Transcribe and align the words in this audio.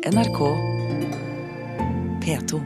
NRK 0.00 0.38
P2. 2.24 2.60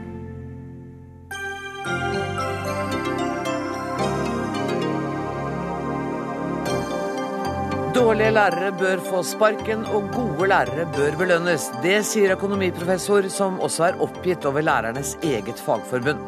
Dårlige 7.95 8.31
lærere 8.31 8.71
bør 8.79 9.03
få 9.03 9.23
sparken, 9.23 9.83
og 9.85 10.07
gode 10.15 10.47
lærere 10.47 10.87
bør 10.95 11.17
belønnes. 11.19 11.67
Det 11.83 11.97
sier 12.07 12.37
økonomiprofessor, 12.37 13.27
som 13.27 13.59
også 13.59 13.89
er 13.89 13.99
oppgitt 13.99 14.47
over 14.47 14.63
lærernes 14.63 15.17
eget 15.19 15.59
fagforbund. 15.59 16.23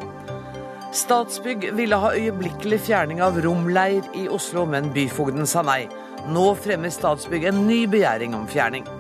Statsbygg 0.92 1.70
ville 1.80 2.04
ha 2.04 2.12
øyeblikkelig 2.20 2.84
fjerning 2.92 3.24
av 3.24 3.40
romleir 3.48 4.04
i 4.12 4.28
Oslo, 4.28 4.68
men 4.68 4.92
byfogden 4.92 5.48
sa 5.48 5.64
nei. 5.64 5.86
Nå 6.28 6.50
fremmer 6.60 6.92
Statsbygg 6.92 7.48
en 7.48 7.68
ny 7.72 7.86
begjæring 7.88 8.36
om 8.36 8.48
fjerning. 8.52 8.97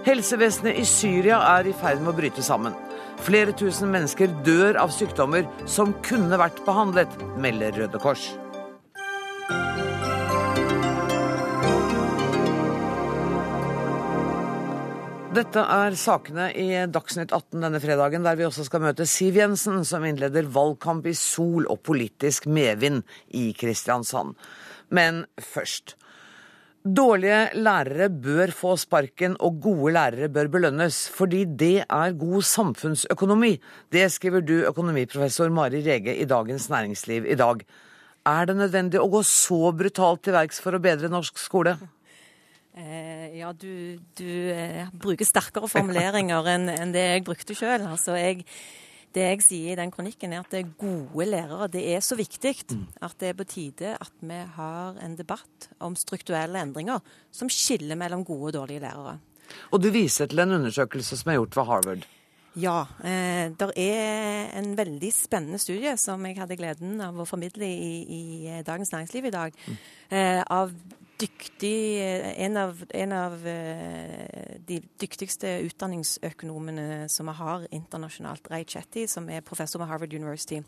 Helsevesenet 0.00 0.78
i 0.80 0.84
Syria 0.88 1.42
er 1.58 1.66
i 1.68 1.74
ferd 1.76 1.98
med 2.00 2.14
å 2.14 2.16
bryte 2.16 2.40
sammen. 2.44 2.72
Flere 3.20 3.52
tusen 3.52 3.90
mennesker 3.92 4.32
dør 4.46 4.78
av 4.80 4.94
sykdommer 4.96 5.44
som 5.68 5.92
kunne 6.06 6.38
vært 6.40 6.62
behandlet, 6.64 7.12
melder 7.36 7.76
Røde 7.76 8.00
Kors. 8.00 8.30
Dette 15.36 15.66
er 15.76 16.00
sakene 16.00 16.48
i 16.56 16.66
Dagsnytt 16.88 17.30
18 17.36 17.60
denne 17.60 17.84
fredagen, 17.84 18.24
der 18.24 18.40
vi 18.40 18.48
også 18.48 18.64
skal 18.66 18.86
møte 18.88 19.04
Siv 19.04 19.36
Jensen, 19.36 19.84
som 19.84 20.08
innleder 20.08 20.48
valgkamp 20.48 21.12
i 21.12 21.14
sol 21.14 21.68
og 21.68 21.84
politisk 21.84 22.48
medvind 22.48 23.04
i 23.36 23.50
Kristiansand. 23.52 24.32
Men 24.88 25.26
først. 25.36 25.99
Dårlige 26.80 27.50
lærere 27.60 28.06
bør 28.08 28.48
få 28.56 28.70
sparken, 28.80 29.34
og 29.44 29.58
gode 29.60 29.92
lærere 29.92 30.30
bør 30.32 30.48
belønnes, 30.48 31.10
fordi 31.12 31.42
det 31.44 31.82
er 31.84 32.14
god 32.16 32.40
samfunnsøkonomi. 32.48 33.58
Det 33.92 34.06
skriver 34.08 34.40
du, 34.40 34.54
økonomiprofessor 34.64 35.52
Mari 35.52 35.82
Rege, 35.84 36.14
i 36.16 36.24
Dagens 36.24 36.70
Næringsliv 36.72 37.26
i 37.28 37.36
dag. 37.36 37.60
Er 38.24 38.48
det 38.48 38.56
nødvendig 38.56 38.96
å 38.96 39.10
gå 39.12 39.20
så 39.28 39.74
brutalt 39.76 40.24
til 40.24 40.32
verks 40.32 40.62
for 40.64 40.72
å 40.72 40.80
bedre 40.80 41.12
norsk 41.12 41.36
skole? 41.36 41.76
Eh, 42.72 43.36
ja, 43.42 43.52
du, 43.52 44.00
du 44.16 44.32
eh, 44.54 44.88
bruker 44.96 45.28
sterkere 45.28 45.68
formuleringer 45.68 46.48
enn 46.48 46.96
det 46.96 47.04
jeg 47.10 47.26
brukte 47.28 47.58
sjøl. 47.60 47.90
Altså, 47.92 48.16
det 49.14 49.24
jeg 49.26 49.42
sier 49.42 49.72
i 49.72 49.78
den 49.80 49.90
kronikken, 49.94 50.32
er 50.32 50.44
at 50.44 50.52
det 50.52 50.60
er 50.62 50.70
gode 50.78 51.26
lærere 51.26 51.70
det 51.72 51.82
er 51.94 52.04
så 52.04 52.18
viktig 52.18 52.54
mm. 52.70 52.84
at 53.06 53.16
det 53.18 53.32
er 53.32 53.38
på 53.38 53.48
tide 53.48 53.96
at 53.96 54.12
vi 54.20 54.38
har 54.56 55.00
en 55.02 55.16
debatt 55.18 55.70
om 55.82 55.96
strukturelle 55.98 56.62
endringer 56.62 57.02
som 57.34 57.50
skiller 57.50 57.98
mellom 57.98 58.24
gode 58.24 58.52
og 58.52 58.56
dårlige 58.60 58.84
lærere. 58.86 59.18
Og 59.74 59.82
du 59.82 59.90
viser 59.90 60.30
til 60.30 60.42
en 60.42 60.58
undersøkelse 60.60 61.18
som 61.18 61.32
er 61.32 61.40
gjort 61.40 61.56
ved 61.58 61.70
Harvard. 61.70 62.08
Ja. 62.58 62.80
Eh, 63.06 63.50
det 63.54 63.70
er 63.78 64.50
en 64.58 64.72
veldig 64.78 65.10
spennende 65.14 65.58
studie 65.62 65.94
som 66.00 66.24
jeg 66.26 66.38
hadde 66.38 66.58
gleden 66.58 66.98
av 67.02 67.18
å 67.18 67.26
formidle 67.28 67.66
i, 67.66 67.92
i 68.02 68.62
Dagens 68.66 68.90
Næringsliv 68.94 69.28
i 69.28 69.34
dag. 69.34 69.60
Mm. 69.66 69.76
Eh, 70.10 70.42
av 70.50 70.72
dyktig 71.20 71.74
en 72.40 72.56
av, 72.56 72.82
en 72.96 73.12
av, 73.12 73.46
eh, 73.46 74.56
de 74.66 74.80
dyktigste 75.00 75.58
utdanningsøkonomene 75.68 77.08
som 77.12 77.28
vi 77.30 77.36
har 77.38 77.66
internasjonalt, 77.70 78.50
Ray 78.50 78.64
Chetty, 78.64 79.06
som 79.06 79.28
er 79.28 79.44
professor 79.46 79.82
ved 79.82 79.90
Harvard 79.90 80.14
University. 80.14 80.62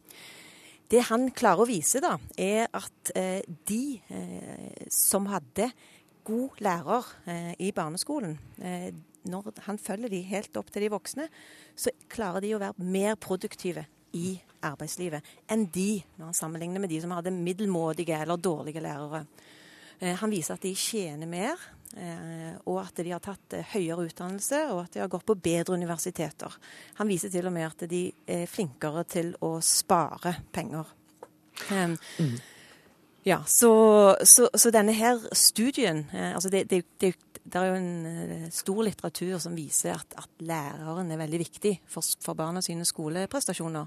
Det 0.92 1.06
han 1.08 1.30
klarer 1.32 1.64
å 1.64 1.68
vise, 1.70 2.02
da, 2.04 2.18
er 2.36 2.68
at 2.76 3.14
eh, 3.16 3.40
de 3.68 4.00
eh, 4.12 4.84
som 4.92 5.26
hadde 5.30 5.70
god 6.26 6.60
lærer 6.62 7.08
eh, 7.26 7.54
i 7.64 7.72
barneskolen, 7.74 8.36
eh, 8.60 8.92
når 9.30 9.52
han 9.66 9.78
følger 9.78 10.10
de 10.10 10.20
helt 10.26 10.56
opp 10.58 10.70
til 10.74 10.84
de 10.84 10.92
voksne, 10.92 11.28
så 11.78 11.94
klarer 12.10 12.42
de 12.42 12.54
å 12.56 12.60
være 12.62 12.84
mer 12.84 13.16
produktive 13.16 13.86
i 14.18 14.34
arbeidslivet 14.62 15.24
enn 15.50 15.66
de, 15.72 16.02
når 16.18 16.30
han 16.30 16.36
sammenligner 16.36 16.82
med 16.82 16.92
de 16.92 17.00
som 17.02 17.14
hadde 17.14 17.34
middelmådige 17.34 18.18
eller 18.18 18.40
dårlige 18.40 18.82
lærere. 18.84 19.24
Eh, 20.00 20.14
han 20.18 20.32
viser 20.32 20.56
at 20.56 20.64
de 20.64 20.72
tjener 20.78 21.28
mer, 21.30 21.60
eh, 21.96 22.54
og 22.66 22.80
at 22.82 23.02
de 23.02 23.12
har 23.12 23.22
tatt 23.22 23.56
eh, 23.56 23.66
høyere 23.74 24.08
utdannelse, 24.08 24.64
og 24.72 24.84
at 24.84 24.94
de 24.94 25.02
har 25.02 25.10
gått 25.12 25.26
på 25.28 25.38
bedre 25.38 25.76
universiteter. 25.78 26.54
Han 27.00 27.10
viser 27.10 27.32
til 27.32 27.48
og 27.48 27.54
med 27.54 27.68
at 27.68 27.84
de 27.90 28.06
er 28.26 28.48
flinkere 28.50 29.04
til 29.08 29.34
å 29.44 29.54
spare 29.64 30.38
penger. 30.54 30.96
Mm. 31.70 32.38
Ja, 33.28 33.42
så, 33.46 33.70
så, 34.26 34.48
så, 34.58 34.70
denne 34.74 34.94
her 34.96 35.20
studien 35.36 36.00
altså 36.10 36.50
det, 36.50 36.64
det, 36.72 36.80
det, 36.98 37.12
det, 37.44 37.60
er 37.60 37.68
jo 37.68 37.76
en 37.76 38.48
stor 38.50 38.80
litteratur 38.82 39.36
som 39.44 39.54
viser 39.54 39.94
at, 39.94 40.16
at 40.18 40.42
læreren 40.42 41.12
er 41.12 41.20
veldig 41.20 41.38
viktig 41.44 41.74
for, 41.86 42.08
for 42.24 42.34
barna 42.34 42.64
sine 42.64 42.88
skoleprestasjoner. 42.88 43.86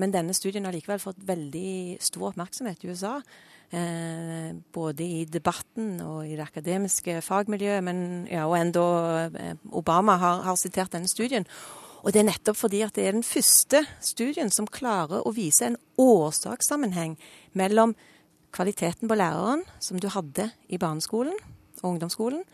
Men 0.00 0.14
denne 0.14 0.32
studien 0.34 0.64
har 0.64 0.72
likevel 0.72 1.02
fått 1.02 1.20
veldig 1.28 1.98
stor 2.02 2.30
oppmerksomhet 2.30 2.86
i 2.86 2.94
USA. 2.94 3.18
Eh, 3.74 4.52
både 4.72 5.02
i 5.02 5.24
debatten 5.26 5.96
og 6.04 6.20
i 6.22 6.36
det 6.38 6.44
akademiske 6.44 7.18
fagmiljøet, 7.26 7.82
men 7.82 7.98
ja, 8.30 8.44
og 8.46 8.54
enda 8.60 8.84
eh, 9.26 9.56
Obama 9.74 10.14
har, 10.22 10.44
har, 10.46 10.58
sitert 10.60 10.92
denne 10.94 11.10
studien. 11.10 11.42
Og 12.06 12.14
det 12.14 12.20
er 12.20 12.28
nettopp 12.28 12.60
fordi 12.60 12.84
at 12.86 12.94
det 12.94 13.08
er 13.08 13.16
den 13.16 13.26
første 13.26 13.82
studien 13.98 14.52
som 14.54 14.70
klarer 14.70 15.26
å 15.26 15.34
vise 15.34 15.66
en 15.66 15.78
årsakssammenheng 15.98 17.16
mellom 17.58 17.96
kvaliteten 18.54 19.10
på 19.10 19.18
læreren 19.18 19.66
som 19.82 19.98
du 19.98 20.06
hadde 20.14 20.52
i 20.70 20.78
barneskolen 20.78 21.34
og 21.82 21.90
ungdomsskolen, 21.90 22.46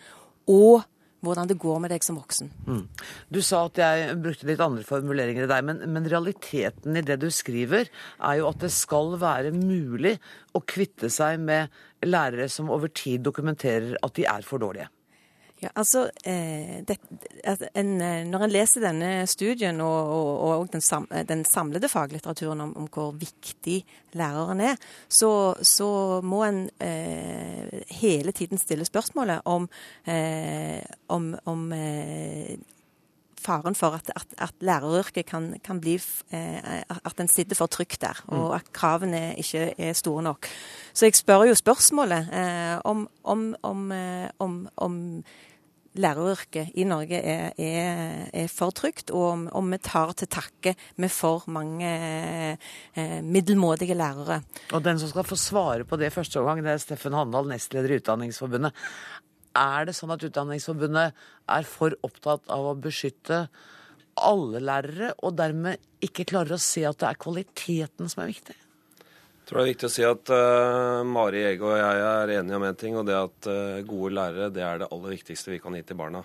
og 0.48 0.80
hvordan 1.22 1.50
det 1.50 1.58
går 1.62 1.82
med 1.82 1.92
deg 1.94 2.04
som 2.04 2.18
voksen. 2.18 2.50
Mm. 2.66 2.84
Du 3.32 3.40
sa 3.44 3.64
at 3.68 3.78
jeg 3.80 4.16
brukte 4.22 4.48
litt 4.48 4.62
andre 4.62 4.84
formuleringer 4.86 5.46
i 5.46 5.50
deg, 5.50 5.66
men, 5.68 5.82
men, 5.94 6.08
realiteten 6.10 6.98
i 6.98 7.04
det 7.06 7.20
du 7.22 7.28
skriver, 7.32 7.90
er 8.18 8.40
jo 8.40 8.48
at 8.50 8.62
det 8.64 8.72
skal 8.74 9.14
være 9.22 9.54
mulig 9.54 10.16
å 10.52 10.64
kvitte 10.66 11.10
seg 11.12 11.38
med 11.42 11.70
lærere 12.06 12.48
som 12.50 12.70
over 12.74 12.90
tid 12.90 13.22
dokumenterer 13.26 13.94
at 14.02 14.18
de 14.18 14.26
er 14.28 14.46
for 14.46 14.62
dårlige. 14.62 14.90
Ja, 15.62 15.68
altså, 15.78 16.10
eh, 16.24 16.82
det, 16.88 16.96
en, 17.74 18.00
eh, 18.00 18.24
Når 18.26 18.44
en 18.44 18.50
leser 18.50 18.82
denne 18.82 19.10
studien 19.30 19.78
og, 19.80 20.08
og, 20.10 20.40
og 20.58 20.72
den, 20.72 20.82
sam, 20.82 21.06
den, 21.28 21.44
samlede 21.46 21.88
faglitteraturen 21.88 22.60
om, 22.64 22.72
om, 22.76 22.88
hvor 22.90 23.12
viktig 23.14 23.84
læreren 24.18 24.60
er, 24.60 24.80
så, 25.08 25.54
så 25.62 26.20
må 26.26 26.42
en 26.48 26.64
eh, 26.82 27.84
hele 27.94 28.34
tiden 28.34 28.58
stille 28.58 28.84
spørsmålet 28.84 29.44
om, 29.44 29.68
eh, 30.06 30.82
om, 31.08 31.30
om 31.46 31.62
eh, 31.76 32.58
faren 33.38 33.78
for 33.78 33.94
at, 33.94 34.10
at, 34.16 34.34
at 34.38 34.58
læreryrket 34.60 35.26
kan, 35.30 35.54
kan, 35.62 35.80
bli 35.80 35.94
eh, 35.94 36.82
At 36.90 37.20
en 37.20 37.30
sitter 37.30 37.54
for 37.54 37.70
trygt 37.70 38.00
der, 38.00 38.18
og 38.26 38.48
mm. 38.48 38.56
at 38.58 38.72
kravene 38.72 39.22
ikke 39.38 39.74
er 39.78 39.92
store 39.92 40.26
nok. 40.26 40.50
Så 40.92 41.06
jeg 41.06 41.14
spør 41.14 41.46
jo 41.52 41.54
spørsmålet 41.54 42.28
om, 42.84 43.08
om, 43.22 43.54
om, 43.62 44.68
om 44.76 45.24
læreryrket 45.98 46.72
i 46.80 46.84
Norge 46.88 47.18
er, 47.20 47.50
er, 47.60 48.28
er 48.42 48.48
for 48.52 48.72
trygt, 48.74 49.12
og 49.12 49.48
om, 49.52 49.72
vi 49.72 49.80
tar 49.82 50.14
til 50.16 50.30
takke 50.32 50.74
med 51.02 51.12
for 51.12 51.44
mange 51.52 51.90
eh, 52.96 53.18
middelmådige 53.24 53.96
lærere. 53.98 54.40
Og 54.72 54.84
den 54.84 55.00
som 55.00 55.10
skal 55.12 55.26
få 55.28 55.36
svare 55.36 55.84
på 55.88 55.98
det 56.00 56.12
første 56.14 56.40
gang, 56.44 56.62
det 56.64 56.72
er 56.72 56.80
Steffen 56.82 57.16
Handal, 57.16 57.50
nestleder 57.50 57.92
i 57.92 58.00
Utdanningsforbundet. 58.00 58.72
Er 59.58 59.88
det 59.88 59.96
sånn 59.98 60.14
at 60.14 60.24
Utdanningsforbundet 60.24 61.12
er 61.52 61.68
for 61.68 61.96
opptatt 62.06 62.48
av 62.52 62.70
å 62.70 62.78
beskytte 62.78 63.44
alle 64.22 64.60
lærere, 64.64 65.12
og 65.24 65.36
dermed 65.36 65.80
ikke 66.04 66.26
klarer 66.28 66.56
å 66.56 66.62
se 66.62 66.84
at 66.88 67.00
det 67.00 67.08
er 67.10 67.20
kvaliteten 67.20 68.08
som 68.12 68.24
er 68.24 68.32
viktig? 68.32 68.56
Jeg 69.42 69.48
tror 69.50 69.58
det 69.58 69.62
er 69.64 69.72
viktig 69.72 69.88
å 69.88 69.90
si 69.90 70.04
at 70.06 70.30
uh, 70.30 71.00
Mari 71.02 71.40
Ege 71.42 71.66
og 71.66 71.74
jeg 71.74 72.02
er 72.06 72.30
enige 72.36 72.58
om 72.60 72.62
én 72.62 72.68
en 72.70 72.76
ting, 72.78 72.94
og 72.94 73.08
det 73.08 73.16
at 73.18 73.48
uh, 73.50 73.80
gode 73.82 74.14
lærere 74.14 74.52
det 74.54 74.62
er 74.62 74.78
det 74.78 74.88
aller 74.94 75.14
viktigste 75.16 75.50
vi 75.50 75.58
kan 75.58 75.74
gi 75.74 75.82
til 75.88 75.98
barna. 75.98 76.20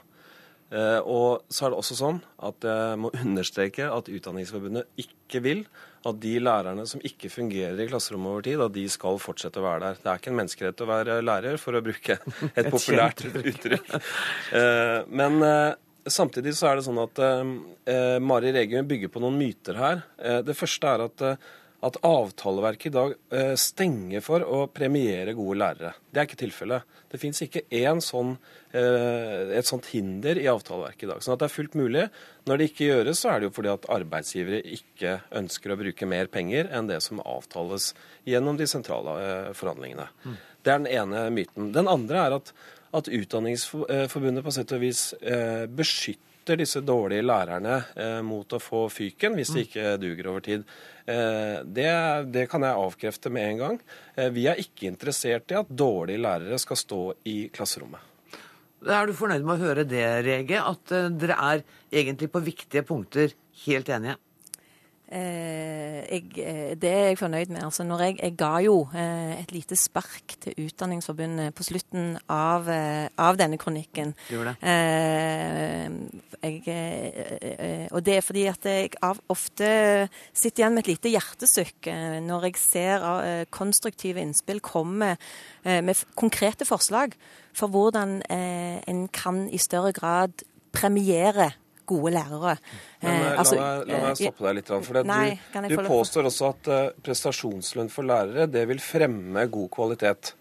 Uh, 0.69 1.01
og 1.01 1.49
så 1.49 1.65
er 1.65 1.73
det 1.73 1.79
også 1.79 1.97
sånn 1.97 2.21
at 2.45 2.69
jeg 2.69 3.01
må 3.01 3.09
understreke 3.17 3.89
at 3.89 4.13
Utdanningsforbundet 4.13 5.01
ikke 5.01 5.41
vil 5.47 5.65
at 6.05 6.21
de 6.21 6.35
lærerne 6.45 6.85
som 6.85 7.01
ikke 7.09 7.33
fungerer 7.33 7.81
i 7.81 7.89
klasserommet 7.89 8.35
over 8.35 8.45
tid, 8.45 8.61
at 8.61 8.77
de 8.77 8.85
skal 8.93 9.17
fortsette 9.23 9.63
å 9.63 9.65
være 9.65 9.87
der. 9.87 10.01
Det 10.03 10.13
er 10.13 10.21
ikke 10.21 10.33
en 10.35 10.39
menneskerett 10.43 10.85
å 10.85 10.91
være 10.93 11.19
lærer, 11.25 11.57
for 11.57 11.73
å 11.73 11.85
bruke 11.89 12.21
et 12.21 12.69
populært 12.75 13.25
uttrykk. 13.33 13.95
men 15.09 15.41
samtidig 16.05 16.53
så 16.55 16.69
er 16.69 16.77
det 16.77 16.85
sånn 16.85 17.01
at 17.01 17.19
Mari 18.23 18.53
Regum 18.55 18.87
bygger 18.87 19.11
på 19.11 19.25
noen 19.25 19.41
myter 19.41 19.81
her. 19.81 20.05
det 20.47 20.55
første 20.55 20.93
er 20.93 21.09
at 21.09 21.25
at 21.85 21.97
avtaleverket 22.01 22.89
i 22.89 22.93
dag 22.95 23.11
eh, 23.33 23.53
stenger 23.59 24.23
for 24.25 24.41
å 24.41 24.63
premiere 24.73 25.35
gode 25.37 25.59
lærere. 25.61 25.91
Det 26.09 26.21
er 26.21 26.25
ikke 26.25 26.39
tilfellet. 26.39 26.95
Det 27.11 27.19
fins 27.21 27.41
ikke 27.45 27.61
sånn, 28.01 28.31
eh, 28.73 29.53
et 29.59 29.69
sånt 29.69 29.85
hinder 29.91 30.39
i 30.41 30.47
avtaleverket 30.49 31.05
i 31.05 31.11
dag. 31.11 31.21
Sånn 31.21 31.35
at 31.35 31.43
det 31.43 31.49
er 31.49 31.53
fullt 31.53 31.77
mulig. 31.77 32.07
Når 32.49 32.57
det 32.57 32.69
ikke 32.71 32.89
gjøres, 32.89 33.21
så 33.21 33.29
er 33.29 33.39
det 33.39 33.49
jo 33.49 33.55
fordi 33.59 33.73
at 33.75 33.85
arbeidsgivere 33.93 34.63
ikke 34.77 35.19
ønsker 35.37 35.73
å 35.73 35.79
bruke 35.83 36.09
mer 36.09 36.31
penger 36.33 36.71
enn 36.73 36.89
det 36.89 36.99
som 37.05 37.21
avtales 37.21 37.91
gjennom 38.25 38.57
de 38.57 38.69
sentrale 38.69 39.19
eh, 39.21 39.53
forhandlingene. 39.53 40.09
Mm. 40.25 40.41
Det 40.63 40.73
er 40.73 40.81
den 40.81 40.91
ene 40.97 41.27
myten. 41.35 41.71
Den 41.77 41.91
andre 41.93 42.25
er 42.25 42.39
at, 42.41 42.53
at 42.97 43.11
Utdanningsforbundet 43.13 44.43
på 44.43 44.55
sett 44.57 44.73
og 44.73 44.81
vis 44.81 45.11
eh, 45.21 45.69
beskytter 46.47 46.57
disse 46.57 46.81
dårlige 46.81 47.25
lærerne 47.25 47.83
eh, 47.95 48.21
mot 48.23 48.47
å 48.53 48.59
få 48.59 48.87
fyken 48.89 49.35
hvis 49.35 49.51
de 49.53 49.63
ikke 49.65 49.97
duger 49.99 50.27
over 50.31 50.41
tid. 50.41 50.63
Eh, 51.05 51.63
det, 51.65 51.91
det, 52.31 52.47
kan 52.49 52.63
jeg 52.63 52.75
avkrefte 52.75 53.29
med 53.29 53.49
en 53.51 53.57
gang. 53.57 53.79
Eh, 54.15 54.29
vi 54.31 54.47
er 54.47 54.59
ikke 54.59 54.87
interessert 54.87 55.51
i 55.51 55.57
at 55.57 55.67
dårlige 55.67 56.21
lærere 56.21 56.57
skal 56.57 56.77
stå 56.77 57.01
i 57.25 57.49
klasserommet. 57.49 57.99
Er 58.87 59.07
du 59.07 59.13
fornøyd 59.13 59.43
med 59.43 59.57
å 59.57 59.65
høre 59.65 59.83
det, 59.83 60.05
Rege? 60.23 60.61
At 60.61 60.91
eh, 60.91 61.09
dere 61.11 61.35
er 61.35 61.63
egentlig 61.91 62.31
på 62.31 62.43
viktige 62.45 62.85
punkter 62.85 63.33
helt 63.65 63.89
enige? 63.89 64.17
Eh, 65.07 66.03
jeg, 66.11 66.23
eh, 66.43 66.73
det 66.75 66.89
er 66.91 67.05
jeg 67.07 67.17
fornøyd 67.21 67.51
med. 67.53 67.63
Altså, 67.63 67.85
når 67.87 68.01
jeg, 68.03 68.15
jeg 68.23 68.33
ga 68.35 68.57
jo 68.59 68.89
eh, 68.91 69.37
et 69.39 69.51
lite 69.55 69.75
spark 69.79 70.35
til 70.43 70.65
Utdanningsforbundet 70.65 71.55
på 71.55 71.63
slutten 71.63 72.17
av, 72.27 72.67
av 73.15 73.39
denne 73.39 73.59
kronikken. 73.61 74.11
Eh, 74.59 75.87
jeg, 76.43 77.87
og 77.91 78.03
det 78.05 78.17
er 78.17 78.25
fordi 78.25 78.43
at 78.51 78.67
jeg 78.67 78.91
ofte 79.31 79.69
sitter 80.35 80.63
igjen 80.63 80.75
med 80.75 80.83
et 80.83 80.91
lite 80.91 81.11
hjertesukk 81.11 81.89
når 82.27 82.49
jeg 82.49 82.59
ser 82.61 83.05
konstruktive 83.53 84.21
innspill 84.21 84.59
komme 84.63 85.15
med 85.63 86.03
konkrete 86.19 86.67
forslag 86.67 87.15
for 87.57 87.71
hvordan 87.73 88.19
en 88.29 89.01
kan 89.11 89.47
i 89.49 89.59
større 89.61 89.95
grad 89.95 90.45
premiere 90.75 91.51
gode 91.87 92.13
lærere. 92.15 92.57
Men, 93.01 93.13
eh, 93.13 93.21
la, 93.21 93.35
altså, 93.41 93.59
meg, 93.59 93.87
la, 93.87 94.01
meg, 94.01 94.09
eh, 94.09 94.19
stoppe 94.21 94.47
deg 94.47 94.57
litt. 94.59 94.73
For 94.87 95.07
nei, 95.07 95.29
du, 95.53 95.69
du 95.71 95.85
påstår 95.87 96.29
også 96.31 96.51
at 96.51 96.69
uh, 96.71 96.81
prestasjonslønn 97.05 97.91
for 97.93 98.07
lærere 98.07 98.47
det 98.51 98.67
vil 98.71 98.83
fremme 98.83 99.47
god 99.53 99.71
kvalitet. 99.73 100.33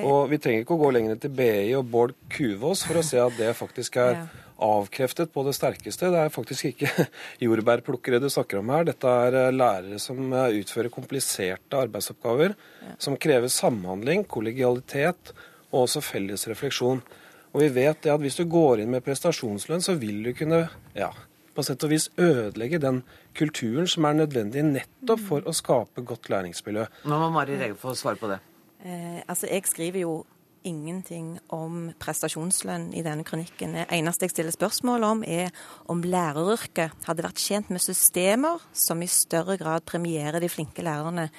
Og 0.00 0.28
Vi 0.30 0.38
trenger 0.38 0.62
ikke 0.62 0.76
å 0.76 0.84
gå 0.84 0.92
lenger 0.94 1.18
til 1.18 1.32
BI 1.34 1.72
og 1.74 1.88
Bård 1.90 2.14
Kuvås 2.30 2.84
for 2.86 3.00
å 3.00 3.02
se 3.06 3.18
at 3.18 3.34
det 3.40 3.50
faktisk 3.58 3.98
er 3.98 4.12
ja. 4.20 4.26
avkreftet 4.62 5.32
på 5.34 5.42
det 5.46 5.56
sterkeste. 5.58 6.12
Det 6.14 6.20
er 6.26 6.34
faktisk 6.34 6.70
ikke 6.70 7.08
jordbærplukkere 7.44 8.22
du 8.22 8.28
snakker 8.30 8.60
om 8.60 8.70
her. 8.70 8.86
Dette 8.92 9.14
er 9.26 9.54
lærere 9.54 9.98
som 10.02 10.30
utfører 10.30 10.94
kompliserte 10.94 11.80
arbeidsoppgaver, 11.86 12.54
ja. 12.54 12.98
som 13.02 13.18
krever 13.18 13.50
samhandling, 13.50 14.28
kollegialitet 14.30 15.34
og 15.70 15.84
også 15.84 16.02
felles 16.02 16.46
refleksjon. 16.50 17.02
Og 17.50 17.64
vi 17.64 17.70
vet 17.74 18.02
det 18.04 18.12
at 18.12 18.22
hvis 18.22 18.38
du 18.38 18.44
går 18.50 18.82
inn 18.82 18.92
med 18.92 19.04
prestasjonslønn, 19.06 19.82
så 19.82 19.96
vil 19.98 20.22
du 20.26 20.30
kunne 20.38 20.62
ja, 20.94 21.10
på 21.54 21.64
sett 21.66 21.82
og 21.86 21.92
vis 21.92 22.08
ødelegge 22.20 22.80
den 22.82 23.02
kulturen 23.36 23.88
som 23.90 24.06
er 24.06 24.20
nødvendig 24.22 24.64
nettopp 24.68 25.24
for 25.26 25.46
å 25.46 25.54
skape 25.56 26.04
godt 26.06 26.30
læringsmiljø. 26.30 26.86
Nå 27.10 27.22
må 27.22 27.30
Mari 27.34 27.58
Rege 27.58 27.78
få 27.78 27.96
svare 27.98 28.20
på 28.20 28.30
det. 28.30 28.38
Eh, 28.84 29.22
altså, 29.26 29.50
Jeg 29.50 29.66
skriver 29.66 30.06
jo 30.06 30.20
ingenting 30.64 31.38
om 31.56 31.88
prestasjonslønn 31.98 32.90
i 32.92 33.02
denne 33.02 33.24
kronikken. 33.24 33.72
Det 33.78 33.86
eneste 33.96 34.26
jeg 34.26 34.34
stiller 34.34 34.52
spørsmål 34.52 35.06
om, 35.08 35.22
er 35.24 35.48
om 35.88 36.02
læreryrket 36.04 37.06
hadde 37.06 37.24
vært 37.24 37.40
tjent 37.40 37.70
med 37.72 37.80
systemer 37.80 38.60
som 38.76 39.00
i 39.00 39.08
større 39.08 39.56
grad 39.56 39.86
premierer 39.88 40.40
de 40.40 40.52
flinke 40.52 40.84
lærerne 40.84 41.30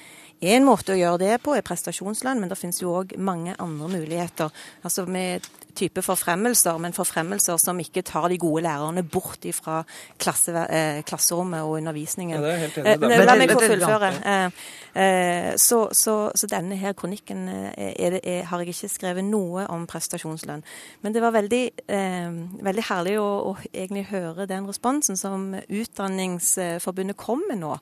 en 0.42 0.64
måte 0.66 0.94
å 0.94 0.98
gjøre 0.98 1.20
det 1.22 1.34
på 1.44 1.54
er 1.54 1.62
prestasjonslønn, 1.62 2.40
men 2.42 2.50
det 2.50 2.58
finnes 2.58 2.80
jo 2.82 2.96
òg 2.98 3.14
mange 3.22 3.54
andre 3.62 3.90
muligheter. 3.92 4.50
Altså 4.82 5.04
med 5.06 5.46
type 5.76 6.02
forfremmelser, 6.04 6.78
men 6.82 6.94
forfremmelser 6.96 7.58
som 7.60 7.80
ikke 7.82 8.04
tar 8.06 8.28
de 8.32 8.38
gode 8.40 8.64
lærerne 8.66 9.02
bort 9.02 9.44
fra 9.56 9.82
klasse, 10.20 10.52
eh, 10.52 11.02
klasserommet 11.02 11.62
og 11.62 11.78
undervisningen. 11.80 12.36
Ja, 12.36 12.42
det 12.46 12.52
er 12.52 12.62
helt 12.62 12.78
enig. 12.78 13.12
Eh, 13.12 13.24
la 13.26 13.36
meg 13.38 13.52
få 13.52 13.60
fullføre. 13.64 14.10
Eh, 14.32 14.62
eh, 15.02 15.52
så, 15.56 15.88
så, 15.92 16.16
så, 16.34 16.50
denne 16.50 16.76
her 16.76 16.92
kronikken 16.98 17.48
eh, 17.48 17.92
er 17.96 18.16
det, 18.16 18.20
er, 18.24 18.42
har 18.50 18.62
jeg 18.62 18.74
ikke 18.74 18.92
skrevet 18.92 19.24
noe 19.24 19.66
om 19.72 19.86
prestasjonslønn. 19.90 20.64
Men 21.02 21.14
det 21.14 21.22
var 21.24 21.34
veldig, 21.36 21.62
eh, 21.88 22.34
veldig 22.68 22.88
herlig 22.90 23.16
å, 23.20 23.30
å, 23.52 23.56
egentlig 23.72 24.08
høre 24.12 24.48
den 24.50 24.68
responsen 24.68 25.18
som 25.18 25.52
Utdanningsforbundet 25.62 27.16
kom 27.20 27.42
med 27.48 27.62
nå. 27.62 27.76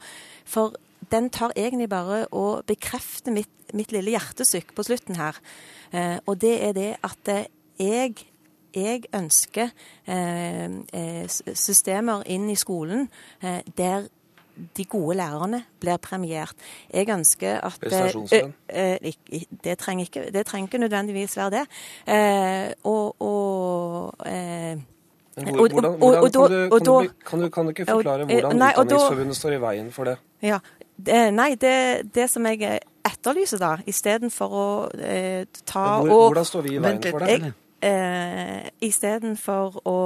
For 0.49 0.77
den 1.11 1.31
tar 1.33 1.55
egentlig 1.59 1.89
bare 1.91 2.25
å 2.37 2.61
bekrefte 2.67 3.33
mitt, 3.35 3.51
mitt 3.77 3.93
lille 3.95 4.15
hjertesykk 4.15 4.75
på 4.77 4.85
slutten 4.87 5.19
her. 5.19 5.39
Eh, 5.91 6.19
og 6.27 6.39
det 6.43 6.57
er 6.69 6.77
det 6.77 6.91
at 7.07 7.33
jeg, 7.81 8.15
jeg 8.75 9.05
ønsker 9.15 9.71
eh, 10.07 10.65
eh, 10.93 11.27
systemer 11.55 12.25
inn 12.31 12.49
i 12.51 12.57
skolen 12.59 13.09
eh, 13.43 13.61
der 13.77 14.09
de 14.77 14.85
gode 14.85 15.15
lærerne 15.17 15.63
blir 15.81 15.97
premiert. 16.05 16.53
Jeg 16.93 17.09
ønsker 17.09 17.63
at 17.65 17.79
Prestasjonslønn? 17.81 18.51
Det 19.65 19.77
trenger 19.79 20.05
ikke, 20.05 20.25
det 20.35 20.43
trenger 20.47 20.69
ikke 20.69 20.79
nødvendigvis 20.79 21.37
være 21.37 21.51
det. 21.51 21.63
og, 22.85 23.23
og 23.23 24.15
hvordan, 25.35 25.97
hvordan, 25.99 27.09
kan, 27.27 27.41
du, 27.41 27.49
kan, 27.49 27.65
du, 27.65 27.69
ikke 27.69 27.87
forklare 27.87 28.25
hvordan 28.25 28.63
Utdanningsforbundet 28.63 29.37
står 29.37 29.57
i 29.57 29.61
veien 29.61 29.93
for 29.93 30.05
det? 30.05 30.17
Ja, 30.43 30.59
det, 31.07 31.35
nei, 31.35 31.55
det, 31.61 32.13
det, 32.15 32.29
som 32.31 32.47
jeg 32.47 32.81
etterlyser, 33.07 33.61
da, 33.61 33.73
istedenfor 33.89 34.55
å 34.61 34.69
eh, 34.99 35.47
ta 35.65 35.85
Hvor, 36.01 36.11
og 36.11 36.25
Hvordan 36.29 36.49
står 36.49 36.67
vi 36.67 36.77
i 36.77 36.83
veien 36.83 37.03
for 37.07 37.25
det? 37.25 37.53
Eh, 37.81 38.69
Istedenfor 38.85 39.81
å 39.89 39.97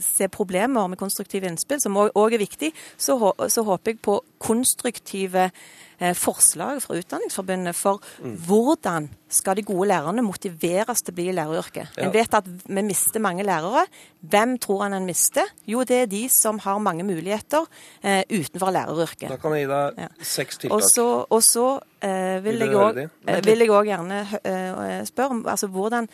se 0.00 0.28
problemer 0.28 0.88
med 0.88 0.98
konstruktive 0.98 1.48
innspill, 1.48 1.80
som 1.82 1.96
òg 1.98 2.34
er 2.34 2.42
viktig, 2.42 2.72
så, 2.96 3.18
så, 3.48 3.64
håper 3.66 3.94
jeg 3.94 4.02
på 4.04 4.18
konstruktive 4.44 5.48
eh, 5.48 6.14
forslag 6.18 6.82
fra 6.84 6.98
Utdanningsforbundet 6.98 7.76
for 7.78 8.02
mm. 8.22 8.34
hvordan 8.46 9.08
skal 9.34 9.58
de 9.58 9.64
gode 9.66 9.88
lærerne 9.90 10.22
motiveres 10.22 11.02
til 11.02 11.14
å 11.14 11.16
bli 11.16 11.28
i 11.30 11.34
læreryrket. 11.34 11.96
En 12.02 12.12
vet 12.14 12.36
at 12.38 12.46
vi 12.46 12.84
mister 12.86 13.22
mange 13.22 13.46
lærere. 13.46 13.86
Hvem 14.20 14.56
tror 14.62 14.84
han 14.84 14.98
en 14.98 15.08
mister? 15.08 15.48
Jo, 15.70 15.82
det 15.88 16.04
er 16.04 16.12
de 16.12 16.22
som 16.32 16.60
har 16.62 16.78
mange 16.82 17.06
muligheter 17.06 17.66
eh, 18.02 18.22
utenfor 18.30 18.74
læreryrket. 18.74 19.32
Da 19.32 19.40
kan 19.40 19.56
jeg 19.56 19.66
gi 19.66 19.72
deg 19.72 20.22
seks 20.34 20.62
tiltak. 20.62 20.76
Og 20.76 20.86
så, 20.86 21.08
og 21.24 21.42
så 21.42 21.66
eh, 22.04 22.38
vil, 22.44 22.62
vil, 22.62 23.66
jeg 23.66 23.74
òg 23.74 23.90
gjerne 23.90 24.24
eh, 24.44 25.02
spørre 25.08 25.38
om 25.38 25.44
altså, 25.50 25.70
hvordan 25.72 26.10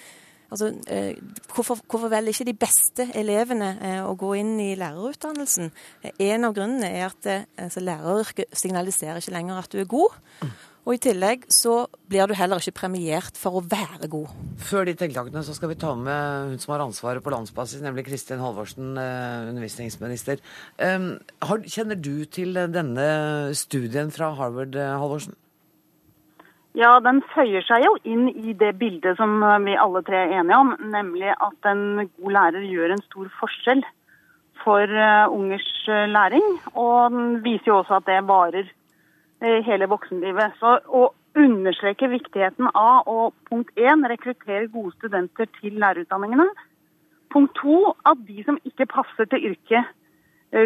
Altså, 0.50 0.72
eh, 0.90 1.14
hvorfor, 1.54 1.78
hvorfor, 1.86 2.08
velger 2.10 2.34
ikke 2.34 2.48
de 2.48 2.56
beste 2.58 3.06
elevene 3.14 3.70
eh, 3.78 4.00
å 4.02 4.16
gå 4.18 4.32
inn 4.40 4.56
i 4.62 4.72
lærerutdannelsen? 4.78 5.70
En 6.18 6.48
av 6.48 6.56
grunnene 6.56 6.90
er 6.90 7.06
at 7.06 7.28
eh, 7.30 7.46
altså, 7.66 7.82
læreryrket 7.86 8.58
signaliserer 8.58 9.22
ikke 9.22 9.36
lenger 9.36 9.62
at 9.62 9.70
du 9.70 9.78
er 9.78 9.88
god. 9.90 10.18
Og 10.88 10.96
i 10.96 11.00
tillegg 11.04 11.44
så 11.52 11.84
blir 12.08 12.26
du 12.26 12.34
heller 12.34 12.58
ikke 12.58 12.80
premiert 12.80 13.36
for 13.38 13.60
å 13.60 13.62
være 13.62 14.08
god. 14.10 14.32
Før 14.64 14.88
de 14.88 14.94
tiltakene 14.98 15.42
så 15.46 15.54
skal 15.54 15.70
vi 15.70 15.78
ta 15.78 15.92
med 15.94 16.54
hun 16.54 16.62
som 16.62 16.72
har 16.74 16.82
ansvaret 16.82 17.22
på 17.22 17.30
landsbasis, 17.30 17.82
nemlig 17.84 18.06
Kristin 18.08 18.40
Halvorsen, 18.42 18.96
undervisningsminister. 18.96 20.40
Um, 20.80 21.12
kjenner 21.68 22.00
du 22.00 22.24
til 22.32 22.56
denne 22.72 23.06
studien 23.54 24.10
fra 24.10 24.32
Harvard, 24.40 24.74
Halvorsen? 24.74 25.36
Ja, 26.78 26.92
den 27.02 27.18
føyer 27.32 27.64
seg 27.66 27.82
jo 27.82 27.96
inn 28.06 28.28
i 28.30 28.52
det 28.54 28.76
bildet 28.78 29.18
som 29.18 29.40
vi 29.64 29.74
alle 29.74 30.02
tre 30.06 30.20
er 30.22 30.34
enige 30.38 30.58
om, 30.62 30.76
nemlig 30.92 31.32
at 31.32 31.66
en 31.66 32.04
god 32.04 32.34
lærer 32.36 32.66
gjør 32.68 32.94
en 32.94 33.02
stor 33.08 33.30
forskjell 33.40 33.82
for 34.62 34.84
uh, 34.86 35.26
ungers 35.34 35.66
uh, 35.88 36.06
læring. 36.06 36.46
Og 36.74 37.10
den 37.16 37.40
viser 37.42 37.72
jo 37.72 37.80
også 37.80 37.98
at 37.98 38.06
det 38.06 38.20
varer 38.28 38.68
hele 39.40 39.86
voksenlivet. 39.88 40.52
Så 40.60 40.74
å 40.92 41.06
understreke 41.40 42.10
viktigheten 42.12 42.68
av 42.76 43.08
å 43.08 43.30
punkt 43.48 43.72
én 43.80 44.04
rekruttere 44.04 44.68
gode 44.68 44.92
studenter 44.98 45.48
til 45.56 45.78
lærerutdanningene. 45.80 46.44
Punkt 47.32 47.56
to 47.56 47.94
at 48.04 48.20
de 48.28 48.44
som 48.44 48.58
ikke 48.68 48.90
passer 48.92 49.30
til 49.32 49.46
yrket, 49.52 49.88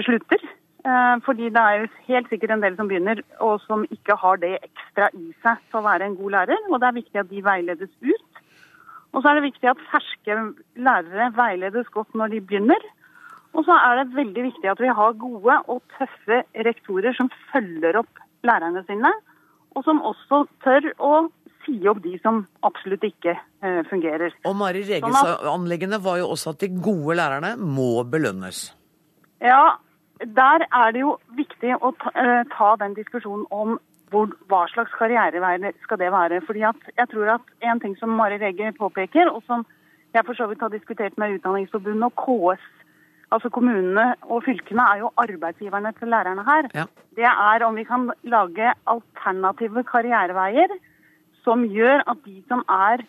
slutter. 0.03 0.43
Eh, 0.85 1.17
fordi 1.25 1.49
det 1.49 1.61
er 1.61 1.79
jo 1.81 1.87
helt 2.11 2.27
sikkert 2.29 2.51
en 2.53 2.63
del 2.65 2.75
som 2.77 2.89
begynner 2.91 3.23
og 3.45 3.63
som 3.65 3.87
ikke 3.89 4.19
har 4.21 4.41
det 4.43 4.59
ekstra 4.59 5.09
i 5.17 5.31
seg 5.41 5.63
til 5.71 5.81
å 5.81 5.87
være 5.87 6.11
en 6.11 6.17
god 6.19 6.35
lærer. 6.37 6.67
Og 6.69 6.81
det 6.81 6.89
er 6.89 6.99
viktig 6.99 7.21
at 7.23 7.31
de 7.31 7.45
veiledes 7.45 7.95
ut. 8.05 8.43
Og 9.15 9.23
så 9.23 9.31
er 9.31 9.39
det 9.39 9.47
viktig 9.47 9.71
at 9.71 9.87
ferske 9.93 10.37
lærere 10.77 11.31
veiledes 11.39 11.89
godt 11.95 12.19
når 12.19 12.35
de 12.35 12.43
begynner. 12.51 12.85
Og 13.55 13.65
så 13.65 13.77
er 13.79 14.01
det 14.01 14.17
veldig 14.17 14.45
viktig 14.51 14.71
at 14.71 14.83
vi 14.83 14.91
har 14.99 15.17
gode 15.23 15.57
og 15.71 15.81
tøffe 15.97 16.43
rektorer 16.67 17.17
som 17.17 17.31
følger 17.53 18.01
opp 18.03 18.21
lærerne 18.45 18.83
sine, 18.89 19.13
og 19.75 19.87
som 19.87 20.03
også 20.05 20.43
tør 20.67 20.91
å 20.99 21.13
si 21.65 21.79
opp 21.89 22.03
de 22.05 22.19
som 22.21 22.43
absolutt 22.67 23.07
ikke 23.07 23.33
uh, 23.39 23.81
fungerer. 23.89 24.35
Og 24.45 24.57
Mari 24.59 24.83
Reges-anleggene 24.85 26.03
var 26.03 26.19
jo 26.21 26.33
også 26.35 26.53
at 26.53 26.67
de 26.67 26.69
gode 26.75 27.17
lærerne 27.23 27.55
må 27.57 28.03
belønnes. 28.11 28.67
Ja, 29.41 29.79
der 30.21 30.67
er 30.71 30.93
det 30.95 31.03
jo 31.03 31.17
viktig 31.37 31.75
å 31.81 31.91
ta, 31.99 32.13
uh, 32.15 32.43
ta 32.53 32.75
den 32.81 32.95
diskusjonen 32.95 33.47
om 33.51 33.79
hvor, 34.13 34.31
hva 34.51 34.65
slags 34.71 34.95
karrierevei 34.95 35.73
skal 35.83 35.99
det 35.99 36.13
være. 36.15 36.41
Fordi 36.47 36.63
at 36.69 36.91
jeg 36.97 37.11
tror 37.11 37.35
at 37.39 37.53
En 37.65 37.81
ting 37.81 37.97
som 37.99 38.15
Mari 38.15 38.39
Rege 38.39 38.73
påpeker, 38.79 39.31
og 39.31 39.43
som 39.47 39.67
jeg 40.15 40.25
for 40.27 40.39
så 40.39 40.47
vidt 40.47 40.63
har 40.63 40.71
diskutert 40.71 41.19
med 41.19 41.39
Utdanningsforbundet 41.39 42.13
og 42.13 42.19
KS, 42.23 42.67
altså 43.35 43.51
kommunene 43.51 44.15
og 44.23 44.45
fylkene, 44.47 44.83
er 44.83 45.03
jo 45.03 45.11
arbeidsgiverne 45.19 45.93
til 45.99 46.13
lærerne 46.15 46.45
her. 46.47 46.69
Ja. 46.75 46.85
Det 47.17 47.27
er 47.31 47.65
om 47.67 47.75
vi 47.75 47.85
kan 47.89 48.11
lage 48.23 48.75
alternative 48.87 49.83
karriereveier 49.89 50.77
som 51.43 51.65
gjør 51.67 52.05
at 52.07 52.23
de 52.25 52.43
som 52.49 52.63
er 52.69 53.03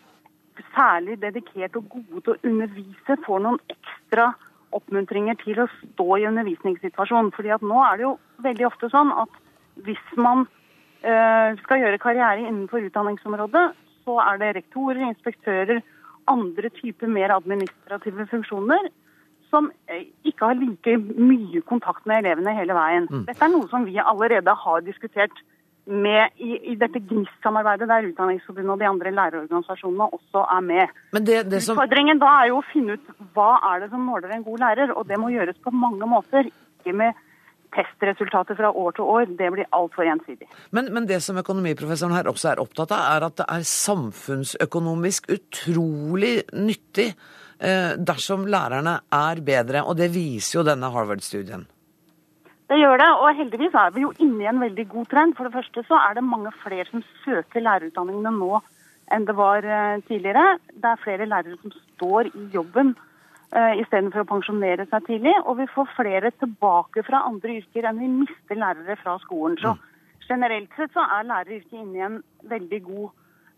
særlig 0.74 1.20
dedikert 1.22 1.76
og 1.76 1.88
gode 1.92 2.20
til 2.24 2.34
å 2.34 2.40
undervise, 2.50 3.16
får 3.26 3.42
noen 3.44 3.60
ekstra 3.70 4.32
oppmuntringer 4.74 5.38
til 5.42 5.60
å 5.62 5.68
stå 5.72 6.06
i 6.18 6.26
undervisningssituasjonen. 6.28 7.32
Fordi 7.36 7.52
at 7.54 7.64
nå 7.64 7.80
er 7.84 7.98
det 7.98 8.06
jo 8.06 8.12
veldig 8.46 8.68
ofte 8.68 8.90
sånn 8.92 9.12
at 9.14 9.40
hvis 9.86 10.04
man 10.16 10.46
øh, 10.46 11.58
skal 11.62 11.82
gjøre 11.82 12.02
karriere 12.02 12.44
innenfor 12.46 12.86
utdanningsområdet, 12.88 13.66
så 14.06 14.20
er 14.22 14.40
det 14.42 14.54
rektorer, 14.58 15.02
inspektører, 15.08 15.82
andre 16.30 16.70
typer 16.74 17.10
mer 17.10 17.34
administrative 17.34 18.26
funksjoner 18.30 18.88
som 19.50 19.68
eh, 19.92 20.08
ikke 20.26 20.50
har 20.50 20.58
like 20.58 20.96
mye 21.18 21.62
kontakt 21.70 22.06
med 22.08 22.24
elevene 22.24 22.54
hele 22.56 22.74
veien. 22.76 23.06
Mm. 23.10 23.26
Dette 23.28 23.46
er 23.46 23.52
noe 23.52 23.68
som 23.70 23.86
vi 23.86 23.98
allerede 24.02 24.54
har 24.64 24.82
diskutert 24.86 25.44
med 25.86 26.34
i, 26.42 26.56
i 26.72 26.74
dette 26.78 26.98
GNIST-samarbeidet, 26.98 27.86
der 27.88 28.08
Utdanningsforbundet 28.08 28.72
og 28.74 28.80
de 28.80 28.88
andre 28.88 29.12
lærerorganisasjonene 29.14 30.08
også 30.18 30.42
er 30.56 30.64
med. 30.66 30.96
Men 31.14 31.26
det, 31.28 31.36
det 31.50 31.62
som... 31.62 31.76
Utfordringen 31.78 32.18
da 32.22 32.32
er 32.40 32.50
jo 32.50 32.58
å 32.58 32.66
finne 32.72 32.96
ut 32.96 33.12
hva 33.36 33.52
er 33.70 33.84
det 33.84 33.92
som 33.92 34.02
måler 34.02 34.34
en 34.34 34.44
god 34.46 34.64
lærer, 34.64 34.94
og 34.96 35.06
det 35.06 35.20
må 35.22 35.30
gjøres 35.34 35.60
på 35.62 35.72
mange 35.74 36.08
måter. 36.10 36.50
Ikke 36.50 36.96
med 36.96 37.22
testresultater 37.76 38.58
fra 38.58 38.72
år 38.72 38.96
til 38.96 39.12
år. 39.14 39.30
Det 39.38 39.52
blir 39.54 39.70
altfor 39.78 40.10
ensidig. 40.10 40.50
Men, 40.74 40.90
men 40.94 41.06
det 41.08 41.20
som 41.24 41.38
økonomiprofessoren 41.38 42.16
her 42.16 42.30
også 42.30 42.52
er 42.52 42.62
opptatt 42.62 42.94
av, 42.96 43.06
er 43.14 43.28
at 43.28 43.38
det 43.42 43.48
er 43.56 43.70
samfunnsøkonomisk 43.70 45.30
utrolig 45.36 46.34
nyttig 46.56 47.12
eh, 47.12 47.94
dersom 47.98 48.48
lærerne 48.50 48.98
er 49.14 49.46
bedre, 49.46 49.86
og 49.86 49.98
det 50.00 50.10
viser 50.14 50.60
jo 50.60 50.66
denne 50.66 50.90
Harvard-studien. 50.94 51.66
Det 52.66 52.78
gjør 52.80 52.98
det, 52.98 53.10
og 53.22 53.36
heldigvis 53.38 53.76
er 53.78 53.92
vi 53.94 54.02
jo 54.02 54.12
inne 54.18 54.42
i 54.42 54.48
en 54.50 54.60
veldig 54.60 54.86
god 54.90 55.10
trend. 55.12 55.34
For 55.38 55.46
det 55.46 55.54
første 55.54 55.84
så 55.86 55.98
er 56.08 56.16
det 56.18 56.24
mange 56.26 56.50
flere 56.64 56.86
som 56.88 57.04
søker 57.22 57.62
lærerutdanningene 57.62 58.32
nå 58.34 58.58
enn 59.14 59.26
det 59.28 59.36
var 59.38 59.62
eh, 59.62 60.00
tidligere. 60.08 60.56
Det 60.74 60.88
er 60.90 61.02
flere 61.02 61.28
lærere 61.30 61.58
som 61.60 61.74
står 61.76 62.32
i 62.32 62.46
jobben 62.54 62.96
uh, 63.54 63.74
istedenfor 63.78 64.24
å 64.24 64.28
pensjonere 64.32 64.88
seg 64.90 65.06
tidlig. 65.06 65.34
Og 65.46 65.60
vi 65.60 65.68
får 65.70 65.92
flere 65.94 66.32
tilbake 66.40 67.04
fra 67.06 67.22
andre 67.28 67.60
yrker 67.60 67.86
enn 67.86 68.00
vi 68.02 68.10
mister 68.16 68.58
lærere 68.58 68.98
fra 68.98 69.14
skolen. 69.22 69.54
Så 69.62 69.76
generelt 70.26 70.74
sett 70.74 70.90
så 70.96 71.06
er 71.06 71.28
læreryrket 71.28 71.78
inne 71.78 72.00
i 72.00 72.04
en 72.08 72.18
veldig 72.50 72.82
god 72.88 73.06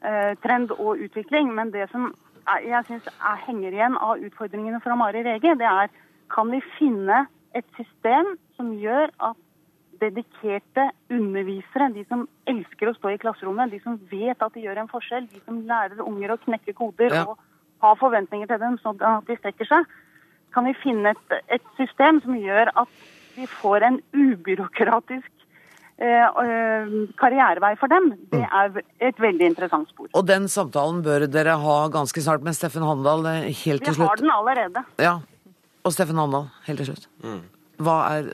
uh, 0.05 0.35
trend 0.45 0.77
og 0.77 1.01
utvikling. 1.09 1.55
Men 1.57 1.73
det 1.73 1.89
som 1.95 2.11
er, 2.45 2.69
jeg 2.69 2.85
syns 2.91 3.09
henger 3.47 3.73
igjen 3.73 3.97
av 3.97 4.21
utfordringene 4.29 4.85
fra 4.85 5.01
Mari 5.01 5.25
Rege, 5.25 5.57
det 5.57 5.73
er 5.73 5.89
kan 6.29 6.53
vi 6.53 6.61
finne 6.77 7.25
et 7.57 7.67
system 7.77 8.35
som 8.57 8.73
gjør 8.77 9.13
at 9.31 9.39
dedikerte 9.99 10.85
undervisere, 11.11 11.91
de 11.95 12.05
som 12.07 12.27
elsker 12.51 12.91
å 12.91 12.97
stå 12.97 13.15
i 13.15 13.21
klasserommet, 13.21 13.73
de 13.73 13.81
som 13.83 13.97
vet 14.11 14.39
at 14.45 14.55
de 14.55 14.63
gjør 14.63 14.83
en 14.83 14.91
forskjell, 14.91 15.27
de 15.31 15.41
som 15.45 15.63
lærer 15.67 16.05
unger 16.05 16.35
å 16.35 16.41
knekke 16.45 16.75
koder 16.79 17.15
ja. 17.15 17.25
og 17.27 17.41
ha 17.83 17.95
forventninger 17.99 18.51
til 18.51 18.61
dem 18.63 18.79
sånn 18.83 19.01
at 19.07 19.27
de 19.29 19.39
strekker 19.41 19.69
seg, 19.69 19.89
kan 20.55 20.67
vi 20.69 20.77
finne 20.81 21.13
et, 21.15 21.35
et 21.59 21.75
system 21.79 22.23
som 22.25 22.39
gjør 22.39 22.71
at 22.79 22.95
vi 23.39 23.47
får 23.51 23.85
en 23.87 23.99
ubyråkratisk 24.17 25.29
eh, 26.03 26.25
eh, 26.27 26.95
karrierevei 27.21 27.75
for 27.79 27.93
dem. 27.93 28.11
Det 28.33 28.43
mm. 28.43 28.55
er 28.61 29.11
et 29.11 29.21
veldig 29.23 29.51
interessant 29.53 29.91
spor. 29.93 30.11
Og 30.11 30.27
den 30.27 30.49
samtalen 30.51 31.03
bør 31.07 31.29
dere 31.31 31.59
ha 31.63 31.79
ganske 31.95 32.25
snart 32.25 32.47
med 32.47 32.57
Steffen 32.59 32.87
Handal 32.87 33.27
eh, 33.31 33.51
helt 33.65 33.85
til 33.87 33.99
slutt? 33.99 34.07
Vi 34.07 34.11
har 34.11 34.23
den 34.25 34.35
allerede. 34.35 34.85
Ja, 35.03 35.19
og 35.85 35.95
Steffen 35.95 36.19
Handal, 36.21 36.49
helt 36.67 36.83
til 36.83 36.93
slutt. 36.93 37.09
Mm. 37.25 37.43
Er, 37.79 38.31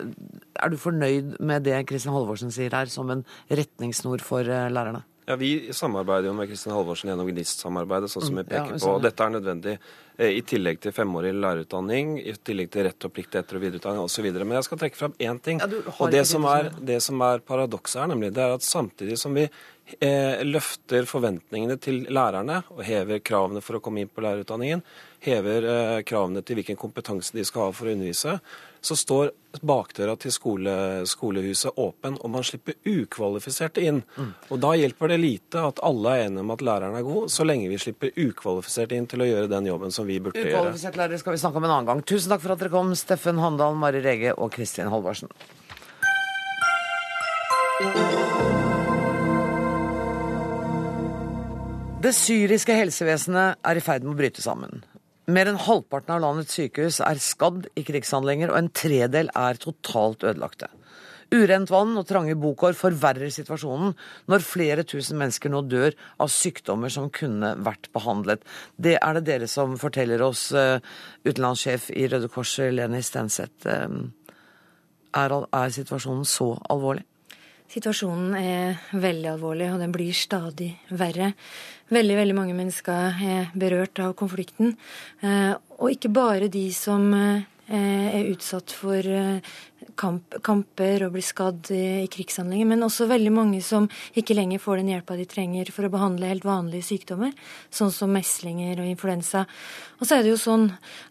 er, 0.57 0.69
du 0.73 0.79
fornøyd 0.81 1.37
med 1.45 1.67
det 1.67 1.83
Kristin 1.91 2.15
Halvorsen 2.15 2.53
sier 2.55 2.73
her, 2.73 2.89
som 2.89 3.11
en 3.13 3.27
retningssnor 3.51 4.25
for 4.25 4.41
eh, 4.41 4.71
lærerne? 4.73 5.03
Ja, 5.27 5.37
Vi 5.37 5.73
samarbeider 5.73 6.29
jo 6.29 6.35
med 6.37 6.49
Kristin 6.51 6.75
Halvorsen 6.75 7.09
gjennom 7.09 7.29
GNIST-samarbeidet, 7.31 8.11
sånn 8.13 8.27
som 8.27 8.35
vi 8.37 8.43
mm, 8.45 8.49
peker 8.51 8.75
ja, 8.75 8.81
på. 8.83 8.97
Dette 9.01 9.25
er 9.25 9.33
nødvendig 9.33 9.75
eh, 9.79 10.35
i 10.37 10.43
tillegg 10.45 10.83
til 10.85 10.93
femårig 10.93 11.31
lærerutdanning, 11.33 12.19
i 12.21 12.35
tillegg 12.37 12.69
til 12.75 12.85
rett 12.89 13.07
og 13.09 13.15
plikt 13.15 13.33
til 13.33 13.41
etter- 13.41 13.57
og 13.57 13.65
videreutdanning 13.65 14.05
osv. 14.05 14.29
Men 14.43 14.59
jeg 14.59 14.67
skal 14.69 14.83
trekke 14.83 15.01
fram 15.01 15.15
én 15.17 15.41
ting. 15.41 15.63
Ja, 15.65 15.71
og 15.97 16.13
det 16.13 16.27
som, 16.29 16.45
er, 16.51 16.69
det 16.93 17.01
som 17.07 17.25
er 17.25 17.41
paradokset 17.47 18.03
her, 18.03 18.13
nemlig, 18.13 18.35
det 18.37 18.45
er 18.45 18.59
at 18.59 18.67
samtidig 18.67 19.17
som 19.21 19.37
vi 19.39 19.47
eh, 19.47 20.45
løfter 20.45 21.09
forventningene 21.09 21.79
til 21.81 22.05
lærerne 22.13 22.61
og 22.75 22.85
hever 22.85 23.25
kravene 23.25 23.65
for 23.65 23.79
å 23.79 23.83
komme 23.85 24.05
inn 24.05 24.13
på 24.13 24.25
lærerutdanningen, 24.25 24.85
hever 25.25 25.71
eh, 25.73 25.99
kravene 26.05 26.45
til 26.45 26.61
hvilken 26.61 26.81
kompetanse 26.81 27.33
de 27.33 27.49
skal 27.49 27.71
ha 27.71 27.73
for 27.73 27.89
å 27.89 27.97
undervise, 27.97 28.37
så 28.85 28.97
står 28.97 29.31
bakdøra 29.65 30.17
til 30.21 30.33
skole, 30.35 30.75
skolehuset 31.09 31.79
åpen, 31.81 32.19
og 32.21 32.33
man 32.35 32.45
slipper 32.45 32.77
ukvalifiserte 32.85 33.85
inn. 33.85 34.03
Mm. 34.17 34.33
Og 34.51 34.61
Da 34.65 34.75
hjelper 34.77 35.15
det 35.15 35.19
lite 35.23 35.63
at 35.71 35.81
alle 35.87 36.13
er 36.13 36.27
enige 36.27 36.45
om 36.45 36.53
at 36.55 36.65
læreren 36.69 36.99
er 36.99 37.07
god, 37.07 37.31
så 37.33 37.47
lenge 37.49 37.71
vi 37.73 37.81
slipper 37.81 38.13
ukvalifiserte 38.13 38.99
inn 38.99 39.09
til 39.11 39.25
å 39.25 39.29
gjøre 39.29 39.51
den 39.53 39.71
jobben 39.71 39.95
som 39.95 40.09
vi 40.09 40.21
burde 40.21 40.43
gjøre. 40.43 40.53
Ukvalifiserte 40.53 41.01
lærere 41.01 41.23
skal 41.23 41.37
vi 41.37 41.43
snakke 41.45 41.61
om 41.61 41.69
en 41.69 41.77
annen 41.77 41.91
gang. 41.93 42.05
Tusen 42.05 42.35
takk 42.35 42.45
for 42.45 42.55
at 42.57 42.65
dere 42.65 42.75
kom, 42.75 42.95
Steffen 42.99 43.41
Handal, 43.41 43.79
Mari 43.79 44.05
Rege 44.05 44.37
og 44.37 44.53
Kristin 44.53 44.93
Halvorsen. 44.93 45.33
Det 52.05 52.13
syriske 52.13 52.75
helsevesenet 52.77 53.63
er 53.65 53.81
i 53.81 53.83
ferd 53.85 54.05
med 54.05 54.13
å 54.13 54.19
bryte 54.19 54.45
sammen. 54.45 54.85
Mer 55.25 55.49
enn 55.49 55.61
halvparten 55.61 56.13
av 56.13 56.21
landets 56.21 56.57
sykehus 56.59 56.99
er 57.01 57.21
skadd 57.23 57.69
i 57.81 57.85
krigshandlinger, 57.87 58.51
og 58.53 58.59
en 58.59 58.73
tredel 58.77 59.31
er 59.33 59.61
totalt 59.61 60.27
ødelagte. 60.27 60.69
Urent 61.33 61.71
vann 61.73 61.97
og 61.97 62.05
trange 62.07 62.35
bokår 62.39 62.77
forverrer 62.77 63.33
situasjonen 63.33 63.95
når 64.31 64.45
flere 64.45 64.85
tusen 64.87 65.17
mennesker 65.19 65.51
nå 65.51 65.63
dør 65.67 65.97
av 66.21 66.29
sykdommer 66.31 66.93
som 66.93 67.09
kunne 67.15 67.55
vært 67.65 67.89
behandlet. 67.97 68.45
Det 68.77 68.99
er 69.01 69.17
det 69.17 69.25
dere 69.31 69.49
som 69.51 69.79
forteller 69.81 70.23
oss, 70.23 70.51
uh, 70.53 70.77
utenlandssjef 71.25 71.89
i 71.97 72.07
Røde 72.13 72.29
Kors, 72.29 72.59
Leni 72.59 73.01
Stenseth. 73.03 73.65
Uh, 73.65 74.13
er, 75.17 75.39
er 75.41 75.75
situasjonen 75.75 76.29
så 76.29 76.53
alvorlig? 76.71 77.07
Situasjonen 77.73 78.35
er 78.39 78.83
veldig 78.93 79.31
alvorlig, 79.33 79.71
og 79.73 79.81
den 79.83 79.93
blir 79.95 80.15
stadig 80.15 80.71
verre. 80.95 81.33
Veldig, 81.95 82.17
veldig 82.17 82.37
mange 82.37 82.57
mennesker 82.57 83.25
er 83.25 83.51
berørt 83.59 83.99
av 84.05 84.15
konflikten. 84.19 84.77
Eh, 85.25 85.55
og 85.81 85.91
ikke 85.93 86.13
bare 86.15 86.51
de 86.53 86.69
som 86.77 87.09
eh, 87.17 87.43
er 87.75 88.31
utsatt 88.31 88.73
for 88.73 89.01
eh, 89.01 89.55
kamp, 89.97 90.37
kamper 90.45 91.07
og 91.07 91.15
blir 91.15 91.25
skadd 91.25 91.71
i, 91.75 92.05
i 92.05 92.11
krigshandlinger, 92.13 92.69
men 92.71 92.87
også 92.87 93.09
veldig 93.11 93.33
mange 93.35 93.61
som 93.65 93.89
ikke 94.17 94.37
lenger 94.37 94.63
får 94.63 94.81
den 94.81 94.93
hjelpa 94.95 95.17
de 95.19 95.27
trenger 95.29 95.71
for 95.75 95.87
å 95.87 95.93
behandle 95.93 96.31
helt 96.31 96.47
vanlige 96.47 96.89
sykdommer, 96.89 97.35
sånn 97.75 97.93
som 97.95 98.13
meslinger 98.15 98.81
og 98.83 98.91
influensa. 98.91 99.45
Og 100.01 100.09
så 100.09 100.19
er 100.19 100.25
det 100.25 100.33
jo 100.33 100.41
sånn 100.41 100.67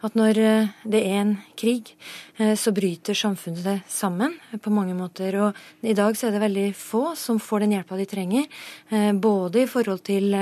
at 0.06 0.18
når 0.20 0.40
eh, 0.42 0.72
det 0.84 1.04
er 1.08 1.20
en 1.22 1.36
krig, 1.60 1.94
eh, 2.38 2.54
så 2.60 2.74
bryter 2.76 3.18
samfunnet 3.18 3.64
det 3.66 3.78
sammen 3.92 4.36
på 4.62 4.74
mange 4.74 4.96
måter. 4.98 5.38
Og 5.40 5.88
i 5.88 5.96
dag 5.98 6.18
så 6.20 6.28
er 6.28 6.36
det 6.36 6.44
veldig 6.44 6.68
få 6.78 7.14
som 7.20 7.40
får 7.42 7.64
den 7.64 7.78
hjelpa 7.78 8.00
de 8.00 8.10
trenger, 8.10 8.50
eh, 8.92 9.12
både 9.14 9.64
i 9.64 9.70
forhold 9.70 10.04
til 10.08 10.36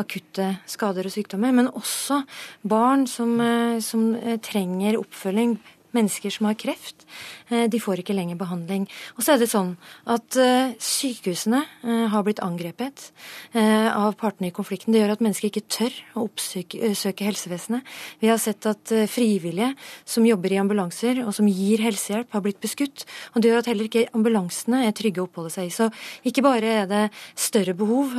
akutte 0.00 0.50
skader 0.70 1.06
og 1.06 1.14
sykdommer, 1.14 1.54
men 1.54 1.70
også 1.70 2.22
barn 2.66 3.06
som, 3.10 3.36
som 3.84 4.10
trenger 4.42 4.98
oppfølging 4.98 5.56
Mennesker 5.94 6.30
som 6.30 6.48
har 6.48 6.54
kreft, 6.58 7.06
eh, 7.43 7.43
de 7.70 7.80
får 7.80 8.02
ikke 8.02 8.16
lenger 8.16 8.38
behandling. 8.40 8.86
Og 9.16 9.24
så 9.24 9.34
er 9.34 9.42
det 9.42 9.50
sånn 9.52 9.74
at 10.10 10.38
eh, 10.40 10.74
sykehusene 10.82 11.62
eh, 11.62 12.04
har 12.12 12.26
blitt 12.26 12.42
angrepet 12.44 13.10
av 13.54 14.14
partene 14.18 14.48
i 14.48 14.54
konflikten. 14.54 14.92
Det 14.94 15.00
gjør 15.00 15.12
at 15.14 15.22
mennesker 15.22 15.48
ikke 15.48 15.68
tør 15.70 15.94
å 16.18 16.24
oppsøke 16.26 17.26
helsevesenet. 17.26 17.86
Vi 18.22 18.28
har 18.30 18.40
sett 18.42 18.66
at 18.66 18.90
frivillige 19.10 19.70
som 20.08 20.26
jobber 20.26 20.52
i 20.52 20.58
ambulanser 20.58 21.20
og 21.24 21.32
som 21.36 21.48
gir 21.48 21.82
helsehjelp, 21.84 22.32
har 22.34 22.42
blitt 22.44 22.60
beskutt. 22.62 23.04
Og 23.34 23.42
det 23.42 23.50
gjør 23.50 23.62
at 23.62 23.70
heller 23.70 23.88
ikke 23.88 24.06
ambulansene 24.16 24.82
er 24.88 24.96
trygge 24.96 25.22
å 25.22 25.28
oppholde 25.28 25.52
seg 25.54 25.70
i. 25.70 25.74
Så 25.74 25.88
ikke 26.26 26.44
bare 26.46 26.74
er 26.82 26.90
det 26.90 27.04
større 27.38 27.76
behov 27.78 28.14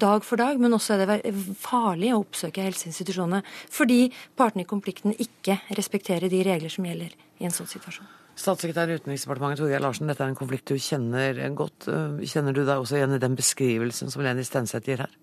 dag 0.00 0.24
for 0.26 0.40
dag, 0.40 0.60
men 0.60 0.76
også 0.76 0.96
er 0.96 1.04
det 1.06 1.34
farlig 1.60 2.14
å 2.14 2.22
oppsøke 2.22 2.64
helseinstitusjonene 2.66 3.42
fordi 3.70 4.08
partene 4.38 4.64
i 4.64 4.70
konflikten 4.70 5.16
ikke 5.16 5.60
respekterer 5.78 6.32
de 6.32 6.44
regler 6.46 6.72
som 6.72 6.88
gjelder 6.88 7.14
i 7.40 7.48
en 7.48 7.54
sånn 7.54 7.70
situasjon. 7.70 8.19
Statssekretær 8.38 8.90
i 8.90 8.98
Utenriksdepartementet 9.00 9.60
Torgeir 9.60 9.82
Larsen, 9.82 10.08
dette 10.10 10.24
er 10.24 10.32
en 10.32 10.38
konflikt 10.38 10.70
du 10.70 10.78
kjenner 10.80 11.40
godt. 11.58 11.88
Eh, 11.90 12.22
kjenner 12.30 12.56
du 12.56 12.62
deg 12.62 12.78
også 12.78 12.98
igjen 12.98 13.16
i 13.16 13.22
den 13.22 13.36
beskrivelsen 13.38 14.12
som 14.12 14.24
Leni 14.24 14.44
Stenseth 14.46 14.88
gir 14.88 15.02
her? 15.04 15.16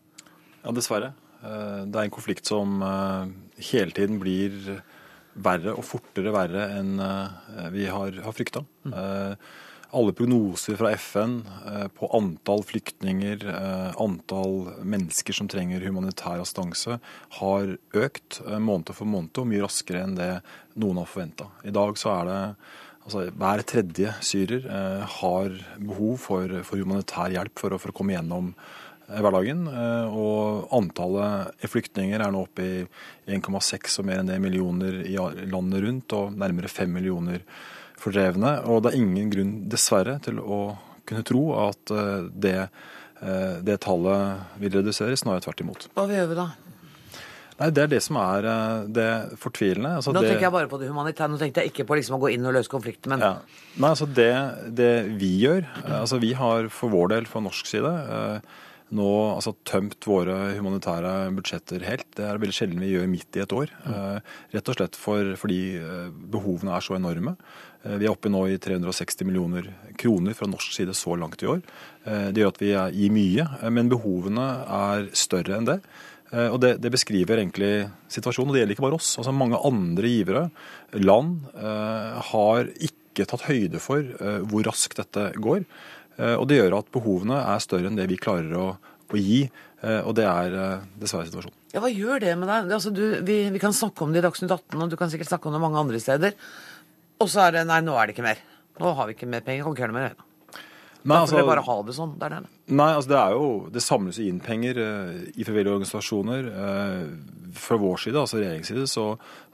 Ja, 0.63 0.73
dessverre. 0.75 1.13
Eh, 1.41 1.85
det 1.87 1.95
er 1.97 2.03
en 2.03 2.13
konflikt 2.13 2.49
som 2.49 2.81
eh, 2.83 3.31
hele 3.71 3.95
tiden 3.95 4.19
blir 4.21 4.57
verre 5.37 5.75
og 5.77 5.85
fortere 5.85 6.33
verre 6.33 6.63
enn 6.79 6.97
vi 7.69 7.85
har, 7.85 8.21
har 8.25 8.33
frykta. 8.35 8.65
Mm 8.89 9.37
alle 9.95 10.11
prognoser 10.11 10.75
fra 10.75 10.89
FN 10.99 11.37
på 11.95 12.09
antall 12.17 12.59
flyktninger, 12.67 13.45
antall 14.03 14.57
mennesker 14.83 15.37
som 15.37 15.47
trenger 15.47 15.85
humanitær 15.87 16.41
assistanse, 16.43 16.97
har 17.39 17.71
økt 17.95 18.41
måned 18.59 18.91
for 18.97 19.07
måned 19.07 19.39
og 19.39 19.47
mye 19.47 19.63
raskere 19.63 20.03
enn 20.03 20.17
det 20.19 20.27
noen 20.75 20.99
har 20.99 21.07
forventa. 21.07 21.47
I 21.63 21.71
dag 21.71 21.95
så 21.95 22.11
er 22.17 22.27
det 22.27 22.41
altså 23.07 23.27
hver 23.31 23.63
tredje 23.67 24.11
syrer 24.25 24.67
har 25.17 25.55
behov 25.79 26.19
for, 26.19 26.59
for 26.67 26.83
humanitær 26.83 27.31
hjelp 27.33 27.57
for 27.59 27.73
å, 27.73 27.79
for 27.81 27.93
å 27.93 27.95
komme 27.95 28.13
gjennom 28.13 28.51
hverdagen. 29.07 29.63
Og 30.11 30.67
antallet 30.75 31.65
flyktninger 31.71 32.19
er 32.19 32.33
nå 32.33 32.43
oppe 32.43 32.67
i 32.67 33.37
1,6 33.37 34.01
og 34.01 34.09
mer 34.09 34.21
enn 34.21 34.31
det 34.31 34.39
millioner 34.43 34.99
i 35.07 35.15
landet 35.47 35.85
rundt, 35.85 36.17
og 36.17 36.35
nærmere 36.35 36.71
5 36.71 36.93
millioner 36.99 37.45
fordrevne. 37.97 38.57
Og 38.67 38.83
det 38.83 38.93
er 38.93 38.99
ingen 38.99 39.31
grunn, 39.33 39.55
dessverre, 39.71 40.19
til 40.23 40.43
å 40.43 40.61
kunne 41.07 41.23
tro 41.27 41.43
at 41.69 41.95
det, 42.35 42.57
det 43.63 43.81
tallet 43.87 44.59
vil 44.59 44.79
reduseres, 44.81 45.23
snarere 45.23 45.47
tvert 45.47 45.63
imot. 45.63 45.91
Hva 45.95 46.09
gjør 46.11 46.33
vi 46.33 46.41
da? 46.43 46.49
Nei, 47.57 47.71
Det 47.73 47.83
er 47.83 47.89
det 47.95 48.03
som 48.05 48.19
er 48.21 48.45
det 48.93 49.09
fortvilende. 49.41 49.95
Altså, 49.97 50.13
nå 50.13 50.21
tenker 50.21 50.45
jeg 50.45 50.53
bare 50.53 50.69
på 50.69 50.77
det 50.81 50.91
humanitære. 50.91 51.31
Nå 51.33 51.39
tenkte 51.41 51.63
jeg 51.63 51.73
ikke 51.73 51.87
på 51.89 51.97
liksom 51.97 52.19
å 52.19 52.21
gå 52.21 52.31
inn 52.35 52.45
og 52.45 52.53
løse 52.53 52.69
konflikten, 52.71 53.15
men 53.15 53.25
ja. 53.25 53.33
Nei, 53.77 53.89
altså 53.89 54.05
det, 54.05 54.31
det, 54.77 54.93
vi 55.17 55.33
gjør 55.41 55.65
altså 55.99 56.21
Vi 56.21 56.31
har 56.37 56.69
for 56.73 56.93
vår 56.93 57.13
del, 57.15 57.29
fra 57.29 57.41
norsk 57.41 57.69
side, 57.69 57.93
nå 58.97 59.07
altså, 59.33 59.51
tømt 59.67 60.05
våre 60.07 60.35
humanitære 60.55 61.13
budsjetter 61.35 61.83
helt. 61.83 62.05
Det 62.15 62.23
er 62.23 62.39
veldig 62.39 62.55
sjelden 62.55 62.83
vi 62.83 62.93
gjør 62.93 63.09
midt 63.11 63.39
i 63.39 63.43
et 63.43 63.55
år. 63.55 63.73
Rett 64.53 64.69
og 64.71 64.77
slett 64.77 64.99
for, 64.99 65.33
fordi 65.41 65.61
behovene 66.31 66.77
er 66.77 66.85
så 66.85 66.95
enorme. 66.95 67.35
Vi 67.87 68.07
er 68.07 68.11
oppe 68.11 68.31
nå 68.31 68.45
i 68.51 68.59
360 68.61 69.27
millioner 69.27 69.67
kroner 69.99 70.35
fra 70.37 70.47
norsk 70.49 70.71
side 70.75 70.95
så 70.97 71.17
langt 71.19 71.43
i 71.43 71.49
år. 71.51 71.59
Det 72.05 72.41
gjør 72.41 72.53
at 72.53 72.61
vi 72.63 72.71
gir 72.71 73.17
mye, 73.17 73.47
men 73.75 73.91
behovene 73.91 74.47
er 74.77 75.09
større 75.17 75.59
enn 75.59 75.67
det. 75.67 75.81
Og 76.27 76.57
det, 76.59 76.73
det, 76.83 76.91
beskriver 76.91 77.39
egentlig 77.39 77.87
situasjonen. 78.11 78.49
Og 78.51 78.55
det 78.55 78.63
gjelder 78.63 78.75
ikke 78.75 78.83
bare 78.83 78.97
oss. 78.97 79.13
Altså 79.15 79.31
Mange 79.31 79.59
andre 79.63 80.09
givere, 80.11 80.41
land, 80.99 81.37
har 82.31 82.67
ikke 82.83 83.27
tatt 83.31 83.45
høyde 83.47 83.79
for 83.79 84.03
hvor 84.51 84.67
raskt 84.67 84.99
dette 84.99 85.29
går. 85.39 85.63
Og 86.35 86.43
det 86.49 86.59
gjør 86.59 86.81
at 86.81 86.91
behovene 86.91 87.39
er 87.39 87.63
større 87.63 87.87
enn 87.87 87.95
det 87.95 88.09
vi 88.11 88.19
klarer 88.19 88.51
å, 88.59 88.67
å 88.75 89.21
gi. 89.21 89.45
Og 90.03 90.11
det 90.19 90.27
er 90.27 90.59
dessverre 90.99 91.29
situasjonen. 91.29 91.55
Ja, 91.77 91.81
Hva 91.83 91.91
gjør 91.91 92.23
det 92.23 92.35
med 92.39 92.49
deg? 92.49 92.71
Altså, 92.73 92.91
du, 92.95 93.03
vi, 93.27 93.41
vi, 93.53 93.59
kan 93.61 93.75
snakke 93.75 94.03
om 94.05 94.13
det 94.13 94.23
i 94.23 94.27
Dagsnytt 94.27 94.51
18, 94.51 94.83
og 94.83 94.91
du 94.91 94.99
kan 94.99 95.11
sikkert 95.13 95.31
snakke 95.31 95.49
om 95.49 95.55
det 95.55 95.63
mange 95.63 95.81
andre 95.81 95.99
steder. 96.01 96.37
Og 97.21 97.31
så 97.31 97.47
er 97.47 97.57
det 97.57 97.67
nei, 97.69 97.81
nå 97.85 97.95
er 97.97 98.07
det 98.07 98.15
ikke 98.15 98.25
mer. 98.25 98.41
Nå 98.81 98.93
har 98.97 99.09
vi 99.09 99.15
ikke 99.17 99.29
mer 99.29 99.43
penger. 99.45 99.65
Kan 99.65 99.75
ikke 99.75 99.85
gjøre 99.85 99.95
det 99.95 100.01
mer. 100.01 100.26
Nei, 101.07 101.17
altså, 101.23 101.39
bare 101.47 101.63
ha 101.63 101.75
det 101.87 101.95
sånn 101.95 102.13
der 102.19 102.33
nede? 102.35 102.49
Nei, 102.75 102.89
altså 102.91 103.11
det 103.13 103.17
er 103.21 103.35
jo 103.37 103.47
Det 103.71 103.83
samles 103.83 104.19
inn 104.19 104.41
penger 104.43 104.79
uh, 104.81 105.13
i 105.33 105.45
frivillige 105.47 105.77
organisasjoner. 105.77 106.49
Uh, 106.51 107.35
fra 107.57 107.77
vår 107.81 108.01
side, 108.03 108.19
altså 108.21 108.37
regjeringens 108.37 108.69
side, 108.69 108.83
så, 108.91 109.03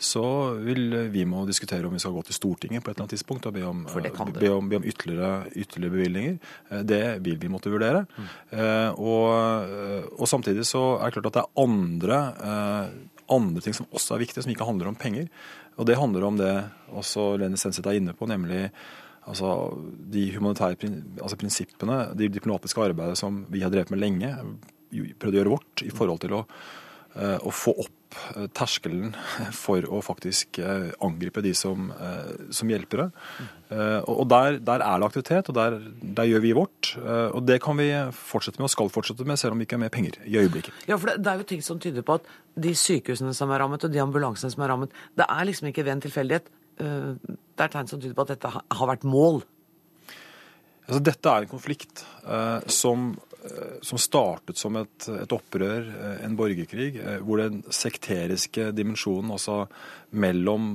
så, 0.01 0.23
vil 0.65 0.97
vi 1.13 1.21
må 1.29 1.45
diskutere 1.47 1.87
om 1.87 1.93
vi 1.95 2.01
skal 2.03 2.11
gå 2.17 2.23
til 2.27 2.35
Stortinget 2.35 2.83
på 2.83 2.91
et 2.91 2.97
eller 2.97 3.05
annet 3.05 3.13
tidspunkt 3.15 3.47
og 3.47 3.53
be 3.55 3.63
om, 3.63 3.85
uh, 3.87 3.93
be 4.33 4.49
om, 4.51 4.67
be 4.67 4.79
om 4.81 4.87
ytterligere, 4.89 5.45
ytterligere, 5.53 5.93
bevilgninger. 5.93 6.35
det 6.89 7.03
vil 7.23 7.37
vi 7.39 7.51
måtte 7.53 7.71
vurdere. 7.71 8.03
Mm. 8.17 8.27
Og, 8.97 9.29
og, 10.17 10.25
samtidig 10.27 10.65
så 10.67 10.83
er 10.97 11.05
det 11.05 11.15
klart 11.15 11.29
at 11.31 11.37
det 11.37 11.43
er 11.45 11.63
andre, 11.63 12.19
andre 13.31 13.63
ting 13.63 13.77
som 13.77 13.87
også 13.93 14.17
er 14.17 14.25
viktige, 14.25 14.43
som 14.43 14.51
ikke 14.51 14.67
handler 14.67 14.91
om 14.91 14.99
penger. 14.99 15.29
Og 15.77 15.87
det 15.87 15.97
handler 15.97 16.27
om 16.27 16.37
det 16.37 16.53
også 16.91 17.33
Lene 17.41 17.57
Senseth 17.61 17.87
er 17.89 18.01
inne 18.01 18.17
på, 18.17 18.27
nemlig 18.29 18.67
Altså, 19.29 19.49
De 20.13 20.27
humanitære 20.35 20.91
altså 21.21 21.39
prinsippene, 21.39 22.05
det 22.17 22.33
diplomatiske 22.33 22.81
arbeidet 22.83 23.17
som 23.19 23.45
vi 23.49 23.63
har 23.63 23.71
drevet 23.73 23.93
med 23.93 24.01
lenge, 24.03 24.31
prøvd 24.93 25.35
å 25.35 25.41
gjøre 25.41 25.57
vårt 25.57 25.83
i 25.85 25.91
forhold 25.93 26.23
til 26.23 26.37
å, 26.37 26.45
eh, 27.15 27.37
å 27.41 27.51
få 27.53 27.73
opp 27.85 28.17
eh, 28.35 28.47
terskelen 28.53 29.15
for 29.63 29.85
å 29.87 30.01
faktisk 30.05 30.59
eh, 30.61 30.91
angripe 31.05 31.41
de 31.45 31.53
som, 31.57 31.91
som 32.53 32.69
hjelpere. 32.69 33.09
Og 33.73 34.27
der, 34.29 34.59
der, 34.61 34.83
er 34.85 34.99
det 35.01 35.07
aktivitet, 35.07 35.47
og 35.49 35.55
der, 35.57 35.79
der, 36.03 36.27
gjør 36.29 36.43
vi 36.43 36.51
vårt. 36.53 36.91
Og 37.33 37.39
det 37.41 37.55
kan 37.63 37.79
vi 37.79 37.87
fortsette 38.13 38.59
med, 38.59 38.67
og 38.67 38.73
skal 38.75 38.91
fortsette 38.93 39.25
med, 39.25 39.39
selv 39.41 39.55
om 39.55 39.63
vi 39.63 39.65
ikke 39.65 39.79
har 39.79 39.85
mer 39.87 39.93
penger 39.93 40.19
i 40.29 40.35
øyeblikket. 40.43 40.83
Ja, 40.85 40.99
for 40.99 41.09
det, 41.09 41.23
det 41.25 41.31
er 41.31 41.41
jo 41.41 41.47
ting 41.49 41.63
som 41.65 41.79
tyder 41.81 42.05
på 42.05 42.19
at 42.19 42.27
de 42.53 42.75
sykehusene 42.77 43.33
som 43.33 43.49
er 43.49 43.63
rammet, 43.63 43.81
og 43.81 43.95
de 43.95 44.03
ambulansene 44.03 44.53
som 44.53 44.61
er 44.61 44.69
rammet, 44.75 44.93
det 45.17 45.25
er 45.25 45.49
liksom 45.49 45.71
ikke 45.71 45.87
ved 45.87 45.95
en 45.95 46.05
tilfeldighet. 46.05 46.53
Eh, 46.83 47.35
det 47.53 47.65
er 47.65 47.73
tegn 47.73 47.89
som 47.89 48.01
tyder 48.01 48.15
på 48.17 48.25
at 48.25 48.35
dette 48.35 48.51
har 48.53 48.89
vært 48.89 49.05
mål? 49.07 49.43
Altså, 50.83 50.99
dette 50.99 51.31
er 51.31 51.45
en 51.45 51.51
konflikt 51.51 52.03
eh, 52.27 52.65
som, 52.71 53.11
eh, 53.47 53.75
som, 53.85 53.99
startet 54.01 54.59
som 54.59 54.75
et, 54.81 55.07
et, 55.15 55.35
opprør, 55.35 55.85
eh, 55.87 56.17
en 56.25 56.35
borgerkrig, 56.39 56.89
eh, 56.99 57.19
hvor 57.23 57.39
den 57.39 57.61
sekteriske 57.71 58.71
dimensjonen, 58.75 59.31
altså 59.31 59.61
mellom 60.11 60.65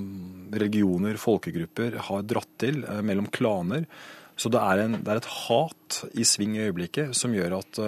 religioner, 0.54 1.20
folkegrupper, 1.20 1.98
har 2.08 2.24
dratt 2.24 2.54
til, 2.62 2.80
eh, 2.88 3.02
mellom 3.04 3.28
klaner. 3.34 3.84
Så 4.38 4.48
det 4.54 4.62
er, 4.62 4.84
en, 4.86 5.00
det 5.02 5.12
er, 5.12 5.20
et 5.20 5.32
hat 5.48 6.00
i 6.14 6.24
sving 6.24 6.54
i 6.56 6.68
øyeblikket 6.68 7.16
som 7.18 7.34
gjør 7.34 7.58
at, 7.58 7.80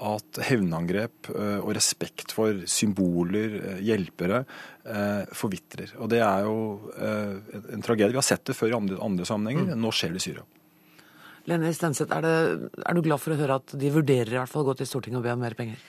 at 0.00 0.40
hevnangrep 0.48 1.30
eh, 1.34 1.58
og 1.60 1.74
respekt 1.76 2.32
for 2.34 2.62
symboler, 2.70 3.56
eh, 3.60 3.82
hjelpere, 3.84 4.42
eh, 4.84 5.28
forvitrer. 5.36 5.92
Og 6.00 6.10
det 6.12 6.22
er 6.24 6.46
jo 6.46 6.56
en 7.00 7.84
tragedie. 7.84 8.14
Vi 8.14 8.20
har 8.20 8.26
sett 8.26 8.44
det 8.48 8.56
før 8.56 8.72
i 8.72 8.78
andre, 8.78 8.98
andre 9.04 9.28
sammenhenger. 9.28 9.70
Mm. 9.70 9.84
Nå 9.84 9.92
skjer 9.94 10.14
det 10.14 10.22
i 10.22 10.26
Syria. 10.28 10.44
Lene 11.50 11.72
Stenseth, 11.74 12.12
er, 12.12 12.26
er, 12.84 12.94
du 12.94 13.04
glad 13.04 13.20
for 13.20 13.34
å 13.34 13.38
høre 13.38 13.60
at 13.60 13.72
de 13.80 13.92
vurderer 13.92 14.34
i 14.34 14.38
hvert 14.38 14.50
fall 14.50 14.64
å 14.64 14.70
gå 14.70 14.76
til 14.80 14.88
Stortinget 14.88 15.20
og 15.20 15.26
be 15.26 15.32
om 15.34 15.42
mer 15.42 15.56
penger? 15.58 15.80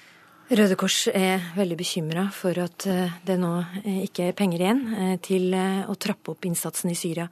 Røde 0.52 0.76
Kors 0.80 1.06
er 1.08 1.44
veldig 1.56 1.78
bekymra 1.80 2.26
for 2.36 2.58
at 2.60 2.84
det 3.24 3.38
nå 3.40 3.52
ikke 4.02 4.26
er 4.28 4.36
penger 4.36 4.64
igjen 4.66 4.82
til 5.24 5.54
å 5.56 5.96
trappe 5.96 6.34
opp 6.34 6.48
innsatsen 6.50 6.92
i 6.92 6.98
Syria. 7.00 7.30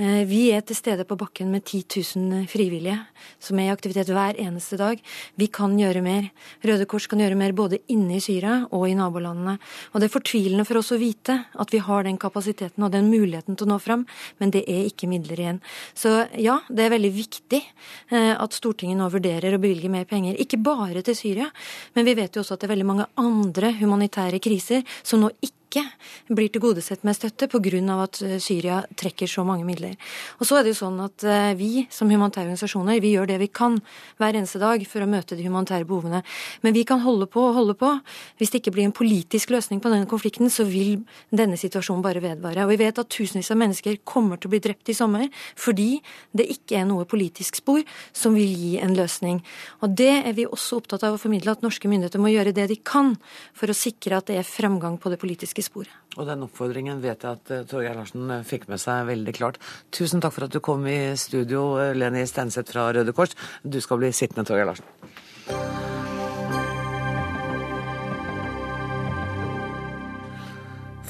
Eh, 0.00 0.22
vi 0.24 0.46
er 0.48 0.62
til 0.64 0.78
stede 0.78 1.04
på 1.04 1.16
bakken 1.20 1.50
med 1.52 1.66
10 1.66 1.82
000 2.16 2.46
frivillige 2.48 2.96
som 3.42 3.58
er 3.60 3.68
i 3.68 3.72
aktivitet 3.72 4.08
hver 4.08 4.38
eneste 4.40 4.78
dag. 4.80 5.00
Vi 5.36 5.48
kan 5.52 5.74
gjøre 5.76 6.00
mer. 6.00 6.30
Røde 6.64 6.86
Kors 6.88 7.04
kan 7.10 7.20
gjøre 7.20 7.36
mer 7.36 7.52
både 7.52 7.82
inne 7.92 8.16
i 8.16 8.22
Syria 8.24 8.62
og 8.72 8.86
i 8.88 8.94
nabolandene. 8.96 9.58
Og 9.92 10.00
det 10.00 10.08
er 10.08 10.14
fortvilende 10.14 10.64
for 10.64 10.80
oss 10.80 10.94
å 10.96 11.00
vite 11.00 11.36
at 11.52 11.74
vi 11.74 11.82
har 11.84 12.08
den 12.08 12.16
kapasiteten 12.22 12.86
og 12.86 12.94
den 12.94 13.12
muligheten 13.12 13.60
til 13.60 13.68
å 13.68 13.74
nå 13.74 13.80
fram, 13.82 14.06
men 14.40 14.54
det 14.54 14.64
er 14.64 14.88
ikke 14.88 15.10
midler 15.10 15.44
igjen. 15.44 15.60
Så 15.92 16.16
ja, 16.40 16.62
det 16.70 16.86
er 16.86 16.96
veldig 16.96 17.12
viktig 17.20 17.60
eh, 17.60 18.32
at 18.32 18.56
Stortinget 18.56 19.02
nå 19.02 19.12
vurderer 19.12 19.52
å 19.52 19.60
bevilge 19.60 19.92
mer 19.92 20.08
penger. 20.08 20.40
Ikke 20.40 20.62
bare 20.64 21.04
til 21.04 21.18
Syria, 21.18 21.52
men 21.92 22.08
vi 22.08 22.16
vet 22.16 22.32
jo 22.32 22.40
også 22.40 22.56
at 22.56 22.64
det 22.64 22.70
er 22.70 22.76
veldig 22.78 22.92
mange 22.94 23.10
andre 23.20 23.76
humanitære 23.82 24.40
kriser 24.40 24.86
som 25.04 25.20
nå 25.20 25.34
ikke 25.44 25.59
ikke 25.70 26.34
blir 26.34 26.50
tilgodesett 26.50 27.04
med 27.06 27.14
støtte 27.14 27.46
pga. 27.50 28.02
at 28.02 28.22
eh, 28.22 28.38
Syria 28.42 28.82
trekker 28.96 29.26
så 29.30 29.44
mange 29.46 29.64
midler. 29.64 29.94
Og 30.40 30.46
så 30.46 30.58
er 30.58 30.64
det 30.64 30.74
jo 30.74 30.82
sånn 30.82 30.98
at 31.00 31.22
eh, 31.22 31.54
Vi 31.54 31.86
som 31.90 32.10
humanitære 32.10 32.50
organisasjoner 32.50 33.00
vi 33.00 33.14
gjør 33.14 33.26
det 33.30 33.38
vi 33.38 33.48
kan 33.48 33.78
hver 34.18 34.34
eneste 34.34 34.58
dag 34.58 34.82
for 34.86 35.02
å 35.02 35.08
møte 35.08 35.36
de 35.36 35.46
humanitære 35.46 35.86
behovene. 35.86 36.22
Men 36.62 36.74
vi 36.74 36.84
kan 36.84 37.00
holde 37.00 37.26
på 37.30 37.42
og 37.42 37.54
holde 37.54 37.76
på. 37.78 37.92
Hvis 38.38 38.50
det 38.50 38.62
ikke 38.62 38.74
blir 38.74 38.88
en 38.88 38.96
politisk 38.96 39.50
løsning 39.50 39.80
på 39.80 39.90
denne 39.92 40.08
konflikten, 40.10 40.50
så 40.50 40.64
vil 40.66 41.04
denne 41.30 41.58
situasjonen 41.60 42.02
bare 42.02 42.22
vedvare. 42.22 42.64
Og 42.64 42.74
vi 42.74 42.80
vet 42.80 42.98
at 42.98 43.10
tusenvis 43.10 43.50
av 43.52 43.60
mennesker 43.60 44.00
kommer 44.04 44.40
til 44.40 44.50
å 44.50 44.54
bli 44.54 44.62
drept 44.64 44.90
i 44.90 44.96
sommer 44.96 45.28
fordi 45.60 46.00
det 46.36 46.48
ikke 46.50 46.80
er 46.80 46.86
noe 46.88 47.06
politisk 47.08 47.60
spor 47.60 47.82
som 48.16 48.34
vil 48.34 48.50
gi 48.50 48.72
en 48.82 48.96
løsning. 48.96 49.40
Og 49.84 49.94
det 49.96 50.12
er 50.24 50.34
vi 50.36 50.48
også 50.48 50.80
opptatt 50.80 51.04
av 51.06 51.16
å 51.16 51.20
formidle, 51.20 51.52
at 51.52 51.64
norske 51.64 51.88
myndigheter 51.90 52.22
må 52.22 52.32
gjøre 52.32 52.54
det 52.56 52.68
de 52.70 52.78
kan 52.80 53.14
for 53.56 53.70
å 53.70 53.76
sikre 53.76 54.18
at 54.18 54.30
det 54.30 54.40
er 54.40 54.46
fremgang 54.46 54.98
på 55.00 55.12
det 55.12 55.20
politiske 55.20 55.59
riktige 55.60 55.68
sporet. 55.68 55.96
Og 56.18 56.26
den 56.26 56.42
oppfordringen 56.42 57.00
vet 57.02 57.22
jeg 57.22 57.38
at 57.38 57.52
uh, 57.52 57.66
Torgeir 57.68 57.94
Larsen 57.94 58.30
uh, 58.30 58.42
fikk 58.42 58.68
med 58.68 58.80
seg 58.80 59.06
veldig 59.06 59.34
klart. 59.36 59.60
Tusen 59.92 60.20
takk 60.20 60.34
for 60.34 60.48
at 60.48 60.54
du 60.54 60.60
kom 60.60 60.86
i 60.86 61.14
studio, 61.16 61.76
uh, 61.78 61.94
Leni 61.94 62.26
Stenseth 62.26 62.72
fra 62.72 62.90
Røde 62.92 63.12
Kors. 63.12 63.36
Du 63.62 63.80
skal 63.80 64.00
bli 64.00 64.12
sittende, 64.12 64.46
Torgeir 64.48 64.66
Larsen. 64.66 64.86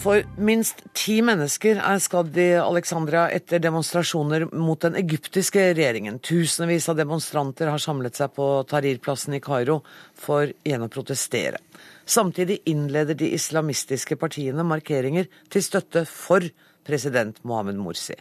For 0.01 0.23
minst 0.41 0.79
ti 0.97 1.19
mennesker 1.21 1.77
er 1.77 1.99
skadd 2.01 2.37
i 2.41 2.55
Alexandria 2.57 3.27
etter 3.37 3.61
demonstrasjoner 3.61 4.47
mot 4.57 4.81
den 4.81 4.97
egyptiske 4.97 5.75
regjeringen. 5.75 6.17
Tusenvis 6.25 6.89
av 6.89 6.97
demonstranter 6.97 7.69
har 7.69 7.83
samlet 7.85 8.17
seg 8.17 8.33
på 8.33 8.47
Tahrir-plassen 8.71 9.37
i 9.37 9.43
Kairo 9.45 9.83
for 10.17 10.49
igjen 10.65 10.87
å 10.87 10.89
protestere. 10.89 11.61
Samtidig 12.11 12.59
innleder 12.67 13.15
de 13.15 13.29
islamistiske 13.37 14.17
partiene 14.19 14.65
markeringer 14.67 15.29
til 15.53 15.63
støtte 15.63 16.03
for 16.09 16.43
president 16.87 17.39
Mohammed 17.47 17.79
Morsi. 17.79 18.17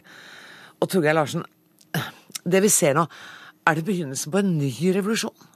Og 0.80 0.88
Torgeir 0.88 1.16
Larsen, 1.16 1.42
det 2.46 2.62
vi 2.62 2.70
ser 2.70 2.94
nå, 2.94 3.06
er 3.66 3.78
det 3.78 3.86
begynnelsen 3.88 4.32
på 4.32 4.40
en 4.40 4.52
ny 4.58 4.70
revolusjon? 4.94 5.48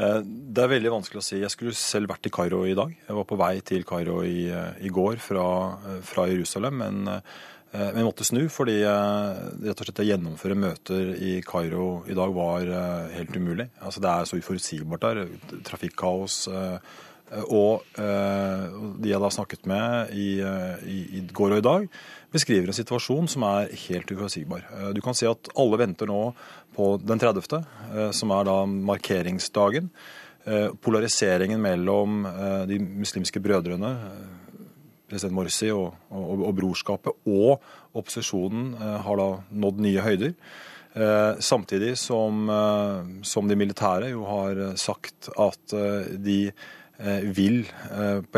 Eh, 0.00 0.20
det 0.24 0.62
er 0.62 0.74
veldig 0.74 0.92
vanskelig 0.94 1.20
å 1.20 1.24
si. 1.24 1.40
Jeg 1.40 1.52
skulle 1.52 1.76
selv 1.76 2.12
vært 2.12 2.28
i 2.28 2.34
Kairo 2.34 2.62
i 2.68 2.76
dag. 2.76 2.92
Jeg 3.06 3.16
var 3.16 3.26
på 3.28 3.38
vei 3.40 3.54
til 3.66 3.84
Kairo 3.88 4.20
i, 4.24 4.48
eh, 4.48 4.84
i 4.86 4.92
går 4.92 5.20
fra, 5.20 5.78
eh, 5.86 6.00
fra, 6.00 6.28
Jerusalem, 6.28 6.78
men, 6.78 7.22
men 7.72 8.02
måtte 8.02 8.24
snu 8.26 8.48
fordi 8.50 8.80
rett 8.82 9.78
og 9.78 9.84
slett 9.86 10.00
å 10.02 10.06
gjennomføre 10.08 10.56
møter 10.58 11.12
i 11.22 11.36
Kairo 11.46 12.02
i 12.10 12.16
dag 12.18 12.32
var 12.34 12.66
helt 13.14 13.36
umulig. 13.36 13.68
Altså, 13.80 14.00
det 14.02 14.10
er 14.10 14.24
så 14.26 14.40
uforutsigbart 14.40 15.04
der. 15.04 15.28
Trafikkaos 15.62 16.48
og 17.30 17.84
eh, 17.94 18.62
de 18.98 19.12
jeg 19.12 19.22
da 19.22 19.28
snakket 19.30 19.68
med 19.70 20.14
i, 20.18 20.30
eh, 20.42 20.80
i, 20.82 20.98
i, 21.18 21.22
går 21.30 21.54
og 21.54 21.60
i 21.60 21.66
dag, 21.66 21.86
beskriver 22.34 22.70
en 22.70 22.76
situasjon 22.76 23.30
som 23.30 23.46
er 23.46 23.70
helt 23.86 24.10
uforutsigbar. 24.10 24.66
Du 24.94 25.00
kan 25.04 25.16
si 25.18 25.28
at 25.30 25.50
alle 25.58 25.78
venter 25.80 26.10
nå 26.10 26.32
på 26.74 26.92
den 27.02 27.22
30., 27.22 27.62
som 28.14 28.34
er 28.34 28.46
da 28.46 28.56
markeringsdagen. 28.66 29.90
polariseringen 30.80 31.60
mellom 31.60 32.22
de 32.70 32.78
muslimske 32.78 33.42
brødrene, 33.42 33.90
president 35.10 35.34
Morsi 35.34 35.72
og, 35.74 35.90
og, 36.08 36.44
og 36.46 36.54
brorskapet, 36.54 37.12
og 37.26 37.60
opposisjonen 37.98 38.76
har 38.78 39.18
da 39.18 39.28
nådd 39.50 39.82
nye 39.82 40.06
høyder. 40.06 40.32
Samtidig 41.42 41.96
som, 41.98 42.46
som 43.26 43.50
de 43.50 43.58
militære 43.58 44.14
jo 44.14 44.22
har 44.30 44.62
sagt 44.78 45.28
at 45.34 45.74
de 46.14 46.52
vil 47.00 47.62
på 47.64 47.72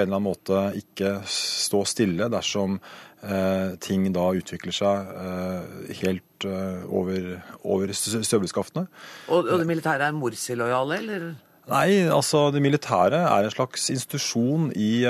en 0.01 0.05
eller 0.05 0.12
annen 0.12 0.27
måte 0.29 0.59
ikke 0.79 1.16
stå 1.27 1.81
stille 1.90 2.29
dersom 2.31 2.77
Eh, 3.22 3.77
ting 3.79 4.09
da 4.11 4.25
utvikler 4.35 4.75
seg 4.75 5.11
eh, 5.14 5.90
helt 6.01 6.46
eh, 6.48 6.81
over, 6.90 7.37
over 7.62 7.92
støvleskaftene. 7.94 8.88
Og, 9.29 9.46
og 9.46 9.61
det 9.62 9.66
militære 9.68 10.09
er 10.09 10.16
Morsi-lojale, 10.16 10.96
eller? 10.98 11.29
Nei, 11.70 12.01
altså 12.11 12.48
det 12.51 12.59
militære 12.64 13.20
er 13.22 13.46
en 13.46 13.55
slags 13.55 13.85
institusjon 13.94 14.72
i, 14.75 15.05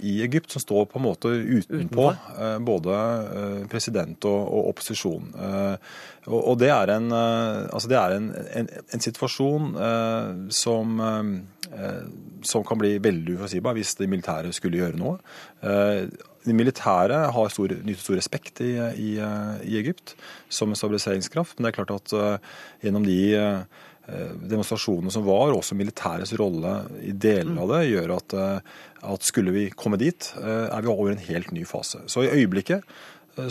i 0.00 0.14
Egypt 0.24 0.54
som 0.54 0.62
står 0.64 0.86
på 0.88 0.96
en 0.96 1.04
måte 1.04 1.28
utenpå, 1.28 2.06
utenpå. 2.08 2.46
både 2.64 3.00
president 3.68 4.24
og, 4.24 4.38
og 4.40 4.70
opposisjon. 4.70 5.28
Og, 5.36 6.38
og, 6.38 6.54
det 6.62 6.70
er 6.72 6.94
en, 6.94 7.12
altså 7.12 7.92
det 7.92 7.98
er 8.00 8.16
en, 8.16 8.30
en, 8.56 8.72
en 8.96 9.04
situasjon 9.04 9.68
som, 10.48 10.96
som 12.46 12.64
kan 12.66 12.78
bli 12.80 12.94
veldig 13.02 13.36
uforutsigbar 13.36 13.76
hvis 13.76 13.96
det 13.98 14.08
militære 14.10 14.52
skulle 14.56 14.80
gjøre 14.80 14.98
noe. 15.00 15.18
De 16.46 16.54
militære 16.56 17.18
har 17.34 17.52
stor, 17.52 17.74
nyter 17.84 18.00
stor 18.00 18.16
respekt 18.16 18.62
i, 18.64 18.70
i, 18.78 19.10
i, 19.18 19.76
Egypt 19.80 20.14
som 20.48 20.72
stabiliseringskraft, 20.72 21.58
men 21.58 21.66
det 21.66 21.72
er 21.72 21.78
klart 21.80 21.92
at 21.96 22.14
gjennom 22.84 23.04
de 23.04 23.20
demonstrasjonene 24.48 25.12
som 25.12 25.26
var, 25.26 25.52
også 25.52 25.76
militærets 25.76 26.32
rolle 26.40 26.72
i 27.04 27.12
deler 27.12 27.58
av 27.60 27.74
det, 27.74 27.82
gjør 27.90 28.14
at, 28.16 28.36
at 29.12 29.28
skulle 29.28 29.52
vi 29.52 29.66
komme 29.76 30.00
dit, 30.00 30.30
er 30.38 30.80
vi 30.80 30.92
over 30.94 31.12
en 31.12 31.26
helt 31.28 31.52
ny 31.52 31.66
fase. 31.68 32.00
Så 32.08 32.24
i 32.24 32.32
øyeblikket 32.32 32.86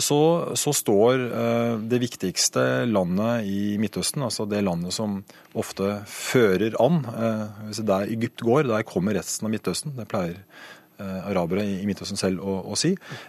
så, 0.04 0.20
så, 0.58 0.72
står 0.76 1.22
det 1.88 2.00
viktigste 2.02 2.62
landet 2.88 3.48
i 3.48 3.76
Midtøsten, 3.80 4.24
altså 4.26 4.44
det 4.48 4.60
landet 4.66 4.92
som 4.96 5.22
ofte 5.58 6.02
fører 6.08 6.76
an 6.82 7.00
Hvis 7.66 7.80
der 7.88 8.10
Egypt 8.12 8.44
går, 8.44 8.68
der 8.68 8.84
kommer 8.86 9.16
resten 9.16 9.48
av 9.48 9.54
Midtøsten. 9.54 9.96
Det 9.96 10.08
pleier 10.10 10.42
Eh, 10.98 11.26
arabere 11.30 11.62
i 11.62 11.84
Midtøsten 11.86 12.18
selv 12.18 12.42
å, 12.42 12.56
å 12.72 12.74
si, 12.74 12.88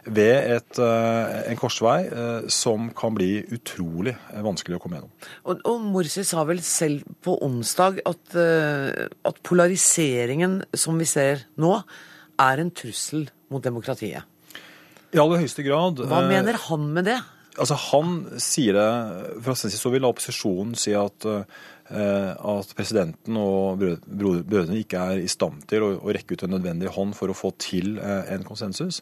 ved 0.09 0.55
et, 0.55 0.79
eh, 0.81 1.33
en 1.51 1.59
korsvei 1.59 1.99
eh, 2.07 2.47
som 2.49 2.87
kan 2.97 3.13
bli 3.13 3.43
utrolig 3.53 4.15
vanskelig 4.41 4.79
å 4.79 4.81
komme 4.81 4.97
gjennom. 4.97 5.11
Og, 5.43 5.61
og 5.69 5.83
Morsi 5.93 6.23
sa 6.25 6.47
vel 6.49 6.63
selv 6.65 7.05
på 7.21 7.35
onsdag 7.45 8.01
at, 8.09 8.39
at 9.29 9.43
polariseringen 9.45 10.63
som 10.73 10.97
vi 10.97 11.05
ser 11.11 11.45
nå, 11.61 11.75
er 12.41 12.63
en 12.63 12.73
trussel 12.73 13.29
mot 13.53 13.61
demokratiet. 13.61 14.25
I 15.13 15.21
aller 15.21 15.43
høyeste 15.43 15.65
grad. 15.65 16.03
Hva 16.09 16.23
mener 16.29 16.59
han 16.69 16.87
med 16.93 17.09
det? 17.09 17.19
Altså, 17.59 17.75
Han 17.89 18.21
sier 18.39 18.77
det 18.77 18.89
Fra 19.43 19.55
sin 19.57 19.71
side 19.71 19.81
så 19.81 19.91
vil 19.91 20.05
opposisjonen 20.07 20.77
si 20.79 20.93
at 20.95 21.25
Eh, 21.89 22.33
at 22.37 22.69
presidenten 22.77 23.37
og 23.41 23.79
brødrene 23.81 24.77
ikke 24.77 24.99
er 25.09 25.21
i 25.23 25.29
stand 25.31 25.63
til 25.69 25.87
å, 25.87 25.93
rekke 26.13 26.35
ut 26.37 26.43
en 26.45 26.51
nødvendig 26.53 26.91
hånd 26.93 27.15
for 27.17 27.33
å 27.33 27.37
få 27.37 27.49
til 27.57 27.95
eh, 27.97 28.29
en 28.35 28.45
konsensus. 28.45 28.99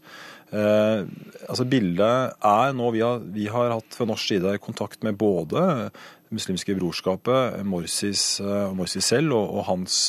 Eh, 0.56 1.04
altså 1.50 1.66
Bildet 1.68 2.38
er 2.48 2.78
nå 2.78 2.94
vi 2.96 3.04
har, 3.04 3.20
vi 3.36 3.50
har 3.52 3.74
hatt 3.76 3.98
fra 3.98 4.08
norsk 4.08 4.32
side 4.32 4.56
kontakt 4.64 5.04
med 5.04 5.20
både 5.20 5.66
det 5.90 6.38
muslimske 6.40 6.78
brorskapet, 6.80 7.60
Morsis, 7.68 8.40
Morsis 8.76 9.12
selv 9.12 9.36
og, 9.36 9.52
og 9.60 9.68
hans, 9.68 10.00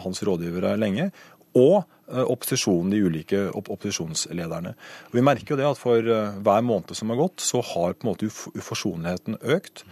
hans, 0.00 0.24
rådgivere 0.24 0.74
lenge, 0.80 1.10
og 1.56 1.84
opposisjonen, 2.08 2.90
de 2.92 3.02
ulike 3.06 3.40
opposisjonslederne. 3.56 4.74
Og 5.10 5.18
vi 5.18 5.24
merker 5.24 5.54
jo 5.54 5.60
det 5.60 5.68
at 5.68 5.80
For 5.80 6.04
hver 6.44 6.66
måned 6.66 6.92
som 6.96 7.12
har 7.12 7.20
gått, 7.20 7.40
så 7.40 7.62
har 7.64 7.96
på 7.96 8.06
en 8.06 8.12
måte 8.12 8.28
uforsonligheten 8.28 9.38
økt. 9.40 9.84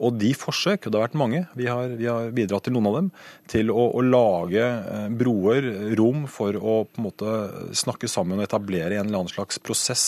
Og 0.00 0.16
de 0.16 0.30
forsøk, 0.36 0.86
og 0.86 0.92
det 0.92 0.96
har 0.96 1.08
vært 1.08 1.18
mange, 1.20 1.42
vi 1.58 1.66
har, 1.68 1.92
vi 1.98 2.06
har 2.08 2.30
bidratt 2.32 2.64
til 2.66 2.72
noen 2.72 2.88
av 2.88 2.96
dem, 2.96 3.08
til 3.52 3.72
å, 3.72 3.82
å, 3.98 4.04
lage 4.04 4.62
eh, 4.64 5.08
broer, 5.20 5.66
rom 5.98 6.24
for 6.30 6.56
å 6.56 6.76
på 6.88 7.00
en 7.02 7.06
måte 7.06 7.34
snakke 7.76 8.08
sammen 8.08 8.40
og 8.40 8.46
etablere 8.46 8.96
en 8.96 9.10
eller 9.10 9.20
annen 9.20 9.32
slags 9.32 9.60
prosess 9.60 10.04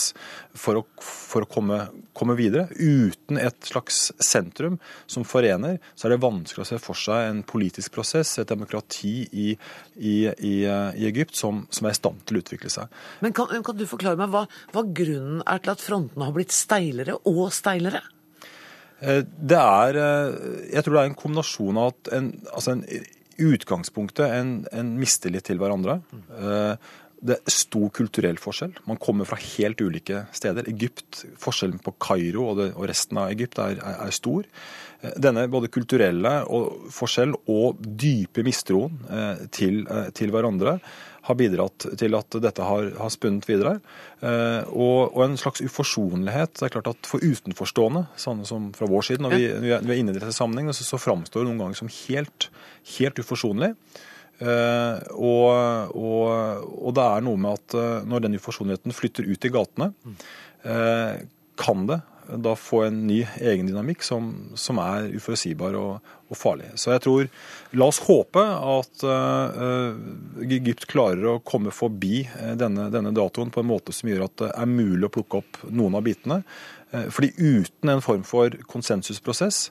for 0.57 0.81
å, 0.81 0.85
for 1.02 1.44
å 1.44 1.50
komme, 1.50 1.83
komme, 2.16 2.37
videre. 2.38 2.70
Uten 2.72 3.40
et 3.40 3.68
slags 3.68 4.07
sentrum 4.22 4.78
som 5.11 5.26
forener, 5.28 5.76
så 5.94 6.09
er 6.09 6.14
det 6.14 6.22
vanskelig 6.24 6.64
å 6.64 6.70
se 6.72 6.81
for 6.83 6.98
seg 6.98 7.28
en 7.28 7.44
politisk 7.44 7.92
prosess, 7.98 8.38
et 8.40 8.48
demokrati 8.48 9.26
i, 9.28 9.50
i, 10.00 10.16
i, 10.33 10.55
i 10.64 11.07
Egypt, 11.11 11.37
som, 11.37 11.66
som, 11.68 11.88
er 11.88 11.96
i 11.96 12.00
stand 12.00 12.24
til 12.24 12.40
å 12.40 12.44
utvikle 12.46 12.72
seg. 12.72 13.02
Men 13.20 13.37
kan, 13.37 13.52
kan 13.66 13.76
du 13.76 13.85
forklare 13.90 14.20
meg 14.20 14.33
hva, 14.33 14.46
hva 14.72 14.87
grunnen 14.88 15.44
er 15.44 15.61
til 15.61 15.76
at 15.76 15.85
frontene 15.85 16.31
har 16.31 16.37
blitt 16.37 16.57
steilere 16.57 17.20
og 17.28 17.44
steilere? 17.52 18.05
Eh, 19.03 19.23
det 19.27 19.59
er 19.59 19.99
eh, 19.99 20.41
Jeg 20.77 20.85
tror 20.85 20.97
det 20.97 21.03
er 21.03 21.11
en 21.11 21.19
kombinasjon 21.19 21.81
av 21.81 21.93
at 21.93 22.15
en, 22.19 22.33
altså 22.55 22.77
en, 22.77 22.87
utgangspunktet 23.43 24.29
en, 24.29 24.51
en, 24.71 24.93
mistillit 25.01 25.47
til 25.49 25.59
hverandre. 25.59 25.99
Eh, 26.38 26.91
det 27.23 27.37
er 27.37 27.55
stor 27.55 27.87
kulturell 27.95 28.38
forskjell. 28.43 28.75
Man 28.91 28.99
kommer 29.03 29.27
fra 29.27 29.38
helt 29.38 29.81
ulike 29.83 30.25
steder. 30.35 30.67
Egypt, 30.71 31.23
Forskjellen 31.38 31.79
på 31.83 31.95
Kairo 32.03 32.49
og, 32.51 32.62
og 32.73 32.88
resten 32.91 33.21
av 33.23 33.31
Egypt 33.31 33.61
er, 33.62 33.79
er, 33.79 34.01
er, 34.09 34.15
stor. 34.15 34.49
Denne 35.23 35.47
både 35.51 35.71
kulturelle 35.71 36.33
og 36.51 36.91
forskjell 36.95 37.37
og 37.51 37.79
dype 37.79 38.43
mistroen 38.47 38.99
til, 39.55 39.85
til 40.19 40.35
hverandre 40.35 40.77
har 41.26 41.38
bidratt 41.38 41.87
til 41.98 42.16
at 42.18 42.37
dette 42.42 42.66
har, 42.66 42.88
har 42.98 43.11
spunnet 43.14 43.46
videre. 43.46 43.76
Eh, 44.20 44.62
og, 44.68 45.12
og, 45.12 45.20
en 45.24 45.38
slags 45.40 45.62
uforsonlighet. 45.62 46.56
Det 46.58 46.66
er 46.66 46.74
klart 46.76 46.90
at 46.90 47.08
For 47.08 47.22
utenforstående, 47.22 48.06
sånne 48.18 48.46
som 48.48 48.70
fra 48.76 48.88
vår 48.90 49.06
side, 49.08 49.22
når 49.22 49.37
vi, 49.37 49.44
vi 49.62 49.74
er 49.76 50.00
inne 50.00 50.14
i 50.14 50.18
dette 50.18 50.35
sammenhengen, 50.35 50.74
så, 50.74 50.87
så 50.87 51.00
framstår 51.00 51.44
det 51.44 51.52
noen 51.52 51.62
ganger 51.66 51.82
som 51.85 51.92
helt, 52.02 52.48
helt 52.96 53.22
uforsonlig. 53.22 53.74
Uh, 54.42 54.98
og, 55.14 55.92
og, 55.94 56.64
og, 56.66 56.88
det 56.96 57.02
er 57.04 57.22
noe 57.22 57.38
med 57.38 57.61
at 57.61 57.76
uh, 57.78 58.06
når 58.08 58.24
den 58.24 58.38
uforsonligheten 58.40 58.96
flytter 58.96 59.28
ut 59.28 59.46
i 59.46 59.50
gatene, 59.54 59.92
uh, 60.66 61.20
kan 61.61 61.85
det 61.87 62.00
da 62.40 62.55
få 62.59 62.85
en 62.87 63.03
ny 63.09 63.23
egendynamikk 63.40 64.05
som, 64.07 64.31
som 64.59 64.79
er 64.83 65.11
uforutsigbar 65.16 65.77
og, 65.79 66.12
og, 66.29 66.37
farlig. 66.38 66.71
Så 66.81 66.95
jeg 66.95 67.03
tror 67.05 67.29
La 67.79 67.88
oss 67.88 68.01
håpe 68.07 68.42
at 68.42 69.05
uh, 69.07 69.97
Egypt 70.45 70.87
klarer 70.90 71.29
å 71.29 71.40
komme 71.45 71.73
forbi 71.75 72.23
eh, 72.25 72.55
denne, 72.61 72.88
denne, 72.92 73.14
datoen 73.16 73.53
på 73.53 73.62
en 73.62 73.71
måte 73.71 73.95
som 73.97 74.11
gjør 74.11 74.27
at 74.27 74.37
det 74.45 74.51
er 74.53 74.71
mulig 74.71 75.09
å 75.09 75.12
plukke 75.12 75.42
opp 75.42 75.61
noen 75.71 75.99
av 75.99 76.07
bitene. 76.07 76.42
Uh, 76.92 77.09
fordi 77.12 77.33
uten 77.38 77.95
en 77.95 78.05
form 78.05 78.25
for 78.29 78.57
konsensusprosess 78.68 79.66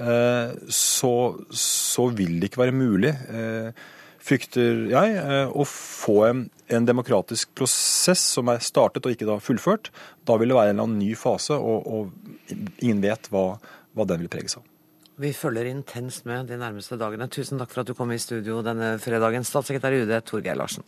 uh, 0.00 0.52
så, 0.68 1.14
så, 1.50 2.08
vil 2.16 2.38
det 2.40 2.50
ikke 2.50 2.66
være 2.66 2.76
mulig. 2.76 3.14
Frykter 4.26 4.88
jeg, 4.90 5.18
å 5.54 5.62
få 5.70 6.16
en, 6.26 6.46
en, 6.68 6.86
demokratisk 6.86 7.52
prosess 7.58 8.22
som 8.36 8.50
er 8.52 8.62
startet 8.64 9.06
og 9.06 9.14
ikke 9.14 9.28
da 9.28 9.38
fullført. 9.42 9.90
Da 10.26 10.38
vil 10.40 10.52
det 10.52 10.58
være 10.58 10.72
en 10.72 10.76
eller 10.76 10.88
annen 10.88 11.02
ny 11.02 11.12
fase, 11.18 11.56
og, 11.56 11.86
og 11.86 12.54
ingen 12.82 13.02
vet 13.04 13.30
hva, 13.32 13.48
hva 13.96 14.08
den 14.08 14.24
vil 14.24 14.32
preges 14.32 14.58
av. 14.60 14.66
Vi 15.16 15.30
følger 15.32 15.70
intenst 15.70 16.26
med 16.28 16.50
de 16.50 16.58
nærmeste 16.60 16.98
dagene. 17.00 17.30
Tusen 17.32 17.60
takk 17.60 17.70
for 17.72 17.82
at 17.82 17.88
du 17.88 17.94
kom 17.96 18.10
i 18.12 18.20
studio 18.20 18.60
denne 18.64 18.96
fredagen, 19.00 19.46
statssekretær 19.48 19.96
i 19.96 20.02
UD 20.04 20.12
Torgeir 20.28 20.58
Larsen. 20.60 20.84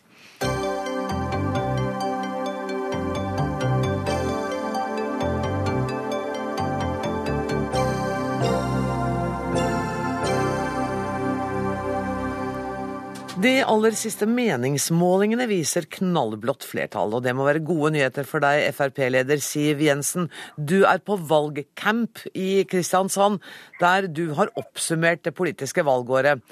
De 13.39 13.61
aller 13.63 13.95
siste 13.95 14.27
meningsmålingene 14.27 15.45
viser 15.47 15.85
knallblått 15.95 16.65
flertall, 16.67 17.13
og 17.15 17.23
det 17.23 17.37
må 17.39 17.45
være 17.47 17.63
gode 17.63 17.93
nyheter 17.95 18.27
for 18.27 18.43
deg, 18.43 18.65
Frp-leder 18.75 19.39
Siv 19.45 19.79
Jensen. 19.85 20.27
Du 20.59 20.81
er 20.83 20.99
på 20.99 21.15
valgcamp 21.31 22.25
i 22.35 22.65
Kristiansand, 22.67 23.39
der 23.79 24.09
du 24.11 24.33
har 24.35 24.51
oppsummert 24.59 25.23
det 25.23 25.37
politiske 25.39 25.87
valgåret. 25.87 26.43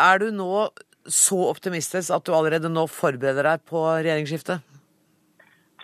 Er 0.00 0.22
du 0.22 0.30
nå 0.32 0.70
så 1.04 1.42
optimistisk 1.50 2.16
at 2.16 2.24
du 2.24 2.32
allerede 2.32 2.72
nå 2.72 2.86
forbereder 2.88 3.50
deg 3.50 3.68
på 3.68 3.84
regjeringsskiftet? 3.84 4.64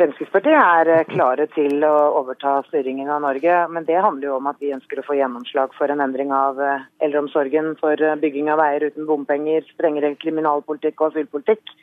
Fremskrittspartiet 0.01 0.57
er 0.57 0.89
eh, 0.89 1.03
klare 1.11 1.45
til 1.53 1.83
å 1.85 1.93
overta 2.23 2.55
styringen 2.71 3.11
av 3.13 3.21
Norge. 3.21 3.57
Men 3.69 3.85
det 3.85 3.99
handler 4.01 4.31
jo 4.31 4.37
om 4.39 4.47
at 4.49 4.57
vi 4.63 4.73
ønsker 4.73 5.03
å 5.03 5.05
få 5.05 5.19
gjennomslag 5.19 5.75
for 5.77 5.93
en 5.93 6.01
endring 6.01 6.33
av 6.33 6.57
eh, 6.65 6.87
eldreomsorgen, 7.05 7.75
for 7.83 8.01
eh, 8.01 8.17
bygging 8.23 8.49
av 8.49 8.63
veier 8.63 8.87
uten 8.89 9.05
bompenger, 9.11 9.67
strengere 9.75 10.15
kriminalpolitikk 10.23 11.03
og 11.03 11.11
asylpolitikk. 11.11 11.75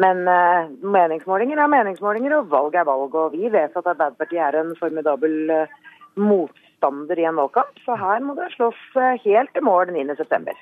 Men 0.00 0.22
meningsmålinger 0.24 1.60
er 1.60 1.68
meningsmålinger, 1.68 2.38
og 2.38 2.48
valg 2.48 2.78
er 2.80 2.86
valg. 2.88 3.18
Og 3.20 3.34
vi 3.36 3.50
vet 3.52 3.74
at 3.76 3.90
Arbeiderpartiet 3.92 4.40
er 4.46 4.56
en 4.62 4.72
formidabel 4.80 5.34
mot 6.16 6.64
motstander 6.80 7.18
i 7.18 7.24
en 7.24 7.36
valgkamp, 7.36 7.78
så 7.84 7.96
her 7.96 8.20
må 8.24 8.34
det 8.34 8.50
slåss 8.54 8.80
helt 9.24 9.52
til 9.52 9.62
mål 9.62 9.90
9.9. 9.92 10.54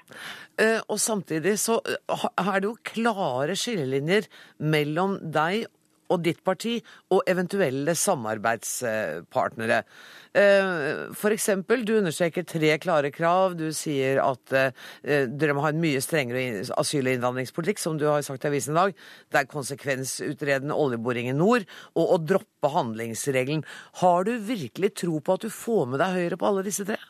Eh, 0.58 0.80
og 0.88 0.98
samtidig 0.98 1.58
så 1.58 1.80
er 1.86 2.60
det 2.60 2.66
jo 2.66 2.76
klare 2.82 3.54
skillelinjer 3.56 4.28
mellom 4.58 5.18
deg 5.22 5.66
og 6.08 6.22
ditt 6.24 6.40
parti 6.44 6.78
og 7.14 7.22
eventuelle 7.28 7.94
samarbeidspartnere. 7.98 9.82
F.eks. 10.38 11.18
for 11.18 11.34
eksempel, 11.34 11.84
du 11.86 11.96
understreker 11.98 12.46
tre 12.48 12.74
klare 12.82 13.10
krav. 13.14 13.56
Du 13.58 13.68
sier 13.76 14.20
at 14.22 14.54
eh, 14.56 15.26
dere 15.28 15.56
må 15.56 15.64
ha 15.64 15.72
en 15.72 15.82
mye 15.82 16.02
strengere 16.04 16.64
asyl- 16.78 17.08
og 17.08 17.16
innvandringspolitikk, 17.16 17.82
som 17.82 17.98
du 17.98 18.06
har 18.10 18.24
sagt 18.26 18.44
i 18.44 18.52
avisen 18.52 18.76
i 18.76 18.80
dag. 18.80 19.04
Det 19.32 19.42
er 19.42 19.50
konsekvensutredende 19.50 20.76
oljeboring 20.76 21.30
i 21.32 21.36
nord, 21.36 21.68
og 21.98 22.16
å 22.16 22.22
droppe 22.22 22.72
handlingsregelen. 22.74 23.64
Har 24.02 24.28
du 24.28 24.36
virkelig 24.38 24.94
tro 25.04 25.20
på 25.20 25.38
at 25.38 25.46
du 25.46 25.52
får 25.52 25.86
med 25.92 26.04
deg 26.04 26.18
Høyre 26.18 26.40
på 26.40 26.50
alle 26.50 26.66
disse 26.66 26.86
tre? 26.88 27.00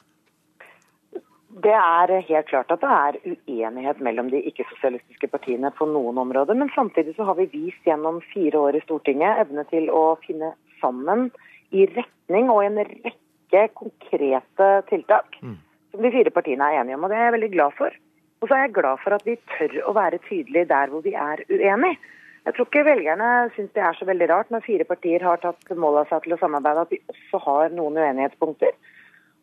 Det 1.48 1.72
er 1.72 2.10
helt 2.28 2.48
klart 2.50 2.70
at 2.70 2.82
det 2.82 2.88
er 2.94 3.16
uenighet 3.24 4.00
mellom 4.04 4.28
de 4.30 4.40
ikke-sosialistiske 4.50 5.30
partiene 5.32 5.70
på 5.78 5.86
noen 5.88 6.18
områder. 6.20 6.54
Men 6.54 6.70
samtidig 6.74 7.14
så 7.16 7.24
har 7.24 7.38
vi 7.38 7.48
vist 7.52 7.88
gjennom 7.88 8.20
fire 8.34 8.60
år 8.68 8.76
i 8.76 8.82
Stortinget 8.84 9.40
evne 9.46 9.64
til 9.70 9.88
å 9.88 10.18
finne 10.26 10.52
sammen 10.82 11.30
i 11.72 11.86
retning 11.94 12.52
og 12.52 12.60
en 12.66 12.82
rekke 12.84 13.64
konkrete 13.80 14.68
tiltak 14.90 15.40
mm. 15.40 15.56
som 15.92 16.04
de 16.04 16.12
fire 16.12 16.34
partiene 16.36 16.68
er 16.68 16.82
enige 16.82 17.00
om. 17.00 17.08
Og 17.08 17.12
det 17.12 17.18
er 17.18 17.26
jeg 17.30 17.36
veldig 17.38 17.50
glad 17.56 17.80
for. 17.80 17.96
Og 18.38 18.48
så 18.50 18.54
er 18.54 18.66
jeg 18.66 18.76
glad 18.76 19.00
for 19.02 19.16
at 19.16 19.24
vi 19.26 19.38
tør 19.56 19.80
å 19.88 19.96
være 19.96 20.20
tydelige 20.28 20.68
der 20.70 20.92
hvor 20.92 21.02
vi 21.06 21.16
er 21.16 21.42
uenige. 21.48 21.96
Jeg 22.44 22.54
tror 22.54 22.68
ikke 22.68 22.84
velgerne 22.86 23.30
syns 23.56 23.72
det 23.76 23.82
er 23.84 23.96
så 23.98 24.06
veldig 24.08 24.28
rart 24.30 24.52
når 24.52 24.64
fire 24.64 24.84
partier 24.88 25.24
har 25.24 25.40
tatt 25.42 25.72
mål 25.76 25.98
av 26.00 26.12
seg 26.12 26.22
til 26.24 26.36
å 26.36 26.38
samarbeide, 26.40 26.84
at 26.86 26.92
vi 26.94 27.00
også 27.12 27.40
har 27.44 27.74
noen 27.76 27.98
uenighetspunkter. 27.98 28.76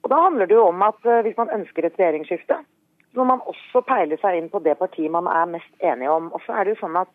Og 0.05 0.11
Da 0.13 0.21
handler 0.21 0.45
det 0.45 0.53
jo 0.53 0.67
om 0.69 0.83
at 0.85 1.07
eh, 1.09 1.23
hvis 1.25 1.37
man 1.37 1.49
ønsker 1.49 1.85
et 1.87 1.95
regjeringsskifte, 1.97 2.59
så 3.09 3.17
må 3.17 3.25
man 3.31 3.45
også 3.49 3.81
peile 3.87 4.19
seg 4.21 4.37
inn 4.37 4.51
på 4.53 4.61
det 4.61 4.75
partiet 4.77 5.09
man 5.11 5.25
er 5.31 5.47
mest 5.49 5.81
enig 5.81 6.11
om. 6.11 6.27
Og 6.35 6.43
så 6.45 6.53
er 6.53 6.65
det 6.65 6.75
jo 6.75 6.83
sånn 6.83 6.99
at 7.01 7.09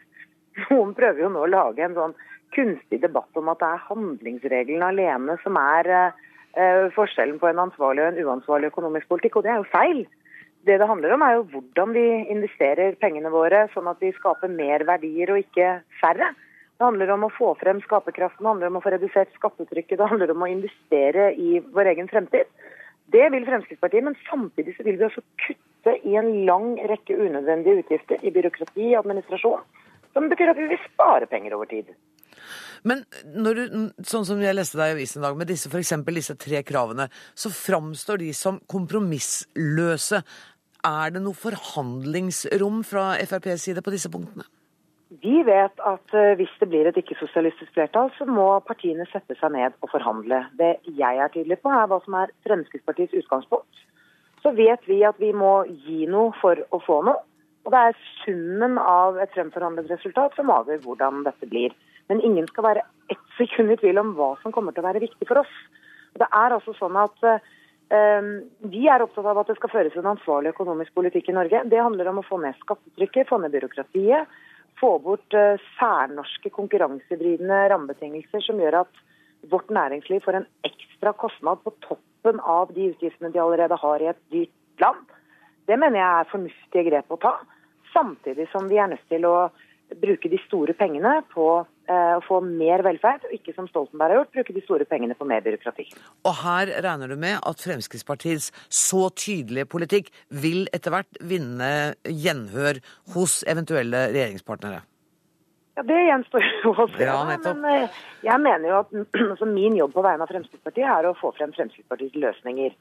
Noen 0.73 0.97
prøver 0.99 1.23
jo 1.23 1.31
nå 1.31 1.45
å 1.47 1.51
lage 1.53 1.85
en 1.87 1.95
sånn 1.95 2.17
kunstig 2.57 2.99
debatt 3.05 3.39
om 3.39 3.53
at 3.53 3.61
det 3.61 3.69
er 3.69 3.85
handlingsregelen 3.87 4.83
alene 4.83 5.37
som 5.45 5.55
er 5.61 5.87
uh, 5.95 6.89
forskjellen 6.97 7.39
på 7.39 7.47
en 7.47 7.63
ansvarlig 7.63 8.03
og 8.03 8.09
en 8.11 8.27
uansvarlig 8.27 8.73
økonomisk 8.73 9.07
politikk, 9.13 9.39
og 9.39 9.47
det 9.47 9.53
er 9.53 9.61
jo 9.61 9.69
feil. 9.71 10.01
Det 10.67 10.81
det 10.83 10.89
handler 10.91 11.15
om 11.15 11.23
er 11.23 11.37
jo 11.37 11.47
hvordan 11.53 11.95
vi 11.95 12.05
investerer 12.35 12.99
pengene 12.99 13.31
våre 13.31 13.69
sånn 13.77 13.89
at 13.93 14.03
vi 14.03 14.11
skaper 14.19 14.51
mer 14.51 14.83
verdier 14.89 15.31
og 15.31 15.45
ikke 15.45 15.77
færre. 16.03 16.33
Det 16.81 16.89
handler 16.89 17.15
om 17.15 17.29
å 17.29 17.33
få 17.37 17.55
frem 17.61 17.79
skaperkraften, 17.85 18.43
det 18.43 18.51
handler 18.51 18.73
om 18.73 18.81
å 18.81 18.85
få 18.85 18.97
redusert 18.97 19.31
skattetrykket, 19.39 19.99
det 20.01 20.11
handler 20.11 20.35
om 20.35 20.43
å 20.43 20.51
investere 20.51 21.31
i 21.39 21.63
vår 21.71 21.95
egen 21.95 22.11
fremtid. 22.11 22.51
Det 23.11 23.27
vil 23.35 23.47
Fremskrittspartiet, 23.49 24.05
men 24.07 24.17
samtidig 24.29 24.77
så 24.77 24.87
vil 24.87 24.99
vi 25.01 25.07
også 25.09 25.23
kutte 25.47 25.97
i 26.07 26.15
en 26.21 26.31
lang 26.47 26.77
rekke 26.91 27.17
unødvendige 27.17 27.83
utgifter 27.83 28.23
i 28.23 28.33
byråkrati 28.35 28.93
og 28.93 29.01
administrasjon. 29.03 29.65
Som 30.15 30.29
betyr 30.31 30.53
at 30.53 30.59
vi 30.59 30.69
vil 30.71 30.83
spare 30.85 31.27
penger 31.31 31.57
over 31.57 31.71
tid. 31.71 31.91
Men 32.87 33.03
når 33.37 33.59
du, 33.59 33.81
sånn 34.07 34.25
som 34.27 34.41
jeg 34.43 34.57
leste 34.57 34.79
deg 34.81 34.93
i 34.93 34.97
avisen 34.99 35.21
i 35.21 35.27
dag, 35.27 35.37
med 35.37 35.51
disse, 35.51 35.71
for 35.71 35.83
disse 36.17 36.37
tre 36.41 36.63
kravene, 36.67 37.11
så 37.35 37.53
framstår 37.53 38.23
de 38.23 38.31
som 38.37 38.61
kompromissløse. 38.71 40.23
Er 40.87 41.13
det 41.13 41.21
noe 41.21 41.37
forhandlingsrom 41.37 42.81
fra 42.89 43.13
FrPs 43.21 43.69
side 43.69 43.85
på 43.85 43.93
disse 43.93 44.13
punktene? 44.13 44.47
Vi 45.11 45.41
vet 45.43 45.81
at 45.83 46.13
eh, 46.15 46.37
hvis 46.39 46.53
det 46.61 46.69
blir 46.71 46.87
et 46.87 46.99
ikke-sosialistisk 47.01 47.73
flertall, 47.75 48.13
så 48.15 48.27
må 48.31 48.47
partiene 48.63 49.09
sette 49.11 49.35
seg 49.41 49.51
ned 49.57 49.75
og 49.83 49.91
forhandle. 49.91 50.45
Det 50.55 50.77
jeg 50.87 51.19
er 51.19 51.33
tydelig 51.35 51.59
på, 51.59 51.73
er 51.75 51.89
hva 51.91 51.99
som 52.05 52.15
er 52.21 52.31
Fremskrittspartiets 52.47 53.17
utgangspunkt. 53.19 53.81
Så 54.45 54.53
vet 54.55 54.87
vi 54.87 55.01
at 55.05 55.19
vi 55.19 55.33
må 55.35 55.65
gi 55.67 56.07
noe 56.07 56.31
for 56.39 56.63
å 56.71 56.79
få 56.85 57.01
noe. 57.09 57.19
Og 57.67 57.75
det 57.75 57.81
er 57.89 57.99
summen 58.23 58.79
av 58.79 59.19
et 59.21 59.33
fremforhandlet 59.35 59.91
resultat 59.91 60.37
som 60.39 60.53
avgjør 60.55 60.85
hvordan 60.85 61.25
dette 61.27 61.49
blir. 61.51 61.75
Men 62.09 62.23
ingen 62.25 62.47
skal 62.49 62.69
være 62.69 62.85
ett 63.11 63.27
sekund 63.37 63.75
i 63.75 63.79
tvil 63.83 63.99
om 64.01 64.15
hva 64.17 64.37
som 64.45 64.55
kommer 64.55 64.73
til 64.73 64.85
å 64.85 64.89
være 64.89 65.03
viktig 65.03 65.27
for 65.27 65.43
oss. 65.43 65.57
Det 66.15 66.27
er 66.27 66.55
altså 66.55 66.73
sånn 66.79 66.97
at 66.99 67.27
um, 67.27 68.31
Vi 68.73 68.87
er 68.91 69.05
opptatt 69.05 69.27
av 69.27 69.43
at 69.43 69.51
det 69.51 69.59
skal 69.59 69.75
føres 69.75 69.99
en 69.99 70.09
ansvarlig 70.15 70.55
økonomisk 70.55 70.95
politikk 70.97 71.29
i 71.31 71.37
Norge. 71.37 71.67
Det 71.67 71.83
handler 71.83 72.11
om 72.11 72.23
å 72.23 72.27
få 72.27 72.41
ned 72.41 72.57
skattetrykket, 72.63 73.29
få 73.29 73.43
ned 73.43 73.53
byråkratiet 73.59 74.41
få 74.81 74.97
bort 75.05 75.37
eh, 75.37 75.61
særnorske 75.79 76.51
konkurransevridende 76.55 77.61
rammebetingelser 77.73 78.45
som 78.45 78.61
gjør 78.61 78.83
at 78.83 79.01
vårt 79.53 79.71
næringsliv 79.73 80.21
får 80.25 80.41
en 80.41 80.49
ekstra 80.67 81.13
kostnad 81.17 81.63
på 81.65 81.73
toppen 81.87 82.41
av 82.41 82.73
de 82.77 82.91
utgiftene 82.93 83.33
de 83.33 83.41
allerede 83.41 83.79
har 83.81 84.03
i 84.03 84.11
et 84.13 84.23
dyrt 84.33 84.85
land. 84.85 85.05
Det 85.69 85.79
mener 85.79 86.01
jeg 86.01 86.21
er 86.21 86.31
fornuftige 86.33 86.87
grep 86.89 87.13
å 87.13 87.21
ta. 87.21 87.35
Samtidig 87.95 88.49
som 88.53 88.69
vi 88.71 88.79
er 88.81 88.91
nødt 88.93 89.07
til 89.09 89.27
å 89.29 89.51
bruke 90.01 90.31
de 90.31 90.39
store 90.47 90.75
pengene 90.79 91.21
på 91.35 91.47
å 91.91 92.21
få 92.27 92.41
mer 92.45 92.85
velferd, 92.87 93.25
og 93.27 93.35
ikke 93.35 93.55
som 93.57 93.67
Stoltenberg 93.71 94.15
har 94.15 94.21
gjort, 94.21 94.33
bruke 94.37 94.57
de 94.57 94.65
store 94.65 94.87
pengene 94.89 95.17
på 95.19 95.27
mer 95.29 95.43
byråkrati. 95.45 95.89
Og 96.29 96.37
her 96.43 96.71
regner 96.87 97.11
du 97.11 97.17
med 97.21 97.41
at 97.41 97.65
Fremskrittspartiets 97.65 98.51
så 98.69 99.09
tydelige 99.17 99.69
politikk 99.71 100.13
vil 100.43 100.67
etter 100.77 100.95
hvert 100.95 101.21
vinne 101.21 101.73
gjenhør 102.07 102.81
hos 103.17 103.41
eventuelle 103.51 104.07
regjeringspartnere? 104.15 104.85
Ja, 105.81 105.85
Det 105.87 106.01
gjenstår 106.07 106.47
jo 106.65 106.75
å 106.85 106.87
se. 106.93 107.09
Men 107.47 107.67
eh, 107.71 108.01
jeg 108.27 108.45
mener 108.45 108.69
jo 108.69 108.81
at 108.83 108.95
altså, 109.33 109.49
min 109.49 109.79
jobb 109.79 109.95
på 109.97 110.05
vegne 110.05 110.27
av 110.27 110.33
Fremskrittspartiet 110.33 110.91
er 110.93 111.09
å 111.09 111.17
få 111.19 111.33
frem 111.39 111.55
Fremskrittspartiets 111.57 112.19
løsninger. 112.21 112.77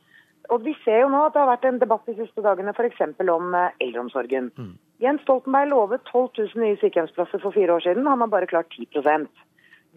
Og 0.50 0.66
Vi 0.66 0.74
ser 0.84 1.04
jo 1.04 1.10
nå 1.14 1.26
at 1.28 1.36
det 1.36 1.44
har 1.44 1.52
vært 1.52 1.68
en 1.70 1.82
debatt 1.82 2.08
de 2.10 2.16
siste 2.18 2.44
dagene 2.44 2.74
f.eks. 2.74 3.02
om 3.30 3.56
eh, 3.56 3.76
eldreomsorgen. 3.86 4.52
Mm. 4.58 4.78
Jens 5.00 5.22
Stoltenberg 5.24 5.70
lovet 5.72 6.04
12 6.12 6.30
000 6.38 6.64
nye 6.64 6.80
sykehjemsplasser 6.82 7.40
for 7.40 7.56
fire 7.56 7.78
år 7.78 7.86
siden. 7.86 8.08
Han 8.08 8.20
har 8.20 8.32
bare 8.32 8.50
klart 8.52 8.74
10% 8.76 9.30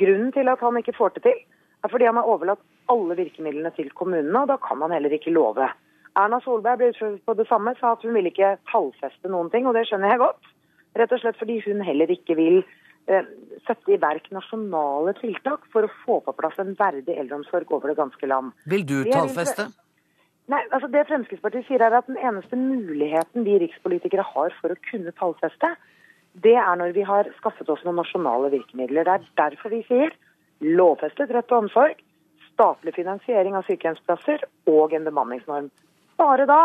Grunnen 0.01 0.33
til 0.33 0.49
at 0.49 0.61
han 0.65 0.77
ikke 0.79 0.95
får 0.97 1.17
det 1.17 1.23
til, 1.27 1.41
er 1.85 1.91
fordi 1.93 2.07
han 2.09 2.17
har 2.17 2.29
overlatt 2.33 2.63
alle 2.93 3.17
virkemidlene 3.19 3.71
til 3.77 3.91
kommunene, 3.99 4.39
og 4.41 4.49
da 4.49 4.57
kan 4.63 4.81
han 4.81 4.95
heller 4.95 5.13
ikke 5.13 5.35
love. 5.35 5.69
Erna 6.19 6.39
Solberg 6.45 6.81
ble 6.81 6.91
utfordret 6.93 7.27
på 7.29 7.35
det 7.37 7.47
samme, 7.49 7.75
sa 7.79 7.93
at 7.93 8.05
hun 8.05 8.17
ville 8.17 8.33
ikke 8.33 8.55
tallfeste 8.71 9.33
noen 9.33 9.51
ting, 9.53 9.69
og 9.69 9.77
det 9.77 9.85
skjønner 9.89 10.15
jeg 10.15 10.23
godt. 10.23 10.51
Rett 11.01 11.13
og 11.13 11.23
slett 11.23 11.39
fordi 11.41 11.59
hun 11.67 11.85
heller 11.85 12.11
ikke 12.13 12.37
vil 12.37 12.59
eh, 13.09 13.29
sette 13.69 13.95
i 13.95 14.01
verk 14.01 14.29
nasjonale 14.35 15.15
tiltak 15.21 15.65
for 15.73 15.85
å 15.85 15.93
få 16.03 16.19
på 16.27 16.35
plass 16.41 16.59
en 16.61 16.75
verdig 16.79 17.17
eldreomsorg 17.17 17.73
over 17.73 17.93
det 17.93 18.01
ganske 18.01 18.29
land. 18.29 18.53
Vil 18.69 18.85
du 18.89 18.99
tallfeste? 19.09 19.71
Nei, 20.51 20.61
altså 20.75 20.89
Det 20.91 21.05
Fremskrittspartiet 21.07 21.69
sier 21.69 21.85
er 21.85 21.95
at 21.95 22.09
den 22.11 22.19
eneste 22.19 22.59
muligheten 22.59 23.45
vi 23.47 23.61
rikspolitikere 23.63 24.25
har 24.27 24.55
for 24.59 24.75
å 24.75 24.81
kunne 24.89 25.15
tallfeste, 25.19 25.71
det 26.43 26.57
er 26.57 26.77
når 26.81 26.95
vi 26.97 27.05
har 27.07 27.29
skaffet 27.39 27.69
oss 27.71 27.83
noen 27.85 28.01
nasjonale 28.01 28.51
virkemidler. 28.55 29.05
Det 29.05 29.15
er 29.15 29.27
derfor 29.39 29.73
vi 29.75 29.83
sier 29.87 30.15
lovfestet 30.63 31.31
rett 31.35 31.49
til 31.51 31.61
omsorg, 31.61 31.99
statlig 32.53 32.95
finansiering 32.97 33.57
av 33.59 33.67
sykehjemsplasser 33.69 34.45
og 34.73 34.95
en 34.97 35.07
bemanningsnorm. 35.09 35.69
Bare 36.21 36.47
da 36.49 36.63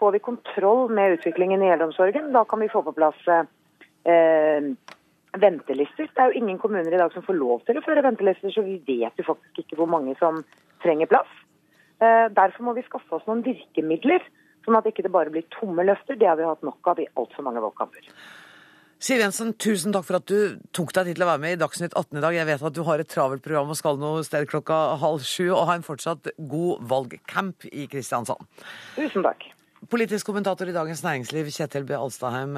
får 0.00 0.16
vi 0.16 0.24
kontroll 0.24 0.88
med 0.90 1.18
utviklingen 1.18 1.62
i 1.62 1.70
eldreomsorgen. 1.74 2.32
Da 2.34 2.44
kan 2.48 2.62
vi 2.62 2.70
få 2.72 2.82
på 2.86 2.94
plass 2.96 3.20
eh, 3.28 4.72
ventelister. 5.44 6.08
Det 6.08 6.24
er 6.24 6.32
jo 6.32 6.42
ingen 6.42 6.58
kommuner 6.62 6.92
i 6.92 7.00
dag 7.00 7.12
som 7.14 7.24
får 7.26 7.38
lov 7.38 7.62
til 7.68 7.78
å 7.78 7.84
føre 7.84 8.04
ventelister, 8.04 8.50
så 8.50 8.64
vi 8.66 8.80
vet 8.86 9.18
jo 9.20 9.28
faktisk 9.28 9.62
ikke 9.62 9.78
hvor 9.80 9.90
mange 9.92 10.16
som 10.20 10.42
trenger 10.84 11.10
plass. 11.10 11.30
Eh, 12.02 12.28
derfor 12.34 12.66
må 12.66 12.74
vi 12.74 12.82
skaffe 12.86 13.14
oss 13.18 13.26
noen 13.28 13.44
virkemidler, 13.46 14.24
sånn 14.64 14.78
at 14.78 14.86
det 14.86 14.94
ikke 14.94 15.12
bare 15.12 15.30
blir 15.34 15.46
tomme 15.54 15.84
løfter. 15.86 16.18
Det 16.18 16.26
har 16.26 16.38
vi 16.40 16.48
hatt 16.48 16.64
nok 16.66 16.90
av 16.90 17.02
i 17.02 17.10
altfor 17.20 17.46
mange 17.46 17.62
valgkamper. 17.62 18.08
Siv 19.02 19.18
Jensen, 19.18 19.50
tusen 19.58 19.94
takk 19.94 20.04
for 20.06 20.20
at 20.20 20.28
du 20.30 20.58
tok 20.70 20.92
deg 20.94 21.08
tid 21.08 21.16
til 21.18 21.24
å 21.24 21.30
være 21.32 21.42
med 21.42 21.56
i 21.56 21.58
Dagsnytt 21.58 21.94
18 21.98 22.20
i 22.20 22.22
dag. 22.22 22.36
Jeg 22.36 22.46
vet 22.46 22.62
at 22.68 22.76
du 22.76 22.84
har 22.86 23.02
et 23.02 23.10
travelt 23.10 23.42
program 23.42 23.72
og 23.74 23.78
skal 23.78 23.98
noe 23.98 24.22
sted 24.26 24.46
klokka 24.50 24.76
halv 25.02 25.24
sju, 25.26 25.48
og 25.50 25.66
ha 25.70 25.74
en 25.74 25.86
fortsatt 25.86 26.30
god 26.38 26.84
valgcamp 26.90 27.66
i 27.72 27.88
Kristiansand. 27.90 28.46
Tusen 28.94 29.26
takk. 29.26 29.48
Politisk 29.90 30.28
kommentator 30.30 30.70
i 30.70 30.74
Dagens 30.74 31.02
Næringsliv, 31.02 31.50
Kjetil 31.50 31.86
B. 31.88 31.96
Alstadheim. 31.98 32.54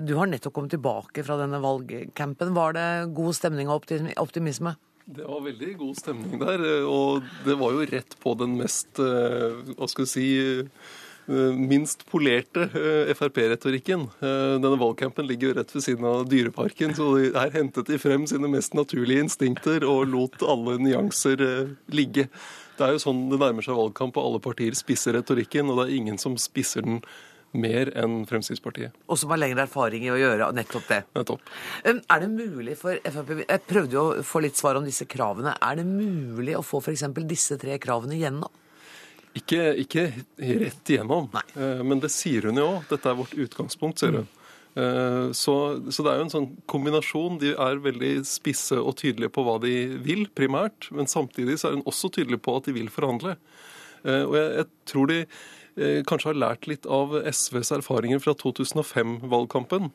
Du 0.00 0.14
har 0.16 0.30
nettopp 0.32 0.56
kommet 0.56 0.72
tilbake 0.72 1.24
fra 1.26 1.36
denne 1.36 1.60
valgcampen. 1.60 2.54
Var 2.56 2.78
det 2.78 2.88
god 3.12 3.36
stemning 3.36 3.68
og 3.68 3.84
optimisme? 4.24 4.72
Det 5.04 5.24
var 5.26 5.42
veldig 5.42 5.76
god 5.80 5.96
stemning 5.98 6.38
der, 6.38 6.62
og 6.86 7.24
det 7.46 7.56
var 7.58 7.72
jo 7.74 7.86
rett 7.90 8.14
på 8.22 8.34
den 8.38 8.54
mest 8.60 9.00
eh, 9.02 9.56
Hva 9.74 9.88
skal 9.90 10.06
vi 10.06 10.10
si 10.12 10.26
eh, 10.62 11.56
minst 11.58 12.04
polerte 12.10 12.68
eh, 12.78 13.10
Frp-retorikken. 13.18 14.06
Denne 14.22 14.78
valgkampen 14.78 15.26
ligger 15.26 15.50
jo 15.50 15.56
rett 15.58 15.74
ved 15.74 15.86
siden 15.86 16.06
av 16.06 16.22
Dyreparken, 16.30 16.94
så 16.98 17.16
her 17.18 17.54
hentet 17.54 17.90
de 17.90 17.98
frem 18.02 18.28
sine 18.30 18.50
mest 18.52 18.78
naturlige 18.78 19.26
instinkter 19.26 19.86
og 19.88 20.06
lot 20.12 20.46
alle 20.46 20.78
nyanser 20.82 21.42
ligge. 21.90 22.28
Det 22.78 22.86
er 22.86 22.94
jo 22.94 23.02
sånn 23.02 23.26
det 23.30 23.42
nærmer 23.42 23.66
seg 23.66 23.78
valgkamp, 23.78 24.16
og 24.16 24.28
alle 24.28 24.44
partier 24.44 24.78
spisser 24.78 25.18
retorikken, 25.18 25.70
og 25.70 25.80
det 25.80 25.88
er 25.88 25.98
ingen 25.98 26.18
som 26.22 26.38
spisser 26.40 26.86
den 26.86 27.02
mer 27.52 27.90
enn 28.00 28.22
Fremskrittspartiet. 28.28 28.94
Og 29.08 29.18
som 29.20 29.32
har 29.34 29.40
lengre 29.42 29.66
erfaring 29.66 30.06
i 30.06 30.12
å 30.12 30.18
gjøre 30.20 30.50
nettopp 30.56 30.88
det. 30.88 31.00
Nettopp. 31.18 31.52
Er 31.84 32.24
det 32.24 32.30
mulig 32.32 32.76
for 32.80 32.96
Frp 33.04 33.32
Jeg 33.44 33.64
prøvde 33.68 33.98
jo 33.98 34.04
å 34.08 34.24
få 34.26 34.42
litt 34.44 34.56
svar 34.60 34.80
om 34.80 34.86
disse 34.88 35.04
kravene. 35.10 35.54
Er 35.60 35.80
det 35.80 35.86
mulig 35.88 36.56
å 36.58 36.64
få 36.64 36.80
f.eks. 36.80 37.04
disse 37.28 37.58
tre 37.60 37.76
kravene 37.82 38.16
gjennom? 38.20 38.50
Ikke, 39.36 39.72
ikke 39.80 40.06
rett 40.36 40.90
igjennom, 40.92 41.30
Nei. 41.32 41.44
men 41.88 42.00
det 42.02 42.10
sier 42.12 42.50
hun 42.50 42.58
jo 42.60 42.66
òg. 42.74 42.82
Dette 42.90 43.08
er 43.08 43.16
vårt 43.16 43.32
utgangspunkt, 43.32 44.02
sier 44.02 44.18
hun. 44.20 44.26
Mm. 44.28 44.38
Så, 45.36 45.54
så 45.92 46.04
det 46.04 46.10
er 46.12 46.18
jo 46.20 46.26
en 46.26 46.32
sånn 46.32 46.50
kombinasjon. 46.68 47.38
De 47.40 47.54
er 47.56 47.80
veldig 47.84 48.12
spisse 48.28 48.76
og 48.80 48.96
tydelige 49.00 49.32
på 49.32 49.44
hva 49.44 49.58
de 49.60 49.72
vil, 50.04 50.26
primært. 50.36 50.88
Men 50.96 51.08
samtidig 51.08 51.58
så 51.60 51.70
er 51.70 51.78
hun 51.78 51.88
også 51.88 52.12
tydelig 52.12 52.40
på 52.44 52.56
at 52.56 52.68
de 52.68 52.76
vil 52.76 52.92
forhandle. 52.92 53.36
Eh, 54.04 54.22
Og 54.24 54.36
jeg, 54.36 54.48
jeg 54.60 54.68
tror 54.92 55.10
de 55.12 55.18
eh, 55.22 55.28
kanskje 56.08 56.32
har 56.32 56.38
lært 56.38 56.66
litt 56.68 56.86
av 56.90 57.14
SVs 57.28 57.72
erfaringer 57.78 58.20
fra 58.22 58.34
2005-valgkampen. 58.38 59.90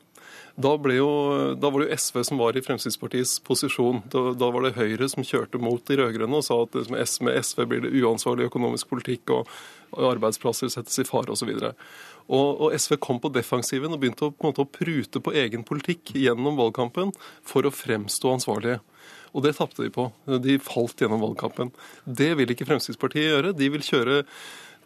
Da, 0.57 0.71
da 0.73 1.69
var 1.69 1.83
det 1.83 1.87
jo 1.91 1.97
SV 2.01 2.23
som 2.25 2.39
var 2.41 2.57
i 2.57 2.63
Fremskrittspartiets 2.65 3.37
posisjon. 3.45 4.01
Da, 4.09 4.31
da 4.33 4.49
var 4.53 4.65
det 4.65 4.75
Høyre 4.77 5.07
som 5.11 5.25
kjørte 5.25 5.61
mot 5.61 5.83
de 5.85 5.99
rød-grønne 5.99 6.39
og 6.39 6.45
sa 6.47 6.57
at 6.65 6.77
med 6.89 7.37
SV 7.37 7.63
blir 7.69 7.83
det 7.85 7.93
uansvarlig 8.01 8.49
økonomisk 8.49 8.89
politikk 8.89 9.35
og, 9.35 9.51
og 9.93 10.11
arbeidsplasser 10.15 10.73
settes 10.73 10.97
i 11.03 11.05
fare 11.07 11.35
osv. 11.35 11.53
Og, 11.53 12.47
og 12.65 12.73
SV 12.73 12.97
kom 13.03 13.21
på 13.23 13.31
defensiven 13.35 13.93
og 13.93 14.01
begynte 14.01 14.27
å, 14.27 14.33
på 14.33 14.49
måte, 14.49 14.65
å 14.65 14.71
prute 14.71 15.21
på 15.23 15.35
egen 15.37 15.65
politikk 15.67 16.15
gjennom 16.17 16.57
valgkampen 16.59 17.13
for 17.45 17.67
å 17.67 17.73
fremstå 17.73 18.33
ansvarlige. 18.39 18.81
Og 19.37 19.43
det 19.45 19.53
tapte 19.59 19.85
de 19.85 19.93
på. 19.93 20.09
De 20.41 20.57
falt 20.63 21.03
gjennom 21.03 21.21
valgkampen. 21.21 21.69
Det 22.03 22.33
vil 22.39 22.49
ikke 22.49 22.65
Fremskrittspartiet 22.65 23.29
gjøre. 23.29 23.53
De 23.53 23.69
vil 23.69 23.85
kjøre 23.85 24.23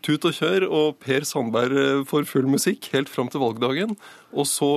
tut 0.05 0.25
og 0.27 0.35
kjør, 0.35 0.65
og 0.67 0.99
Per 1.01 1.25
Sandberg 1.27 1.77
eh, 1.77 2.03
får 2.09 2.27
full 2.29 2.49
musikk 2.49 2.89
helt 2.95 3.09
fram 3.11 3.29
til 3.31 3.43
valgdagen. 3.43 3.95
Og 4.31 4.47
så, 4.49 4.71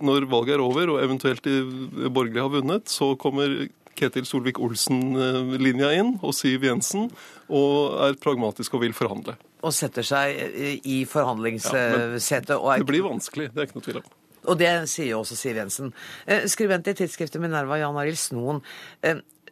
når 0.00 0.28
valget 0.30 0.58
er 0.58 0.64
over 0.64 0.94
og 0.94 1.02
eventuelt 1.02 1.44
de 1.46 1.60
borgerlige 2.08 2.46
har 2.46 2.54
vunnet, 2.54 2.90
så 2.90 3.12
kommer 3.20 3.68
Ketil 4.00 4.26
Solvik-Olsen-linja 4.28 5.90
inn 5.98 6.14
og 6.24 6.32
Siv 6.36 6.64
Jensen 6.64 7.10
og 7.52 7.98
er 8.06 8.16
pragmatisk 8.22 8.78
og 8.78 8.84
vil 8.84 8.94
forhandle. 8.96 9.36
Og 9.66 9.74
setter 9.76 10.06
seg 10.06 10.38
eh, 10.38 10.78
i 10.88 11.02
forhandlingssetet. 11.08 12.56
og 12.56 12.72
er 12.74 12.84
Det 12.84 12.88
blir 12.88 13.04
vanskelig, 13.04 13.50
det 13.52 13.60
er 13.60 13.68
ikke 13.68 13.80
noe 13.80 13.88
tvil 13.88 14.00
om. 14.02 14.14
Og 14.48 14.56
det 14.56 14.70
sier 14.88 15.10
jo 15.10 15.20
også 15.20 15.36
Siv 15.36 15.58
Jensen. 15.60 15.92
Eh, 16.24 16.46
Skribent 16.48 16.88
i 16.88 16.96
tidsskriftet 16.96 17.42
Minerva, 17.42 17.76
Jan 17.80 17.98
Arild 18.00 18.20
Snoen. 18.20 18.62